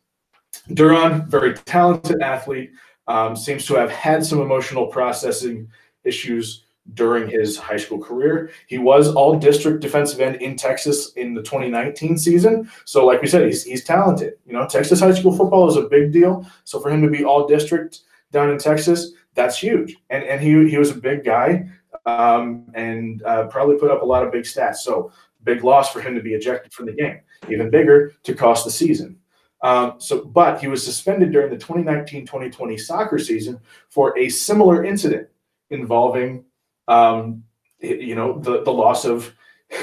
Duran, 0.73 1.29
very 1.29 1.55
talented 1.55 2.23
athlete, 2.23 2.73
um, 3.07 3.37
seems 3.37 3.67
to 3.67 3.75
have 3.75 3.91
had 3.91 4.25
some 4.25 4.41
emotional 4.41 4.87
processing 4.87 5.69
issues 6.05 6.65
during 6.93 7.29
his 7.29 7.57
high 7.57 7.79
school 7.79 7.99
career. 7.99 8.51
He 8.67 8.79
was 8.79 9.15
all 9.15 9.39
district 9.39 9.81
defensive 9.81 10.21
end 10.21 10.37
in 10.37 10.57
Texas 10.57 11.13
in 11.15 11.33
the 11.33 11.43
2019 11.43 12.19
season. 12.19 12.71
So, 12.85 13.07
like 13.07 13.23
we 13.23 13.29
said, 13.29 13.47
he's, 13.47 13.65
he's 13.65 13.85
talented. 13.85 14.35
You 14.47 14.53
know, 14.53 14.67
Texas 14.67 15.01
high 15.01 15.15
school 15.15 15.35
football 15.35 15.69
is 15.69 15.77
a 15.77 15.89
big 15.89 16.13
deal. 16.13 16.47
So, 16.65 16.79
for 16.81 16.91
him 16.91 17.03
to 17.03 17.09
be 17.09 17.25
all 17.25 17.47
district 17.47 18.01
down 18.33 18.51
in 18.51 18.59
Texas, 18.59 19.13
that's 19.35 19.59
huge. 19.59 19.97
And, 20.11 20.25
and 20.25 20.41
he, 20.41 20.69
he 20.69 20.77
was 20.77 20.91
a 20.91 20.95
big 20.95 21.25
guy 21.25 21.69
um, 22.05 22.67
and 22.75 23.23
uh, 23.23 23.47
probably 23.47 23.77
put 23.77 23.91
up 23.91 24.03
a 24.03 24.07
lot 24.07 24.25
of 24.25 24.33
big 24.33 24.45
stats. 24.45 24.77
So, 24.77 25.11
big 25.43 25.65
loss 25.65 25.91
for 25.91 26.01
him 26.01 26.15
to 26.15 26.23
be 26.23 26.35
ejected 26.35 26.73
from 26.73 26.87
the 26.87 26.93
game. 26.93 27.21
Even 27.51 27.71
bigger 27.71 28.13
to 28.25 28.35
cost 28.35 28.65
the 28.65 28.71
season. 28.71 29.19
Um, 29.65 29.95
so, 29.97 30.23
but 30.23 30.61
he 30.61 30.69
was 30.69 30.85
suspended 30.85 31.33
during 31.33 31.51
the 31.51 31.57
2019-2020 31.57 32.79
soccer 32.79 33.19
season 33.19 33.59
for 33.89 34.17
a 34.19 34.29
similar 34.29 34.85
incident 34.85 35.27
involving, 35.71 36.45
um, 36.87 37.43
you 37.81 38.15
know, 38.15 38.39
the, 38.39 38.63
the 38.63 38.71
loss 38.71 39.07
of 39.07 39.35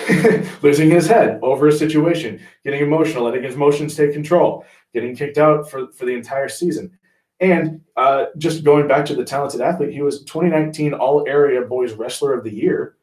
losing 0.62 0.92
his 0.92 1.08
head 1.08 1.40
over 1.42 1.68
a 1.68 1.72
situation, 1.72 2.40
getting 2.64 2.84
emotional, 2.84 3.24
letting 3.24 3.44
his 3.44 3.56
emotions 3.56 3.96
take 3.96 4.14
control, 4.14 4.64
getting 4.94 5.16
kicked 5.16 5.40
out 5.40 5.68
for, 5.68 5.92
for 5.92 6.06
the 6.06 6.14
entire 6.14 6.48
season. 6.48 6.96
And 7.40 7.82
uh, 7.98 8.26
just 8.38 8.64
going 8.64 8.88
back 8.88 9.04
to 9.06 9.16
the 9.16 9.26
talented 9.26 9.62
athlete, 9.62 9.94
he 9.94 10.04
was 10.04 10.24
2019 10.26 10.94
All 10.94 11.28
Area 11.28 11.62
Boys 11.62 11.94
Wrestler 11.94 12.34
of 12.34 12.44
the 12.44 12.54
Year 12.54 12.98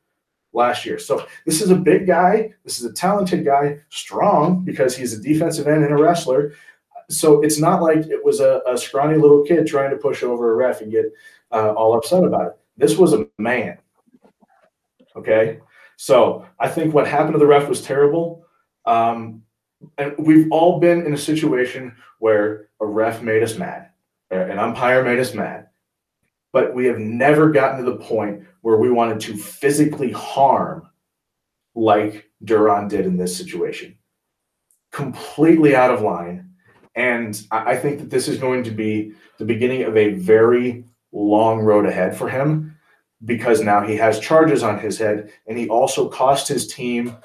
last 0.58 0.84
year. 0.84 0.98
So 0.98 1.26
this 1.46 1.62
is 1.62 1.70
a 1.70 1.76
big 1.76 2.06
guy. 2.06 2.52
This 2.64 2.78
is 2.78 2.84
a 2.84 2.92
talented 2.92 3.44
guy, 3.44 3.78
strong 3.88 4.64
because 4.64 4.94
he's 4.94 5.14
a 5.14 5.22
defensive 5.22 5.66
end 5.66 5.84
and 5.84 5.94
a 5.94 6.02
wrestler. 6.02 6.52
So 7.08 7.40
it's 7.40 7.58
not 7.58 7.82
like 7.82 8.06
it 8.06 8.22
was 8.22 8.40
a, 8.40 8.60
a 8.66 8.76
scrawny 8.76 9.16
little 9.16 9.42
kid 9.44 9.66
trying 9.66 9.90
to 9.90 9.96
push 9.96 10.22
over 10.22 10.52
a 10.52 10.56
ref 10.56 10.82
and 10.82 10.92
get 10.92 11.06
uh, 11.50 11.72
all 11.72 11.96
upset 11.96 12.24
about 12.24 12.48
it. 12.48 12.58
This 12.76 12.98
was 12.98 13.14
a 13.14 13.26
man. 13.38 13.78
Okay. 15.16 15.60
So 15.96 16.44
I 16.58 16.68
think 16.68 16.92
what 16.92 17.08
happened 17.08 17.32
to 17.32 17.38
the 17.38 17.46
ref 17.46 17.68
was 17.68 17.80
terrible. 17.80 18.44
Um, 18.84 19.42
and 19.96 20.14
we've 20.18 20.48
all 20.50 20.80
been 20.80 21.06
in 21.06 21.14
a 21.14 21.18
situation 21.18 21.96
where 22.18 22.68
a 22.80 22.86
ref 22.86 23.22
made 23.22 23.42
us 23.42 23.56
mad, 23.56 23.90
an 24.30 24.58
umpire 24.58 25.02
made 25.04 25.18
us 25.18 25.34
mad, 25.34 25.67
but 26.52 26.74
we 26.74 26.86
have 26.86 26.98
never 26.98 27.50
gotten 27.50 27.84
to 27.84 27.90
the 27.90 27.98
point 27.98 28.42
where 28.62 28.76
we 28.76 28.90
wanted 28.90 29.20
to 29.20 29.36
physically 29.36 30.12
harm 30.12 30.88
like 31.74 32.28
Duran 32.44 32.88
did 32.88 33.06
in 33.06 33.16
this 33.16 33.36
situation. 33.36 33.96
Completely 34.92 35.76
out 35.76 35.90
of 35.90 36.02
line. 36.02 36.50
And 36.94 37.40
I 37.52 37.76
think 37.76 38.00
that 38.00 38.10
this 38.10 38.26
is 38.26 38.38
going 38.38 38.64
to 38.64 38.70
be 38.70 39.12
the 39.38 39.44
beginning 39.44 39.84
of 39.84 39.96
a 39.96 40.14
very 40.14 40.84
long 41.12 41.60
road 41.60 41.86
ahead 41.86 42.16
for 42.16 42.28
him 42.28 42.76
because 43.24 43.60
now 43.60 43.86
he 43.86 43.96
has 43.96 44.18
charges 44.18 44.62
on 44.62 44.78
his 44.78 44.98
head 44.98 45.32
and 45.46 45.56
he 45.56 45.68
also 45.68 46.08
cost 46.08 46.48
his 46.48 46.66
team 46.66 47.16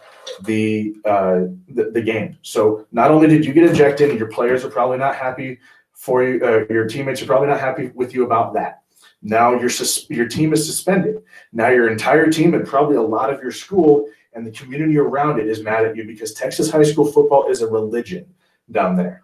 the, 0.43 0.93
uh, 1.05 1.41
the, 1.69 1.91
the 1.91 2.01
game. 2.01 2.37
So 2.41 2.85
not 2.91 3.11
only 3.11 3.27
did 3.27 3.45
you 3.45 3.53
get 3.53 3.69
ejected 3.69 4.09
and 4.09 4.19
your 4.19 4.29
players 4.29 4.63
are 4.63 4.69
probably 4.69 4.97
not 4.97 5.15
happy 5.15 5.59
for 5.93 6.23
you, 6.23 6.43
uh, 6.43 6.65
your 6.71 6.87
teammates 6.87 7.21
are 7.21 7.25
probably 7.25 7.47
not 7.47 7.59
happy 7.59 7.91
with 7.95 8.13
you 8.13 8.25
about 8.25 8.53
that. 8.53 8.82
Now 9.23 9.57
your 9.57 9.69
your 10.09 10.27
team 10.27 10.51
is 10.53 10.65
suspended. 10.65 11.23
Now 11.53 11.69
your 11.69 11.89
entire 11.89 12.29
team 12.29 12.53
and 12.53 12.67
probably 12.67 12.97
a 12.97 13.01
lot 13.01 13.33
of 13.33 13.41
your 13.41 13.51
school 13.51 14.09
and 14.33 14.45
the 14.45 14.51
community 14.51 14.97
around 14.97 15.39
it 15.39 15.47
is 15.47 15.63
mad 15.63 15.85
at 15.85 15.95
you 15.95 16.03
because 16.05 16.33
Texas 16.33 16.69
high 16.69 16.83
school 16.83 17.05
football 17.05 17.49
is 17.49 17.61
a 17.61 17.67
religion 17.67 18.25
down 18.69 18.95
there. 18.97 19.23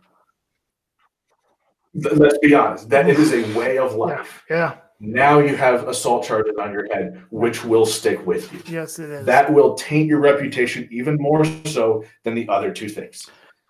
Let's 1.93 2.38
be 2.38 2.54
honest, 2.54 2.89
that 2.89 3.10
it 3.10 3.20
is 3.20 3.34
a 3.34 3.58
way 3.58 3.78
of 3.78 3.95
life. 3.95 4.43
Yeah. 4.50 4.76
now 5.00 5.39
you 5.39 5.56
have 5.56 5.88
assault 5.88 6.24
charges 6.24 6.56
on 6.60 6.72
your 6.72 6.86
head, 6.93 7.24
which 7.32 7.66
will 7.66 7.86
stick 7.86 8.26
with 8.26 8.52
you. 8.54 8.62
Yes, 8.68 9.00
it 9.00 9.10
is. 9.10 9.26
That 9.26 9.52
will 9.52 9.74
taint 9.74 10.08
your 10.08 10.20
reputation 10.20 10.88
even 10.91 11.16
more 11.16 11.43
so 11.66 12.06
than 12.24 12.36
the 12.36 12.47
other 12.47 12.72
two 12.72 12.89
things. 12.89 13.28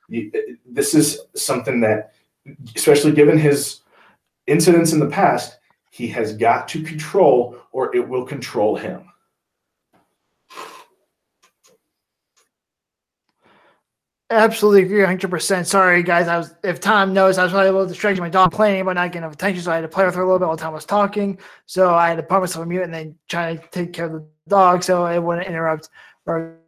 You, 0.10 0.32
uh, 0.36 0.40
this 0.66 0.94
is 0.94 1.22
something 1.36 1.80
that, 1.82 2.14
especially 2.76 3.14
given 3.14 3.38
his 3.38 3.82
incidents 4.48 4.92
in 4.92 5.00
the 5.00 5.08
past, 5.08 5.59
he 5.90 6.08
has 6.08 6.36
got 6.36 6.68
to 6.70 6.84
control 6.84 7.58
or 7.72 7.96
it 7.96 8.08
will 8.08 8.26
control 8.26 8.76
him. 8.76 9.04
Absolutely 14.32 14.84
agree, 14.84 15.04
hundred 15.04 15.32
percent. 15.32 15.66
Sorry, 15.66 16.04
guys. 16.04 16.28
I 16.28 16.38
was 16.38 16.54
if 16.64 16.80
Tom 16.80 17.14
knows, 17.14 17.40
I 17.40 17.44
was 17.44 17.52
probably 17.52 17.70
a 17.70 17.72
little 17.72 17.88
distracted. 17.88 18.22
My 18.22 18.30
dog 18.30 18.52
complaining 18.52 18.82
about 18.82 18.94
not 18.94 19.12
getting 19.12 19.28
attention, 19.28 19.64
so 19.64 19.72
I 19.72 19.76
had 19.76 19.82
to 19.82 19.88
play 19.88 20.06
with 20.06 20.14
her 20.14 20.22
a 20.22 20.26
little 20.26 20.38
bit 20.38 20.48
while 20.48 20.56
Tom 20.58 20.72
was 20.72 20.86
talking. 20.86 21.40
So 21.66 21.96
I 21.96 22.10
had 22.10 22.18
to 22.18 22.24
put 22.24 22.40
myself 22.40 22.62
on 22.62 22.70
mute 22.70 22.84
and 22.84 22.94
then 22.94 23.16
try 23.28 23.56
to 23.56 23.68
take 23.70 23.92
care 23.92 24.06
of 24.06 24.12
the 24.12 24.28
dog 24.48 24.84
so 24.84 25.08
it 25.08 25.18
wouldn't 25.18 25.48
interrupt 25.48 25.90
or 26.28 26.60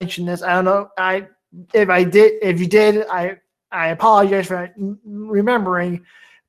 mention 0.00 0.24
this. 0.24 0.42
I 0.42 0.54
don't 0.54 0.64
know. 0.64 0.88
I 0.96 1.28
if 1.74 1.90
I 1.90 2.04
did, 2.04 2.42
if 2.42 2.58
you 2.58 2.66
did, 2.66 3.06
I 3.10 3.36
I 3.70 3.88
apologize 3.88 4.46
for 4.46 4.72
remembering. 5.04 6.06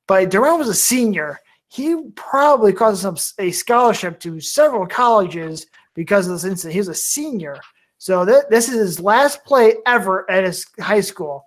But 0.08 0.30
Durant 0.30 0.58
was 0.58 0.68
a 0.68 0.74
senior. 0.74 1.38
He 1.68 2.10
probably 2.16 2.72
caused 2.72 3.02
some 3.02 3.16
a 3.38 3.52
scholarship 3.52 4.18
to 4.20 4.40
several 4.40 4.86
colleges 4.86 5.66
because 5.94 6.26
of 6.26 6.32
this 6.32 6.44
incident. 6.44 6.72
He 6.72 6.80
was 6.80 6.88
a 6.88 6.94
senior. 6.94 7.60
So 7.98 8.24
th- 8.24 8.44
this 8.50 8.68
is 8.68 8.76
his 8.76 9.00
last 9.00 9.44
play 9.44 9.76
ever 9.86 10.28
at 10.30 10.44
his 10.44 10.66
high 10.80 11.02
school. 11.02 11.44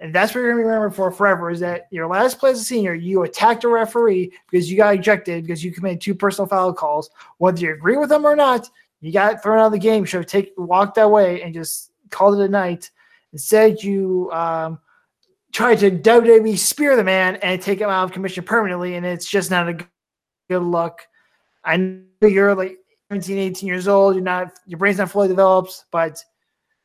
And 0.00 0.14
that's 0.14 0.34
what 0.34 0.40
you're 0.40 0.52
going 0.52 0.62
to 0.62 0.62
be 0.62 0.66
remembered 0.66 0.94
for 0.94 1.12
forever 1.12 1.50
is 1.50 1.60
that 1.60 1.86
your 1.90 2.08
last 2.08 2.38
play 2.38 2.50
as 2.50 2.60
a 2.60 2.64
senior, 2.64 2.94
you 2.94 3.22
attacked 3.22 3.64
a 3.64 3.68
referee 3.68 4.32
because 4.50 4.70
you 4.70 4.76
got 4.76 4.94
ejected 4.94 5.44
because 5.44 5.62
you 5.62 5.70
committed 5.70 6.00
two 6.00 6.14
personal 6.14 6.48
foul 6.48 6.72
calls. 6.72 7.10
Whether 7.38 7.60
you 7.60 7.74
agree 7.74 7.96
with 7.96 8.08
them 8.08 8.24
or 8.24 8.34
not, 8.34 8.68
you 9.02 9.12
got 9.12 9.42
thrown 9.42 9.58
out 9.58 9.66
of 9.66 9.72
the 9.72 9.78
game. 9.78 10.04
Should 10.04 10.22
have 10.22 10.26
take, 10.26 10.52
walked 10.56 10.94
that 10.96 11.10
way 11.10 11.42
and 11.42 11.54
just 11.54 11.92
called 12.08 12.40
it 12.40 12.44
a 12.44 12.48
night. 12.48 12.90
Instead, 13.32 13.82
you 13.82 14.30
um, 14.32 14.80
tried 15.52 15.76
to 15.80 15.90
WWE 15.90 16.56
spear 16.58 16.96
the 16.96 17.04
man 17.04 17.36
and 17.36 17.60
take 17.60 17.80
him 17.80 17.90
out 17.90 18.04
of 18.04 18.12
commission 18.12 18.44
permanently, 18.44 18.94
and 18.96 19.04
it's 19.04 19.28
just 19.28 19.50
not 19.50 19.68
a 19.68 19.74
good 20.48 20.62
look. 20.62 21.06
I 21.64 21.76
know 21.76 22.04
you're 22.22 22.54
like 22.54 22.78
17, 23.10 23.38
18 23.38 23.66
years 23.66 23.88
old. 23.88 24.14
You're 24.14 24.24
not, 24.24 24.52
your 24.66 24.78
brain's 24.78 24.98
not 24.98 25.10
fully 25.10 25.28
developed, 25.28 25.84
but 25.90 26.22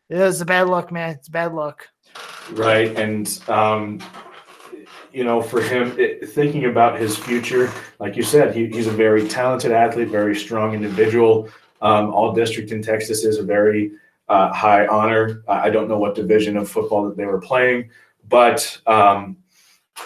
it 0.09 0.17
is 0.17 0.41
a 0.41 0.45
bad 0.45 0.67
luck, 0.67 0.91
man. 0.91 1.11
It's 1.11 1.29
bad 1.29 1.53
luck. 1.53 1.87
Right. 2.51 2.95
And, 2.97 3.41
um, 3.47 3.99
you 5.13 5.23
know, 5.23 5.41
for 5.41 5.61
him, 5.61 5.95
it, 5.97 6.29
thinking 6.29 6.65
about 6.65 6.99
his 6.99 7.17
future, 7.17 7.71
like 7.99 8.15
you 8.15 8.23
said, 8.23 8.55
he, 8.55 8.67
he's 8.67 8.87
a 8.87 8.91
very 8.91 9.27
talented 9.27 9.71
athlete, 9.71 10.09
very 10.09 10.35
strong 10.35 10.73
individual. 10.73 11.49
Um, 11.81 12.13
all 12.13 12.33
district 12.33 12.71
in 12.71 12.81
Texas 12.81 13.23
is 13.23 13.37
a 13.37 13.43
very 13.43 13.91
uh, 14.27 14.51
high 14.51 14.87
honor. 14.87 15.43
I 15.47 15.69
don't 15.69 15.87
know 15.87 15.97
what 15.97 16.15
division 16.15 16.57
of 16.57 16.69
football 16.69 17.07
that 17.07 17.15
they 17.15 17.25
were 17.25 17.39
playing, 17.39 17.89
but 18.27 18.79
um, 18.85 19.37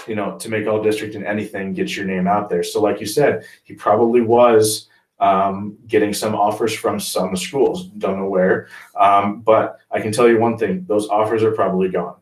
you 0.07 0.15
know, 0.15 0.38
to 0.38 0.49
make 0.49 0.67
all 0.67 0.82
district 0.82 1.15
and 1.15 1.26
anything 1.26 1.74
gets 1.74 1.95
your 1.95 2.05
name 2.05 2.28
out 2.28 2.49
there. 2.49 2.63
So, 2.63 2.82
like 2.82 2.99
you 2.99 3.05
said, 3.05 3.45
he 3.63 3.74
probably 3.74 4.22
was 4.22 4.88
um, 5.20 5.78
getting 5.88 6.13
some 6.13 6.36
offers 6.36 6.74
from 6.74 6.99
some 6.99 7.36
schools. 7.36 7.88
Don't 7.97 8.17
know 8.17 8.30
where, 8.30 8.67
um, 8.95 9.41
but 9.41 9.80
I 9.91 9.99
can 9.99 10.11
tell 10.11 10.28
you 10.28 10.39
one 10.39 10.57
thing: 10.57 10.86
those 10.88 11.09
offers 11.09 11.43
are 11.43 11.51
probably 11.51 11.89
gone, 11.89 12.17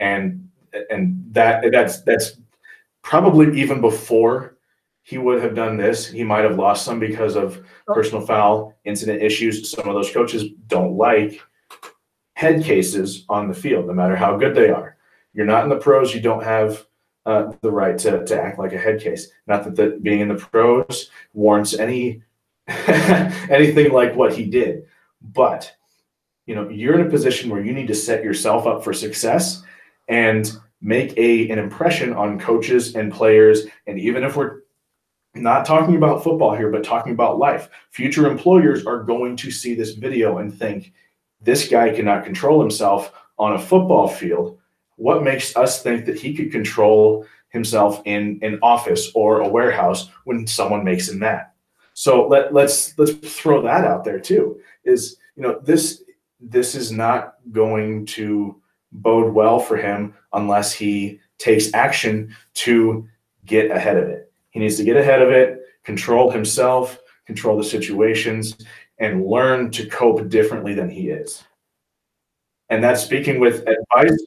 and 0.00 0.48
and 0.90 1.24
that 1.32 1.64
that's 1.72 2.02
that's 2.02 2.38
probably 3.02 3.60
even 3.60 3.80
before 3.80 4.56
he 5.02 5.18
would 5.18 5.42
have 5.42 5.54
done 5.54 5.76
this. 5.76 6.06
He 6.06 6.22
might 6.22 6.44
have 6.44 6.56
lost 6.56 6.84
some 6.84 7.00
because 7.00 7.36
of 7.36 7.62
personal 7.86 8.24
foul 8.24 8.74
incident 8.84 9.22
issues. 9.22 9.68
Some 9.70 9.88
of 9.88 9.94
those 9.94 10.12
coaches 10.12 10.44
don't 10.68 10.96
like 10.96 11.40
head 12.34 12.62
cases 12.62 13.24
on 13.28 13.48
the 13.48 13.54
field, 13.54 13.86
no 13.86 13.92
matter 13.92 14.16
how 14.16 14.36
good 14.36 14.54
they 14.54 14.70
are. 14.70 14.96
You're 15.32 15.46
not 15.46 15.64
in 15.64 15.70
the 15.70 15.76
pros. 15.76 16.14
You 16.14 16.20
don't 16.20 16.42
have 16.42 16.86
uh, 17.24 17.52
the 17.60 17.70
right 17.70 17.96
to, 17.98 18.24
to 18.24 18.42
act 18.42 18.58
like 18.58 18.72
a 18.72 18.78
head 18.78 19.00
case. 19.00 19.28
Not 19.46 19.64
that 19.64 19.76
the, 19.76 19.98
being 20.02 20.20
in 20.20 20.28
the 20.28 20.34
pros 20.34 21.10
warrants 21.32 21.74
any 21.74 22.22
anything 22.68 23.92
like 23.92 24.14
what 24.14 24.34
he 24.34 24.44
did, 24.44 24.86
but 25.20 25.72
you 26.46 26.54
know 26.54 26.68
you're 26.68 26.98
in 26.98 27.06
a 27.06 27.10
position 27.10 27.50
where 27.50 27.62
you 27.62 27.72
need 27.72 27.88
to 27.88 27.94
set 27.94 28.24
yourself 28.24 28.66
up 28.66 28.84
for 28.84 28.92
success 28.92 29.62
and 30.08 30.52
make 30.80 31.16
a 31.16 31.48
an 31.50 31.58
impression 31.58 32.12
on 32.12 32.38
coaches 32.38 32.94
and 32.94 33.12
players. 33.12 33.66
And 33.86 33.98
even 33.98 34.24
if 34.24 34.36
we're 34.36 34.60
not 35.34 35.64
talking 35.64 35.96
about 35.96 36.22
football 36.22 36.54
here, 36.54 36.70
but 36.70 36.84
talking 36.84 37.12
about 37.12 37.38
life, 37.38 37.68
future 37.90 38.30
employers 38.30 38.84
are 38.84 39.02
going 39.02 39.36
to 39.36 39.50
see 39.50 39.74
this 39.74 39.92
video 39.92 40.38
and 40.38 40.52
think 40.52 40.92
this 41.40 41.68
guy 41.68 41.94
cannot 41.94 42.24
control 42.24 42.60
himself 42.60 43.12
on 43.38 43.54
a 43.54 43.58
football 43.58 44.06
field 44.06 44.58
what 44.96 45.22
makes 45.22 45.56
us 45.56 45.82
think 45.82 46.04
that 46.06 46.18
he 46.18 46.34
could 46.34 46.52
control 46.52 47.26
himself 47.48 48.02
in 48.04 48.38
an 48.42 48.58
office 48.62 49.10
or 49.14 49.40
a 49.40 49.48
warehouse 49.48 50.08
when 50.24 50.46
someone 50.46 50.84
makes 50.84 51.08
him 51.08 51.18
mad? 51.18 51.46
So 51.94 52.26
let 52.26 52.54
let's 52.54 52.96
let's 52.98 53.12
throw 53.12 53.62
that 53.62 53.84
out 53.84 54.04
there 54.04 54.20
too. 54.20 54.60
Is 54.84 55.16
you 55.36 55.42
know 55.42 55.60
this 55.62 56.02
this 56.40 56.74
is 56.74 56.90
not 56.90 57.34
going 57.52 58.06
to 58.06 58.60
bode 58.92 59.32
well 59.32 59.58
for 59.58 59.76
him 59.76 60.14
unless 60.32 60.72
he 60.72 61.20
takes 61.38 61.72
action 61.74 62.34
to 62.54 63.08
get 63.46 63.70
ahead 63.70 63.96
of 63.96 64.08
it. 64.08 64.32
He 64.50 64.60
needs 64.60 64.76
to 64.76 64.84
get 64.84 64.96
ahead 64.96 65.22
of 65.22 65.30
it, 65.30 65.60
control 65.82 66.30
himself, 66.30 66.98
control 67.26 67.56
the 67.56 67.64
situations, 67.64 68.56
and 68.98 69.26
learn 69.26 69.70
to 69.72 69.86
cope 69.86 70.28
differently 70.28 70.74
than 70.74 70.90
he 70.90 71.08
is. 71.08 71.42
And 72.68 72.82
that's 72.82 73.02
speaking 73.02 73.40
with 73.40 73.66
advice 73.66 74.24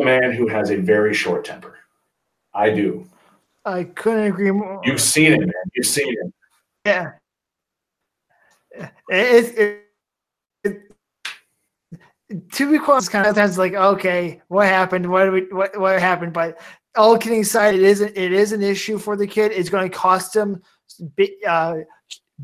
a 0.00 0.04
man 0.04 0.32
who 0.32 0.46
has 0.48 0.70
a 0.70 0.76
very 0.76 1.14
short 1.14 1.44
temper. 1.44 1.78
I 2.52 2.70
do. 2.70 3.06
I 3.64 3.84
couldn't 3.84 4.24
agree 4.24 4.50
more. 4.50 4.80
You've 4.84 5.00
seen 5.00 5.32
it, 5.32 5.40
man. 5.40 5.52
You've 5.74 5.86
seen 5.86 6.08
it. 6.08 6.32
Yeah. 6.84 7.12
It, 9.08 9.58
it, 9.58 9.84
it, 10.64 10.80
to 12.52 12.70
be 12.70 12.78
quite 12.78 13.08
kind 13.08 13.26
of 13.26 13.34
times 13.34 13.58
like 13.58 13.74
okay, 13.74 14.42
what 14.48 14.66
happened? 14.66 15.10
What 15.10 15.32
we, 15.32 15.42
what 15.52 15.78
what 15.78 16.00
happened? 16.00 16.32
But 16.32 16.60
all 16.96 17.18
kidding 17.18 17.40
aside, 17.40 17.74
it 17.74 17.82
isn't 17.82 18.16
it 18.16 18.32
is 18.32 18.52
an 18.52 18.62
issue 18.62 18.98
for 18.98 19.16
the 19.16 19.26
kid. 19.26 19.52
It's 19.52 19.68
going 19.68 19.88
to 19.88 19.96
cost 19.96 20.34
him 20.34 20.62
uh, 21.46 21.76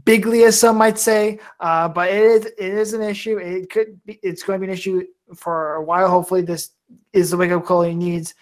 bigly, 0.04 0.44
as 0.44 0.58
some 0.58 0.76
might 0.76 0.98
say. 0.98 1.40
Uh, 1.58 1.88
but 1.88 2.10
it 2.10 2.22
is 2.22 2.44
it 2.46 2.58
is 2.58 2.92
an 2.92 3.02
issue. 3.02 3.38
It 3.38 3.70
could 3.70 4.00
be. 4.04 4.18
It's 4.22 4.42
going 4.42 4.60
to 4.60 4.66
be 4.66 4.72
an 4.72 4.78
issue 4.78 5.04
for 5.34 5.74
a 5.74 5.82
while. 5.82 6.08
Hopefully, 6.08 6.42
this 6.42 6.70
is 7.12 7.30
the 7.30 7.36
wake 7.36 7.50
up 7.50 7.64
call 7.64 7.82
he 7.82 7.94
needs. 7.94 8.34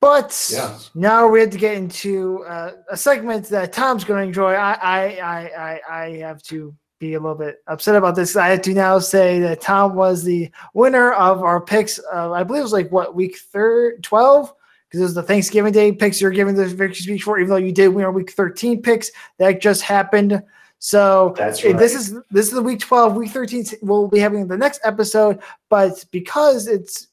But 0.00 0.50
yeah. 0.52 0.78
now 0.94 1.26
we 1.28 1.40
have 1.40 1.48
to 1.50 1.58
get 1.58 1.76
into 1.76 2.44
uh, 2.44 2.72
a 2.90 2.96
segment 2.96 3.46
that 3.48 3.72
Tom's 3.72 4.04
going 4.04 4.20
to 4.20 4.26
enjoy. 4.26 4.52
I, 4.52 4.72
I, 4.74 5.04
I, 5.06 5.80
I, 5.90 6.10
have 6.18 6.42
to 6.42 6.74
be 6.98 7.14
a 7.14 7.18
little 7.18 7.34
bit 7.34 7.62
upset 7.68 7.96
about 7.96 8.14
this. 8.14 8.36
I 8.36 8.48
have 8.48 8.60
to 8.62 8.74
now 8.74 8.98
say 8.98 9.38
that 9.40 9.62
Tom 9.62 9.94
was 9.94 10.22
the 10.22 10.50
winner 10.74 11.12
of 11.14 11.42
our 11.42 11.58
picks. 11.58 11.96
Of, 11.98 12.32
I 12.32 12.42
believe 12.42 12.60
it 12.60 12.64
was 12.64 12.72
like 12.74 12.92
what 12.92 13.14
week 13.14 13.38
third, 13.38 14.02
twelve, 14.02 14.52
because 14.86 15.00
it 15.00 15.04
was 15.04 15.14
the 15.14 15.22
Thanksgiving 15.22 15.72
Day 15.72 15.90
picks 15.90 16.20
you're 16.20 16.30
giving 16.30 16.54
the 16.54 16.66
victory 16.66 16.94
speech 16.96 17.22
for. 17.22 17.38
Even 17.38 17.48
though 17.48 17.56
you 17.56 17.72
did 17.72 17.88
win 17.88 18.04
our 18.04 18.12
week 18.12 18.32
thirteen 18.32 18.82
picks, 18.82 19.10
that 19.38 19.62
just 19.62 19.80
happened. 19.80 20.42
So 20.80 21.34
That's 21.34 21.64
right. 21.64 21.78
this 21.78 21.94
is 21.94 22.12
this 22.30 22.48
is 22.48 22.52
the 22.52 22.62
week 22.62 22.80
twelve, 22.80 23.16
week 23.16 23.30
thirteen. 23.30 23.64
We'll 23.80 24.08
be 24.08 24.18
having 24.18 24.46
the 24.48 24.58
next 24.58 24.80
episode, 24.84 25.40
but 25.70 26.04
because 26.10 26.66
it's 26.66 27.08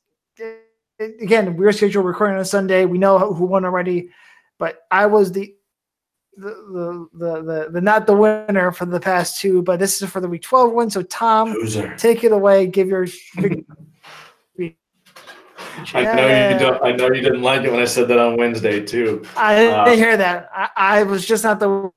again, 1.02 1.58
we're 1.58 1.72
scheduled 1.72 2.06
recording 2.06 2.36
on 2.36 2.42
a 2.42 2.46
Sunday. 2.46 2.86
We 2.86 2.98
know 2.98 3.34
who 3.34 3.46
won 3.46 3.66
already, 3.66 4.10
but 4.58 4.82
I 4.92 5.06
was 5.08 5.32
the 5.32 5.54
the, 6.38 7.10
the 7.14 7.42
the 7.44 7.70
the 7.72 7.82
not 7.82 8.08
the 8.08 8.16
winner 8.16 8.72
for 8.72 8.86
the 8.86 9.00
past 9.00 9.40
two, 9.40 9.62
but 9.62 9.80
this 9.80 10.02
is 10.02 10.10
for 10.10 10.22
the 10.22 10.30
week 10.30 10.44
12 10.44 10.72
win. 10.72 10.90
So 10.90 11.02
Tom, 11.04 11.52
Loser. 11.54 11.96
take 11.98 12.24
it 12.24 12.32
away. 12.32 12.68
Give 12.68 12.88
your 12.88 13.08
I 15.94 16.04
know 16.04 16.50
you 16.52 16.60
don't. 16.60 16.84
I 16.84 16.92
know 16.92 17.08
you 17.08 17.22
didn't 17.22 17.42
like 17.42 17.64
it 17.64 17.72
when 17.72 17.82
I 17.82 17.86
said 17.86 18.08
that 18.10 18.20
on 18.20 18.38
Wednesday 18.38 18.84
too. 18.84 19.24
I 19.36 19.56
didn't 19.56 19.80
uh, 19.80 19.96
hear 19.96 20.18
that. 20.18 20.50
I, 20.54 20.70
I, 20.76 21.04
was 21.04 21.26
just 21.26 21.44
not 21.44 21.60
the. 21.60 21.92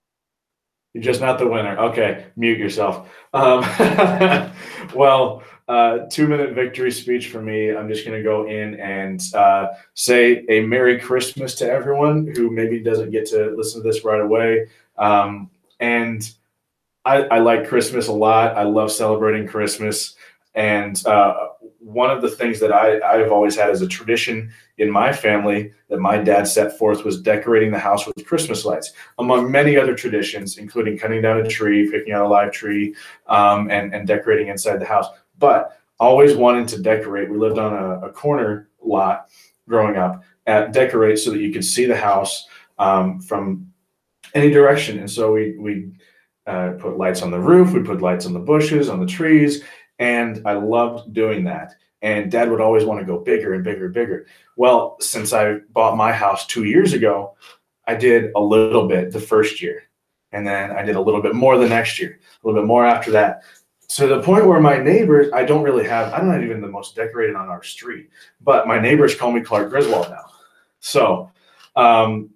You're 0.94 1.02
just 1.02 1.20
not 1.20 1.38
the 1.38 1.46
winner. 1.46 1.76
Okay, 1.78 2.26
mute 2.36 2.58
yourself. 2.58 3.08
Um, 3.32 3.60
well, 4.94 5.42
uh, 5.66 5.98
two 6.10 6.28
minute 6.28 6.54
victory 6.54 6.90
speech 6.90 7.28
for 7.28 7.40
me. 7.40 7.74
I'm 7.74 7.88
just 7.88 8.04
going 8.04 8.16
to 8.16 8.22
go 8.22 8.46
in 8.46 8.78
and 8.80 9.22
uh, 9.34 9.68
say 9.94 10.44
a 10.48 10.60
Merry 10.60 10.98
Christmas 10.98 11.54
to 11.56 11.70
everyone 11.70 12.32
who 12.36 12.50
maybe 12.50 12.80
doesn't 12.80 13.10
get 13.10 13.26
to 13.30 13.54
listen 13.56 13.82
to 13.82 13.88
this 13.88 14.04
right 14.04 14.20
away. 14.20 14.68
Um, 14.98 15.50
and 15.80 16.30
I, 17.04 17.22
I, 17.24 17.38
like 17.38 17.68
Christmas 17.68 18.08
a 18.08 18.12
lot. 18.12 18.56
I 18.56 18.62
love 18.62 18.92
celebrating 18.92 19.46
Christmas. 19.46 20.14
And 20.54 21.04
uh, 21.06 21.48
one 21.80 22.10
of 22.10 22.22
the 22.22 22.30
things 22.30 22.60
that 22.60 22.72
I, 22.72 23.00
I've 23.00 23.32
always 23.32 23.56
had 23.56 23.70
as 23.70 23.82
a 23.82 23.88
tradition 23.88 24.52
in 24.78 24.90
my 24.90 25.12
family 25.12 25.72
that 25.88 25.98
my 25.98 26.16
dad 26.16 26.46
set 26.48 26.78
forth 26.78 27.04
was 27.04 27.20
decorating 27.20 27.70
the 27.70 27.78
house 27.78 28.06
with 28.06 28.26
Christmas 28.26 28.64
lights, 28.64 28.92
among 29.18 29.50
many 29.50 29.76
other 29.76 29.94
traditions, 29.94 30.58
including 30.58 30.96
cutting 30.96 31.22
down 31.22 31.38
a 31.40 31.48
tree, 31.48 31.90
picking 31.90 32.12
out 32.12 32.24
a 32.24 32.28
live 32.28 32.52
tree, 32.52 32.94
um, 33.26 33.70
and, 33.70 33.94
and 33.94 34.06
decorating 34.06 34.48
inside 34.48 34.80
the 34.80 34.86
house. 34.86 35.06
But 35.44 35.78
always 36.00 36.34
wanting 36.34 36.64
to 36.68 36.80
decorate. 36.80 37.30
We 37.30 37.36
lived 37.36 37.58
on 37.58 37.74
a, 37.74 38.06
a 38.06 38.10
corner 38.10 38.70
lot 38.82 39.28
growing 39.68 39.96
up, 39.96 40.24
at 40.46 40.72
decorate 40.72 41.18
so 41.18 41.30
that 41.32 41.40
you 41.40 41.52
could 41.52 41.66
see 41.66 41.84
the 41.84 41.96
house 41.96 42.46
um, 42.78 43.20
from 43.20 43.70
any 44.32 44.50
direction. 44.50 44.98
And 45.00 45.10
so 45.10 45.32
we 45.34 45.54
we 45.58 45.92
uh, 46.46 46.72
put 46.78 46.96
lights 46.96 47.20
on 47.20 47.30
the 47.30 47.38
roof, 47.38 47.74
we 47.74 47.82
put 47.82 48.00
lights 48.00 48.24
on 48.24 48.32
the 48.32 48.38
bushes, 48.40 48.88
on 48.88 49.00
the 49.00 49.06
trees, 49.18 49.62
and 49.98 50.40
I 50.46 50.54
loved 50.54 51.12
doing 51.12 51.44
that. 51.44 51.74
And 52.00 52.30
Dad 52.30 52.50
would 52.50 52.62
always 52.62 52.86
want 52.86 53.00
to 53.00 53.06
go 53.06 53.18
bigger 53.18 53.52
and 53.52 53.62
bigger 53.62 53.84
and 53.84 53.94
bigger. 53.94 54.26
Well, 54.56 54.96
since 55.00 55.34
I 55.34 55.58
bought 55.74 55.98
my 55.98 56.12
house 56.12 56.46
two 56.46 56.64
years 56.64 56.94
ago, 56.94 57.34
I 57.86 57.96
did 57.96 58.32
a 58.34 58.40
little 58.40 58.88
bit 58.88 59.12
the 59.12 59.20
first 59.20 59.60
year, 59.60 59.82
and 60.32 60.46
then 60.46 60.70
I 60.70 60.82
did 60.82 60.96
a 60.96 61.02
little 61.02 61.20
bit 61.20 61.34
more 61.34 61.58
the 61.58 61.68
next 61.68 62.00
year, 62.00 62.18
a 62.22 62.46
little 62.46 62.62
bit 62.62 62.66
more 62.66 62.86
after 62.86 63.10
that 63.10 63.42
to 63.88 64.06
the 64.06 64.22
point 64.22 64.46
where 64.46 64.60
my 64.60 64.78
neighbors, 64.78 65.32
I 65.32 65.44
don't 65.44 65.62
really 65.62 65.86
have, 65.86 66.12
I'm 66.12 66.28
not 66.28 66.42
even 66.42 66.60
the 66.60 66.68
most 66.68 66.96
decorated 66.96 67.36
on 67.36 67.48
our 67.48 67.62
street, 67.62 68.10
but 68.40 68.66
my 68.66 68.78
neighbors 68.78 69.14
call 69.14 69.30
me 69.30 69.40
Clark 69.40 69.70
Griswold 69.70 70.08
now. 70.10 70.24
So 70.80 71.30
um, 71.76 72.30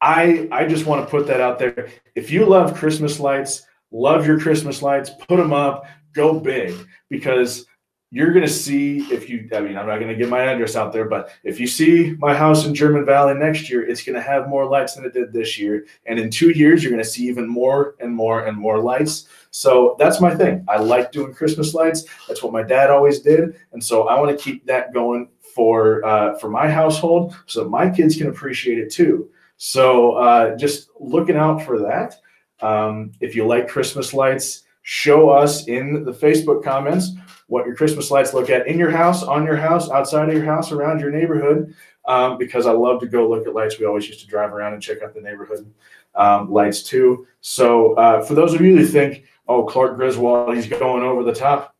I 0.00 0.48
I 0.52 0.66
just 0.66 0.86
want 0.86 1.04
to 1.04 1.10
put 1.10 1.26
that 1.26 1.40
out 1.40 1.58
there. 1.58 1.88
If 2.14 2.30
you 2.30 2.44
love 2.44 2.74
Christmas 2.74 3.18
lights, 3.18 3.66
love 3.90 4.26
your 4.26 4.38
Christmas 4.38 4.82
lights, 4.82 5.10
put 5.10 5.36
them 5.36 5.52
up, 5.52 5.86
go 6.12 6.38
big 6.38 6.74
because 7.08 7.66
you're 8.10 8.32
going 8.32 8.46
to 8.46 8.52
see 8.52 9.00
if 9.12 9.28
you 9.28 9.48
i 9.54 9.60
mean 9.60 9.76
i'm 9.76 9.86
not 9.86 9.98
going 9.98 10.08
to 10.08 10.16
get 10.16 10.28
my 10.28 10.40
address 10.40 10.76
out 10.76 10.92
there 10.92 11.04
but 11.04 11.30
if 11.44 11.60
you 11.60 11.66
see 11.66 12.16
my 12.18 12.34
house 12.34 12.64
in 12.64 12.74
german 12.74 13.04
valley 13.04 13.34
next 13.34 13.68
year 13.68 13.86
it's 13.88 14.02
going 14.02 14.14
to 14.14 14.22
have 14.22 14.48
more 14.48 14.66
lights 14.66 14.94
than 14.94 15.04
it 15.04 15.12
did 15.12 15.32
this 15.32 15.58
year. 15.58 15.86
And 16.06 16.18
in 16.18 16.30
two 16.30 16.50
years 16.50 16.82
you're 16.82 16.92
going 16.92 17.02
to 17.02 17.08
see 17.08 17.26
even 17.28 17.48
more 17.48 17.94
and 18.00 18.12
more 18.14 18.46
and 18.46 18.56
more 18.56 18.78
lights. 18.80 19.28
So 19.50 19.96
that's 19.98 20.20
my 20.20 20.34
thing. 20.34 20.64
I 20.68 20.78
like 20.78 21.12
doing 21.12 21.32
christmas 21.32 21.74
lights. 21.74 22.04
That's 22.26 22.42
what 22.42 22.52
my 22.52 22.62
dad 22.62 22.90
always 22.90 23.20
did. 23.20 23.56
And 23.72 23.82
so 23.82 24.08
i 24.08 24.18
want 24.18 24.36
to 24.36 24.42
keep 24.42 24.66
that 24.66 24.92
going 24.92 25.28
for 25.54 26.04
uh, 26.04 26.38
for 26.38 26.48
my 26.48 26.68
household 26.68 27.34
so 27.46 27.68
my 27.68 27.90
kids 27.90 28.16
can 28.16 28.28
appreciate 28.28 28.78
it 28.78 28.92
too. 28.92 29.30
So 29.56 30.12
uh, 30.12 30.56
just 30.56 30.90
looking 31.00 31.36
out 31.36 31.62
for 31.62 31.80
that. 31.80 32.16
Um, 32.60 33.12
if 33.20 33.36
you 33.36 33.46
like 33.46 33.68
christmas 33.68 34.12
lights 34.12 34.64
show 34.90 35.28
us 35.28 35.68
in 35.68 36.02
the 36.02 36.10
facebook 36.10 36.64
comments 36.64 37.10
what 37.48 37.66
your 37.66 37.76
Christmas 37.76 38.10
lights 38.10 38.32
look 38.32 38.48
at 38.48 38.66
in 38.66 38.78
your 38.78 38.90
house, 38.90 39.22
on 39.22 39.44
your 39.44 39.56
house, 39.56 39.90
outside 39.90 40.30
of 40.30 40.34
your 40.34 40.46
house, 40.46 40.72
around 40.72 40.98
your 40.98 41.10
neighborhood. 41.10 41.74
Um, 42.06 42.38
because 42.38 42.64
I 42.64 42.72
love 42.72 42.98
to 43.00 43.06
go 43.06 43.28
look 43.28 43.46
at 43.46 43.52
lights. 43.52 43.78
We 43.78 43.84
always 43.84 44.08
used 44.08 44.20
to 44.20 44.26
drive 44.26 44.54
around 44.54 44.72
and 44.72 44.82
check 44.82 45.02
out 45.02 45.12
the 45.12 45.20
neighborhood 45.20 45.70
um, 46.14 46.50
lights 46.50 46.82
too. 46.82 47.26
So 47.42 47.92
uh, 47.94 48.24
for 48.24 48.34
those 48.34 48.54
of 48.54 48.62
you 48.62 48.78
who 48.78 48.86
think, 48.86 49.24
oh, 49.46 49.64
Clark 49.64 49.96
Griswold, 49.96 50.56
he's 50.56 50.66
going 50.66 51.02
over 51.02 51.22
the 51.22 51.34
top. 51.34 51.74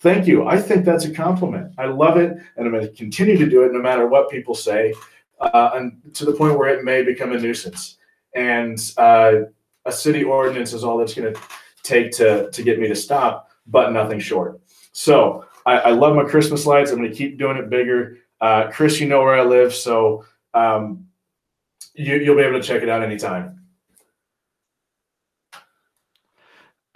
Thank 0.00 0.26
you. 0.26 0.46
I 0.46 0.58
think 0.58 0.86
that's 0.86 1.04
a 1.04 1.12
compliment. 1.12 1.74
I 1.76 1.84
love 1.84 2.16
it, 2.16 2.30
and 2.56 2.66
I'm 2.66 2.72
going 2.72 2.86
to 2.86 2.94
continue 2.94 3.36
to 3.36 3.46
do 3.46 3.64
it 3.64 3.72
no 3.72 3.82
matter 3.82 4.06
what 4.06 4.30
people 4.30 4.54
say, 4.54 4.94
uh, 5.38 5.72
and 5.74 6.00
to 6.14 6.24
the 6.24 6.32
point 6.32 6.58
where 6.58 6.70
it 6.70 6.82
may 6.82 7.02
become 7.02 7.32
a 7.32 7.38
nuisance. 7.38 7.98
And 8.34 8.78
uh, 8.96 9.32
a 9.84 9.92
city 9.92 10.24
ordinance 10.24 10.72
is 10.72 10.82
all 10.82 10.96
that's 10.96 11.14
going 11.14 11.34
to 11.34 11.40
take 11.88 12.12
to 12.12 12.50
to 12.50 12.62
get 12.62 12.78
me 12.78 12.88
to 12.88 12.94
stop, 12.94 13.50
but 13.66 13.92
nothing 13.92 14.20
short. 14.20 14.60
So 14.92 15.46
I, 15.66 15.78
I 15.78 15.90
love 15.90 16.14
my 16.14 16.24
Christmas 16.24 16.66
lights. 16.66 16.90
I'm 16.90 16.98
going 16.98 17.10
to 17.10 17.16
keep 17.16 17.38
doing 17.38 17.56
it 17.56 17.70
bigger. 17.70 18.18
Uh, 18.40 18.70
Chris, 18.70 19.00
you 19.00 19.08
know 19.08 19.20
where 19.20 19.38
I 19.38 19.44
live, 19.44 19.74
so 19.74 20.24
um, 20.54 21.06
you, 21.94 22.16
you'll 22.16 22.36
be 22.36 22.42
able 22.42 22.60
to 22.60 22.66
check 22.66 22.82
it 22.82 22.88
out 22.88 23.02
anytime. 23.02 23.58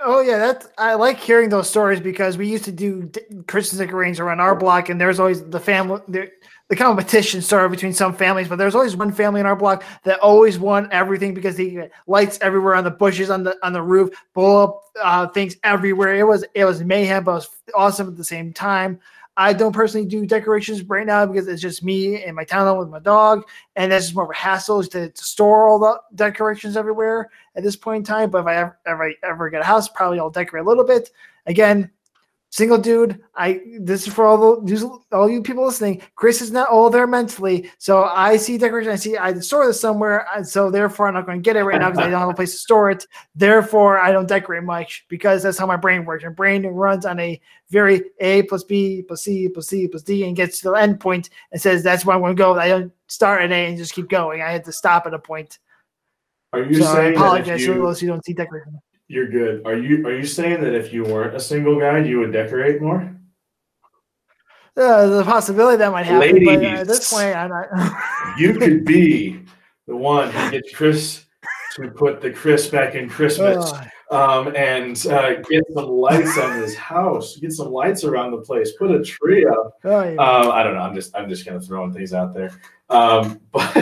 Oh 0.05 0.21
yeah, 0.21 0.39
that's 0.39 0.69
I 0.79 0.95
like 0.95 1.19
hearing 1.19 1.49
those 1.49 1.71
stories 1.71 2.01
because 2.01 2.37
we 2.37 2.49
used 2.49 2.65
to 2.65 2.73
do 2.73 3.11
Christmas 3.47 3.79
decorations 3.79 4.19
around 4.19 4.41
our 4.41 4.57
block, 4.57 4.89
and 4.89 5.01
there's 5.01 5.21
always 5.21 5.45
the 5.45 5.61
family. 5.61 6.01
There, 6.09 6.31
the 6.73 6.77
competition 6.77 7.43
started 7.43 7.71
between 7.71 7.93
some 7.93 8.15
families, 8.15 8.49
but 8.49 8.57
there's 8.57 8.75
always 8.75 8.97
one 8.97 9.13
family 9.13 9.41
in 9.41 9.45
our 9.47 9.55
block 9.55 9.85
that 10.05 10.19
always 10.21 10.59
won 10.59 10.89
everything 10.91 11.35
because 11.35 11.59
get 11.59 11.93
lights 12.07 12.39
everywhere 12.41 12.75
on 12.75 12.83
the 12.83 12.91
bushes, 12.91 13.29
on 13.29 13.43
the 13.43 13.59
on 13.63 13.75
the 13.75 13.83
roof, 13.83 14.09
blow 14.33 14.65
up 14.65 14.83
uh, 15.03 15.27
things 15.29 15.55
everywhere. 15.65 16.15
It 16.15 16.27
was 16.27 16.47
it 16.55 16.65
was 16.65 16.83
mayhem, 16.83 17.25
but 17.25 17.33
it 17.33 17.35
was 17.35 17.51
awesome 17.75 18.09
at 18.09 18.17
the 18.17 18.25
same 18.25 18.55
time. 18.55 18.99
I 19.37 19.53
don't 19.53 19.75
personally 19.75 20.07
do 20.07 20.25
decorations 20.25 20.83
right 20.85 21.05
now 21.07 21.27
because 21.27 21.47
it's 21.47 21.61
just 21.61 21.85
me 21.85 22.25
and 22.25 22.35
my 22.35 22.45
town 22.45 22.79
with 22.79 22.89
my 22.89 23.01
dog, 23.01 23.47
and 23.77 23.93
that's 23.93 24.07
just 24.07 24.15
more 24.15 24.25
of 24.25 24.31
a 24.31 24.35
hassle 24.35 24.83
to, 24.83 25.11
to, 25.11 25.25
store 25.25 25.69
all 25.69 25.79
the 25.79 26.01
decorations 26.15 26.79
everywhere 26.79 27.29
at 27.55 27.63
this 27.63 27.77
point 27.77 27.99
in 27.99 28.05
time. 28.05 28.31
But 28.31 28.39
if 28.39 28.47
I 28.47 28.57
ever, 28.57 28.79
ever 28.87 29.13
ever 29.23 29.51
get 29.51 29.61
a 29.61 29.67
house, 29.67 29.91
probably 29.91 30.21
I'll 30.21 30.31
decorate 30.31 30.65
a 30.65 30.69
little 30.69 30.85
bit. 30.85 31.11
Again, 31.45 31.91
single 32.53 32.77
dude. 32.77 33.19
I 33.35 33.63
this 33.81 34.07
is 34.07 34.13
for 34.13 34.27
all 34.27 34.61
the 34.61 35.01
all 35.11 35.29
you 35.29 35.43
people 35.43 35.65
listening. 35.65 36.03
Chris 36.15 36.41
is 36.43 36.53
not 36.53 36.69
all 36.69 36.91
there 36.91 37.07
mentally, 37.07 37.71
so 37.79 38.05
I 38.05 38.37
see 38.37 38.59
decoration. 38.59 38.93
I 38.93 38.97
see 38.97 39.17
I 39.17 39.33
store 39.41 39.67
this 39.67 39.81
somewhere, 39.81 40.29
uh, 40.29 40.45
so 40.45 40.71
therefore 40.71 41.09
I'm 41.09 41.15
not 41.15 41.27
going 41.27 41.39
to 41.39 41.43
get 41.43 41.57
it 41.57 41.65
right 41.65 41.81
now 41.81 41.91
because 41.91 42.07
I 42.07 42.11
don't 42.11 42.21
have 42.21 42.29
a 42.29 42.35
place 42.35 42.53
to 42.53 42.59
store 42.59 42.91
it. 42.91 43.07
Therefore, 43.35 43.99
I 43.99 44.13
don't 44.13 44.29
decorate 44.29 44.63
much 44.63 45.07
because 45.09 45.43
that's 45.43 45.59
how 45.59 45.67
my 45.67 45.77
brain 45.77 46.05
works. 46.05 46.25
My 46.25 46.31
brain 46.31 46.65
runs 46.67 47.07
on 47.07 47.19
a 47.19 47.41
very 47.71 48.03
A 48.21 48.43
plus 48.43 48.63
B 48.63 49.03
plus 49.03 49.23
C 49.23 49.49
plus 49.49 49.67
C 49.67 49.89
plus 49.89 50.03
D 50.03 50.25
and 50.25 50.37
gets 50.37 50.61
to 50.61 50.71
the 50.71 50.75
end 50.75 51.01
point 51.01 51.31
and 51.51 51.61
says 51.61 51.83
that's 51.83 52.05
where 52.05 52.15
I'm 52.15 52.23
going 52.23 52.37
to 52.37 52.41
go. 52.41 52.55
I 52.59 52.69
don't 52.69 52.93
start 53.09 53.43
at 53.43 53.51
A 53.51 53.67
and 53.67 53.79
just 53.79 53.95
keep 53.95 54.09
going. 54.09 54.43
I 54.43 54.53
had 54.53 54.65
to 54.67 54.73
stop 54.73 55.07
at 55.07 55.15
a 55.15 55.19
point. 55.19 55.59
Are 56.53 56.63
you 56.63 56.75
so 56.75 56.95
saying 56.95 57.15
I 57.15 57.17
apologize 57.17 57.65
to 57.65 57.75
those 57.75 57.99
who 57.99 58.09
don't 58.09 58.23
see 58.23 58.35
decoration? 58.35 58.79
You're 59.13 59.29
good. 59.29 59.67
Are 59.67 59.77
you 59.77 60.07
are 60.07 60.17
you 60.17 60.25
saying 60.25 60.63
that 60.63 60.75
if 60.75 60.91
you 60.91 61.05
weren't 61.05 61.37
a 61.37 61.41
single 61.41 61.79
guy, 61.79 61.99
you 61.99 62.21
would 62.21 62.33
decorate 62.33 62.81
more? 62.81 63.15
Uh, 64.75 65.07
the 65.07 65.23
possibility 65.23 65.77
that 65.77 65.93
might 65.93 66.07
happen, 66.07 66.21
Ladies, 66.21 66.49
but 66.49 66.65
at 66.65 66.87
this 66.87 67.13
point, 67.13 67.37
I'm 67.37 67.51
not. 67.51 67.95
you 68.39 68.55
could 68.55 68.87
be 68.87 69.43
the 69.87 69.95
one 69.95 70.31
who 70.31 70.51
gets 70.53 70.75
Chris 70.75 71.27
to 71.77 71.91
put 71.91 72.23
the 72.23 72.31
Chris 72.31 72.69
back 72.69 72.95
in 72.95 73.07
Christmas. 73.07 73.71
Um, 74.11 74.57
and 74.57 74.97
uh, 75.07 75.43
get 75.43 75.65
some 75.75 75.91
lights 75.91 76.39
on 76.39 76.63
his 76.63 76.75
house. 76.75 77.37
Get 77.37 77.53
some 77.53 77.71
lights 77.71 78.05
around 78.05 78.31
the 78.31 78.39
place. 78.39 78.73
Put 78.79 78.91
a 78.93 79.03
tree 79.03 79.45
up. 79.45 79.75
Oh, 79.85 80.05
yeah. 80.05 80.13
um, 80.13 80.51
I 80.51 80.63
don't 80.63 80.73
know. 80.73 80.81
I'm 80.81 80.95
just 80.95 81.15
I'm 81.15 81.29
just 81.29 81.45
kind 81.45 81.59
of 81.59 81.67
throwing 81.67 81.93
things 81.93 82.15
out 82.15 82.33
there. 82.33 82.51
Um, 82.89 83.43
but 83.53 83.75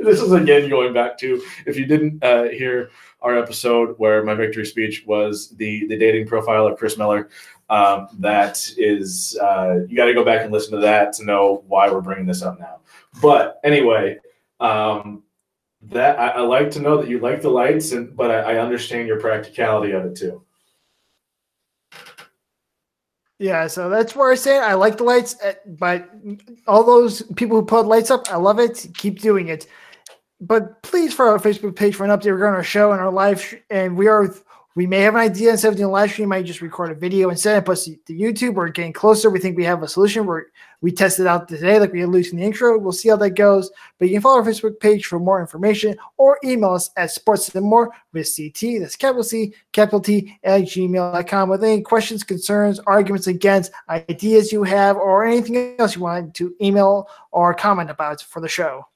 this 0.00 0.22
is 0.22 0.32
again 0.32 0.70
going 0.70 0.94
back 0.94 1.18
to 1.18 1.42
if 1.66 1.76
you 1.76 1.84
didn't 1.84 2.24
uh, 2.24 2.44
hear 2.44 2.90
our 3.22 3.38
episode 3.38 3.94
where 3.98 4.24
my 4.24 4.34
victory 4.34 4.64
speech 4.64 5.04
was 5.06 5.50
the 5.56 5.86
the 5.86 5.96
dating 5.96 6.26
profile 6.26 6.66
of 6.66 6.78
Chris 6.78 6.96
Miller. 6.96 7.28
Um, 7.68 8.08
that 8.18 8.68
is, 8.78 9.38
uh, 9.40 9.80
you 9.88 9.96
got 9.96 10.06
to 10.06 10.14
go 10.14 10.24
back 10.24 10.42
and 10.42 10.52
listen 10.52 10.72
to 10.72 10.80
that 10.80 11.12
to 11.14 11.24
know 11.24 11.62
why 11.68 11.88
we're 11.88 12.00
bringing 12.00 12.26
this 12.26 12.42
up 12.42 12.58
now. 12.58 12.80
But 13.22 13.60
anyway, 13.62 14.18
um, 14.58 15.22
that 15.82 16.18
I, 16.18 16.28
I, 16.30 16.40
like 16.40 16.72
to 16.72 16.80
know 16.80 17.00
that 17.00 17.08
you 17.08 17.20
like 17.20 17.42
the 17.42 17.48
lights, 17.48 17.92
and 17.92 18.16
but 18.16 18.30
I, 18.30 18.54
I 18.54 18.58
understand 18.58 19.06
your 19.06 19.20
practicality 19.20 19.92
of 19.92 20.04
it 20.04 20.16
too. 20.16 20.42
Yeah, 23.38 23.68
so 23.68 23.88
that's 23.88 24.14
where 24.14 24.30
I 24.30 24.34
say. 24.34 24.58
I 24.58 24.74
like 24.74 24.98
the 24.98 25.04
lights, 25.04 25.40
uh, 25.42 25.54
but 25.64 26.10
all 26.66 26.84
those 26.84 27.22
people 27.36 27.58
who 27.58 27.64
put 27.64 27.86
lights 27.86 28.10
up, 28.10 28.30
I 28.30 28.36
love 28.36 28.58
it. 28.58 28.86
Keep 28.94 29.20
doing 29.20 29.48
it 29.48 29.66
but 30.40 30.82
please 30.82 31.12
follow 31.14 31.32
our 31.32 31.38
Facebook 31.38 31.76
page 31.76 31.94
for 31.94 32.04
an 32.04 32.10
update 32.10 32.32
regarding 32.32 32.56
our 32.56 32.64
show 32.64 32.92
and 32.92 33.00
our 33.00 33.10
live. 33.10 33.54
and 33.70 33.96
we 33.96 34.08
are 34.08 34.34
we 34.76 34.86
may 34.86 35.00
have 35.00 35.16
an 35.16 35.20
idea 35.20 35.50
instead 35.50 35.72
of 35.72 35.76
doing 35.76 35.90
live 35.90 36.12
stream, 36.12 36.28
might 36.28 36.44
just 36.44 36.62
record 36.62 36.92
a 36.92 36.94
video 36.94 37.28
and 37.28 37.38
send 37.38 37.60
it 37.60 37.68
us 37.68 37.84
to 37.84 38.14
YouTube. 38.14 38.54
We're 38.54 38.68
getting 38.68 38.92
closer. 38.92 39.28
We 39.28 39.40
think 39.40 39.56
we 39.56 39.64
have 39.64 39.82
a 39.82 39.88
solution. 39.88 40.26
We're 40.26 40.44
we 40.80 40.92
tested 40.92 41.26
out 41.26 41.48
today, 41.48 41.78
like 41.80 41.92
we 41.92 42.02
alluded 42.02 42.32
in 42.32 42.38
the 42.38 42.44
intro. 42.44 42.78
We'll 42.78 42.92
see 42.92 43.08
how 43.08 43.16
that 43.16 43.30
goes. 43.30 43.70
But 43.98 44.08
you 44.08 44.14
can 44.14 44.22
follow 44.22 44.38
our 44.38 44.44
Facebook 44.44 44.78
page 44.78 45.06
for 45.06 45.18
more 45.18 45.40
information 45.40 45.96
or 46.16 46.38
email 46.44 46.70
us 46.70 46.90
at 46.96 47.10
sports 47.10 47.52
and 47.54 47.66
more 47.66 47.90
with 48.12 48.34
CT. 48.34 48.80
That's 48.80 48.96
capital 48.96 49.24
C, 49.24 49.52
capital 49.72 50.00
T 50.00 50.38
at 50.44 50.62
gmail.com 50.62 51.48
with 51.48 51.64
any 51.64 51.82
questions, 51.82 52.22
concerns, 52.22 52.78
arguments 52.86 53.26
against, 53.26 53.72
ideas 53.88 54.52
you 54.52 54.62
have, 54.62 54.96
or 54.96 55.26
anything 55.26 55.74
else 55.78 55.96
you 55.96 56.02
want 56.02 56.32
to 56.36 56.54
email 56.62 57.08
or 57.32 57.52
comment 57.52 57.90
about 57.90 58.22
for 58.22 58.40
the 58.40 58.48
show. 58.48 58.86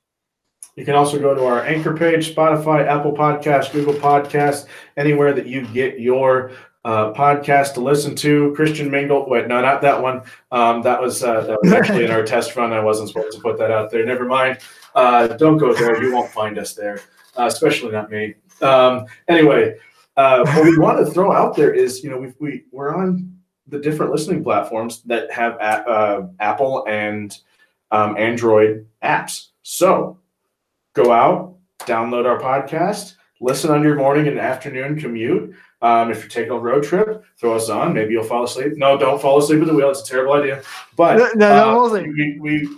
You 0.76 0.84
can 0.84 0.94
also 0.94 1.18
go 1.20 1.34
to 1.34 1.44
our 1.44 1.62
anchor 1.62 1.96
page, 1.96 2.34
Spotify, 2.34 2.86
Apple 2.86 3.12
Podcast, 3.12 3.72
Google 3.72 3.94
Podcast, 3.94 4.66
anywhere 4.96 5.32
that 5.32 5.46
you 5.46 5.66
get 5.68 6.00
your 6.00 6.50
uh, 6.84 7.12
podcast 7.12 7.74
to 7.74 7.80
listen 7.80 8.14
to. 8.16 8.52
Christian 8.54 8.90
Mingle. 8.90 9.28
Wait, 9.28 9.46
no, 9.46 9.60
not 9.60 9.80
that 9.82 10.00
one. 10.02 10.22
Um, 10.50 10.82
that 10.82 11.00
was 11.00 11.22
uh, 11.22 11.42
that 11.42 11.58
was 11.62 11.72
actually 11.72 12.04
in 12.04 12.10
our 12.10 12.22
test 12.26 12.56
run. 12.56 12.72
I 12.72 12.80
wasn't 12.80 13.08
supposed 13.08 13.36
to 13.36 13.42
put 13.42 13.56
that 13.58 13.70
out 13.70 13.90
there. 13.90 14.04
Never 14.04 14.24
mind. 14.24 14.58
Uh, 14.94 15.28
don't 15.28 15.58
go 15.58 15.72
there. 15.74 16.02
You 16.02 16.12
won't 16.12 16.30
find 16.30 16.58
us 16.58 16.74
there, 16.74 17.00
uh, 17.38 17.46
especially 17.46 17.92
not 17.92 18.10
me. 18.10 18.34
Um, 18.60 19.06
anyway, 19.28 19.76
uh, 20.16 20.44
what 20.44 20.64
we 20.64 20.76
want 20.78 21.04
to 21.04 21.10
throw 21.10 21.32
out 21.32 21.56
there 21.56 21.72
is, 21.72 22.02
you 22.02 22.10
know, 22.10 22.18
we 22.18 22.32
we 22.38 22.64
we're 22.72 22.94
on 22.94 23.32
the 23.68 23.78
different 23.78 24.12
listening 24.12 24.42
platforms 24.44 25.02
that 25.04 25.30
have 25.32 25.54
a- 25.54 25.88
uh, 25.88 26.26
Apple 26.40 26.84
and 26.86 27.38
um, 27.92 28.16
Android 28.18 28.86
apps. 29.02 29.48
So 29.62 30.18
go 30.94 31.12
out, 31.12 31.56
download 31.80 32.24
our 32.24 32.40
podcast, 32.40 33.14
listen 33.40 33.70
on 33.70 33.82
your 33.82 33.96
morning 33.96 34.26
and 34.28 34.38
afternoon 34.38 34.98
commute. 34.98 35.54
Um, 35.82 36.10
if 36.10 36.20
you're 36.20 36.30
taking 36.30 36.52
a 36.52 36.58
road 36.58 36.82
trip, 36.82 37.22
throw 37.38 37.54
us 37.54 37.68
on. 37.68 37.92
Maybe 37.92 38.14
you'll 38.14 38.24
fall 38.24 38.44
asleep. 38.44 38.72
No, 38.76 38.96
don't 38.96 39.20
fall 39.20 39.38
asleep 39.38 39.60
at 39.60 39.66
the 39.66 39.74
wheel. 39.74 39.90
It's 39.90 40.00
a 40.00 40.10
terrible 40.10 40.32
idea. 40.32 40.62
But 40.96 41.18
No, 41.18 41.28
no, 41.34 41.84
uh, 41.84 41.88
no, 41.88 42.02
we, 42.02 42.38
we, 42.40 42.68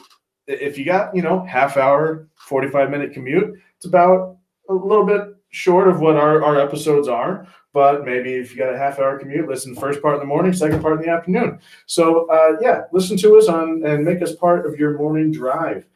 if 0.49 0.77
you 0.77 0.85
got 0.85 1.15
you 1.15 1.23
know 1.23 1.45
half 1.45 1.77
hour, 1.77 2.27
forty 2.35 2.69
five 2.69 2.91
minute 2.91 3.13
commute, 3.13 3.61
it's 3.77 3.87
about 3.87 4.39
a 4.69 4.75
little 4.75 5.07
bit 5.07 5.37
short 5.51 5.87
of 5.87 6.01
what 6.01 6.17
our, 6.17 6.43
our 6.43 6.59
episodes 6.59 7.07
are. 7.07 7.47
But 7.73 8.05
maybe 8.05 8.33
if 8.33 8.51
you 8.51 8.57
got 8.57 8.75
a 8.75 8.79
half 8.79 8.99
hour 8.99 9.19
commute, 9.19 9.47
listen 9.47 9.77
first 9.77 10.01
part 10.03 10.15
in 10.15 10.21
the 10.21 10.27
morning, 10.27 10.53
second 10.53 10.81
part 10.81 10.99
in 10.99 11.07
the 11.07 11.13
afternoon. 11.13 11.61
So 11.85 12.27
uh, 12.29 12.57
yeah, 12.61 12.85
listen 12.91 13.17
to 13.19 13.37
us 13.37 13.49
on 13.49 13.85
and 13.85 14.05
make 14.05 14.23
us 14.23 14.35
part 14.35 14.67
of 14.67 14.79
your 14.79 14.99
morning 14.99 15.31
drive, 15.31 15.87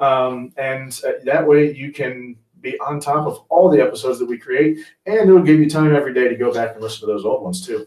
um, 0.00 0.52
and 0.56 1.00
uh, 1.06 1.12
that 1.24 1.46
way 1.46 1.72
you 1.72 1.92
can 1.92 2.36
be 2.60 2.78
on 2.80 3.00
top 3.00 3.26
of 3.26 3.44
all 3.48 3.70
the 3.70 3.80
episodes 3.80 4.18
that 4.18 4.26
we 4.26 4.38
create, 4.38 4.78
and 5.06 5.28
it'll 5.28 5.42
give 5.42 5.60
you 5.60 5.70
time 5.70 5.94
every 5.94 6.12
day 6.12 6.28
to 6.28 6.36
go 6.36 6.52
back 6.52 6.72
and 6.74 6.82
listen 6.82 7.00
to 7.00 7.06
those 7.06 7.24
old 7.24 7.42
ones 7.42 7.64
too. 7.64 7.86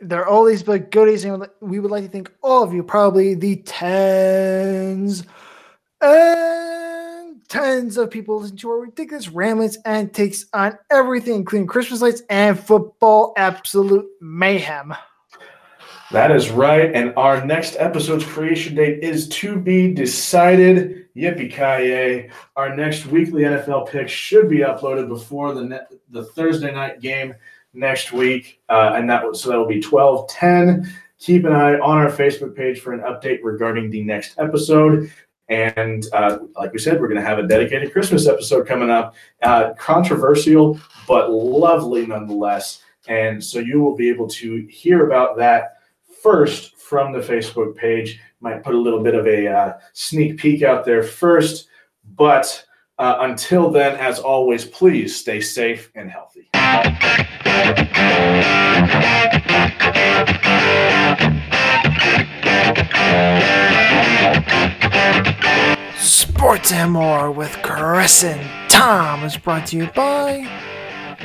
There 0.00 0.20
are 0.20 0.28
all 0.28 0.44
these 0.44 0.62
big 0.62 0.90
goodies, 0.90 1.24
and 1.24 1.48
we 1.60 1.80
would 1.80 1.90
like 1.90 2.04
to 2.04 2.10
thank 2.10 2.32
all 2.42 2.62
of 2.62 2.72
you, 2.72 2.82
probably 2.82 3.34
the 3.34 3.56
tens 3.56 5.24
and 6.00 7.48
tens 7.48 7.96
of 7.96 8.10
people 8.10 8.40
listening 8.40 8.58
to 8.58 8.70
our 8.70 8.80
ridiculous 8.80 9.28
ramblings 9.28 9.78
and 9.84 10.12
takes 10.14 10.46
on 10.52 10.78
everything, 10.90 11.34
including 11.36 11.66
Christmas 11.66 12.02
lights 12.02 12.22
and 12.30 12.58
football 12.58 13.32
absolute 13.36 14.06
mayhem. 14.20 14.94
That 16.10 16.30
is 16.30 16.50
right. 16.50 16.90
And 16.94 17.12
our 17.16 17.44
next 17.44 17.76
episode's 17.78 18.24
creation 18.24 18.74
date 18.74 19.02
is 19.02 19.28
to 19.28 19.56
be 19.56 19.92
decided. 19.92 21.06
Yippee 21.14 21.50
ki 21.50 22.30
Our 22.56 22.74
next 22.74 23.06
weekly 23.06 23.42
NFL 23.42 23.90
pick 23.90 24.08
should 24.08 24.48
be 24.48 24.58
uploaded 24.58 25.08
before 25.08 25.52
the 25.52 25.64
net, 25.64 25.92
the 26.10 26.24
Thursday 26.24 26.72
night 26.72 27.00
game 27.00 27.34
next 27.74 28.12
week, 28.12 28.62
uh, 28.68 28.92
and 28.94 29.08
that 29.10 29.36
so 29.36 29.50
that 29.50 29.58
will 29.58 29.66
be 29.66 29.80
twelve 29.80 30.28
ten. 30.28 30.90
Keep 31.18 31.44
an 31.44 31.52
eye 31.52 31.74
on 31.74 31.98
our 31.98 32.10
Facebook 32.10 32.56
page 32.56 32.80
for 32.80 32.92
an 32.92 33.00
update 33.00 33.40
regarding 33.42 33.90
the 33.90 34.02
next 34.04 34.38
episode. 34.38 35.10
And 35.48 36.06
uh, 36.12 36.38
like 36.56 36.72
we 36.72 36.78
said, 36.78 37.00
we're 37.00 37.08
going 37.08 37.20
to 37.20 37.26
have 37.26 37.38
a 37.38 37.46
dedicated 37.46 37.92
Christmas 37.92 38.28
episode 38.28 38.66
coming 38.66 38.90
up. 38.90 39.14
Uh, 39.42 39.72
controversial, 39.74 40.78
but 41.08 41.30
lovely 41.30 42.06
nonetheless. 42.06 42.82
And 43.08 43.42
so 43.42 43.58
you 43.58 43.80
will 43.80 43.96
be 43.96 44.08
able 44.10 44.28
to 44.28 44.66
hear 44.66 45.06
about 45.06 45.36
that 45.38 45.77
first 46.30 46.76
from 46.76 47.10
the 47.10 47.20
Facebook 47.20 47.74
page. 47.74 48.20
Might 48.40 48.62
put 48.62 48.74
a 48.74 48.78
little 48.78 49.02
bit 49.02 49.14
of 49.14 49.26
a 49.26 49.48
uh, 49.48 49.72
sneak 49.94 50.36
peek 50.36 50.62
out 50.62 50.84
there 50.84 51.02
first. 51.02 51.68
But 52.16 52.66
uh, 52.98 53.16
until 53.20 53.70
then, 53.70 53.96
as 53.96 54.18
always, 54.18 54.66
please 54.66 55.16
stay 55.16 55.40
safe 55.40 55.90
and 55.94 56.10
healthy. 56.10 56.50
Sports 65.96 66.72
and 66.72 66.92
More 66.92 67.30
with 67.30 67.56
Chris 67.62 68.22
and 68.22 68.70
Tom 68.70 69.24
is 69.24 69.38
brought 69.38 69.66
to 69.68 69.78
you 69.78 69.86
by 69.94 70.46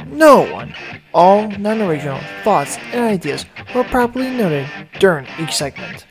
no 0.07 0.51
one. 0.51 0.73
All 1.13 1.49
non 1.51 1.81
original 1.81 2.19
thoughts 2.43 2.77
and 2.91 3.01
ideas 3.01 3.45
were 3.73 3.83
properly 3.83 4.29
noted 4.29 4.67
during 4.99 5.27
each 5.39 5.53
segment. 5.53 6.05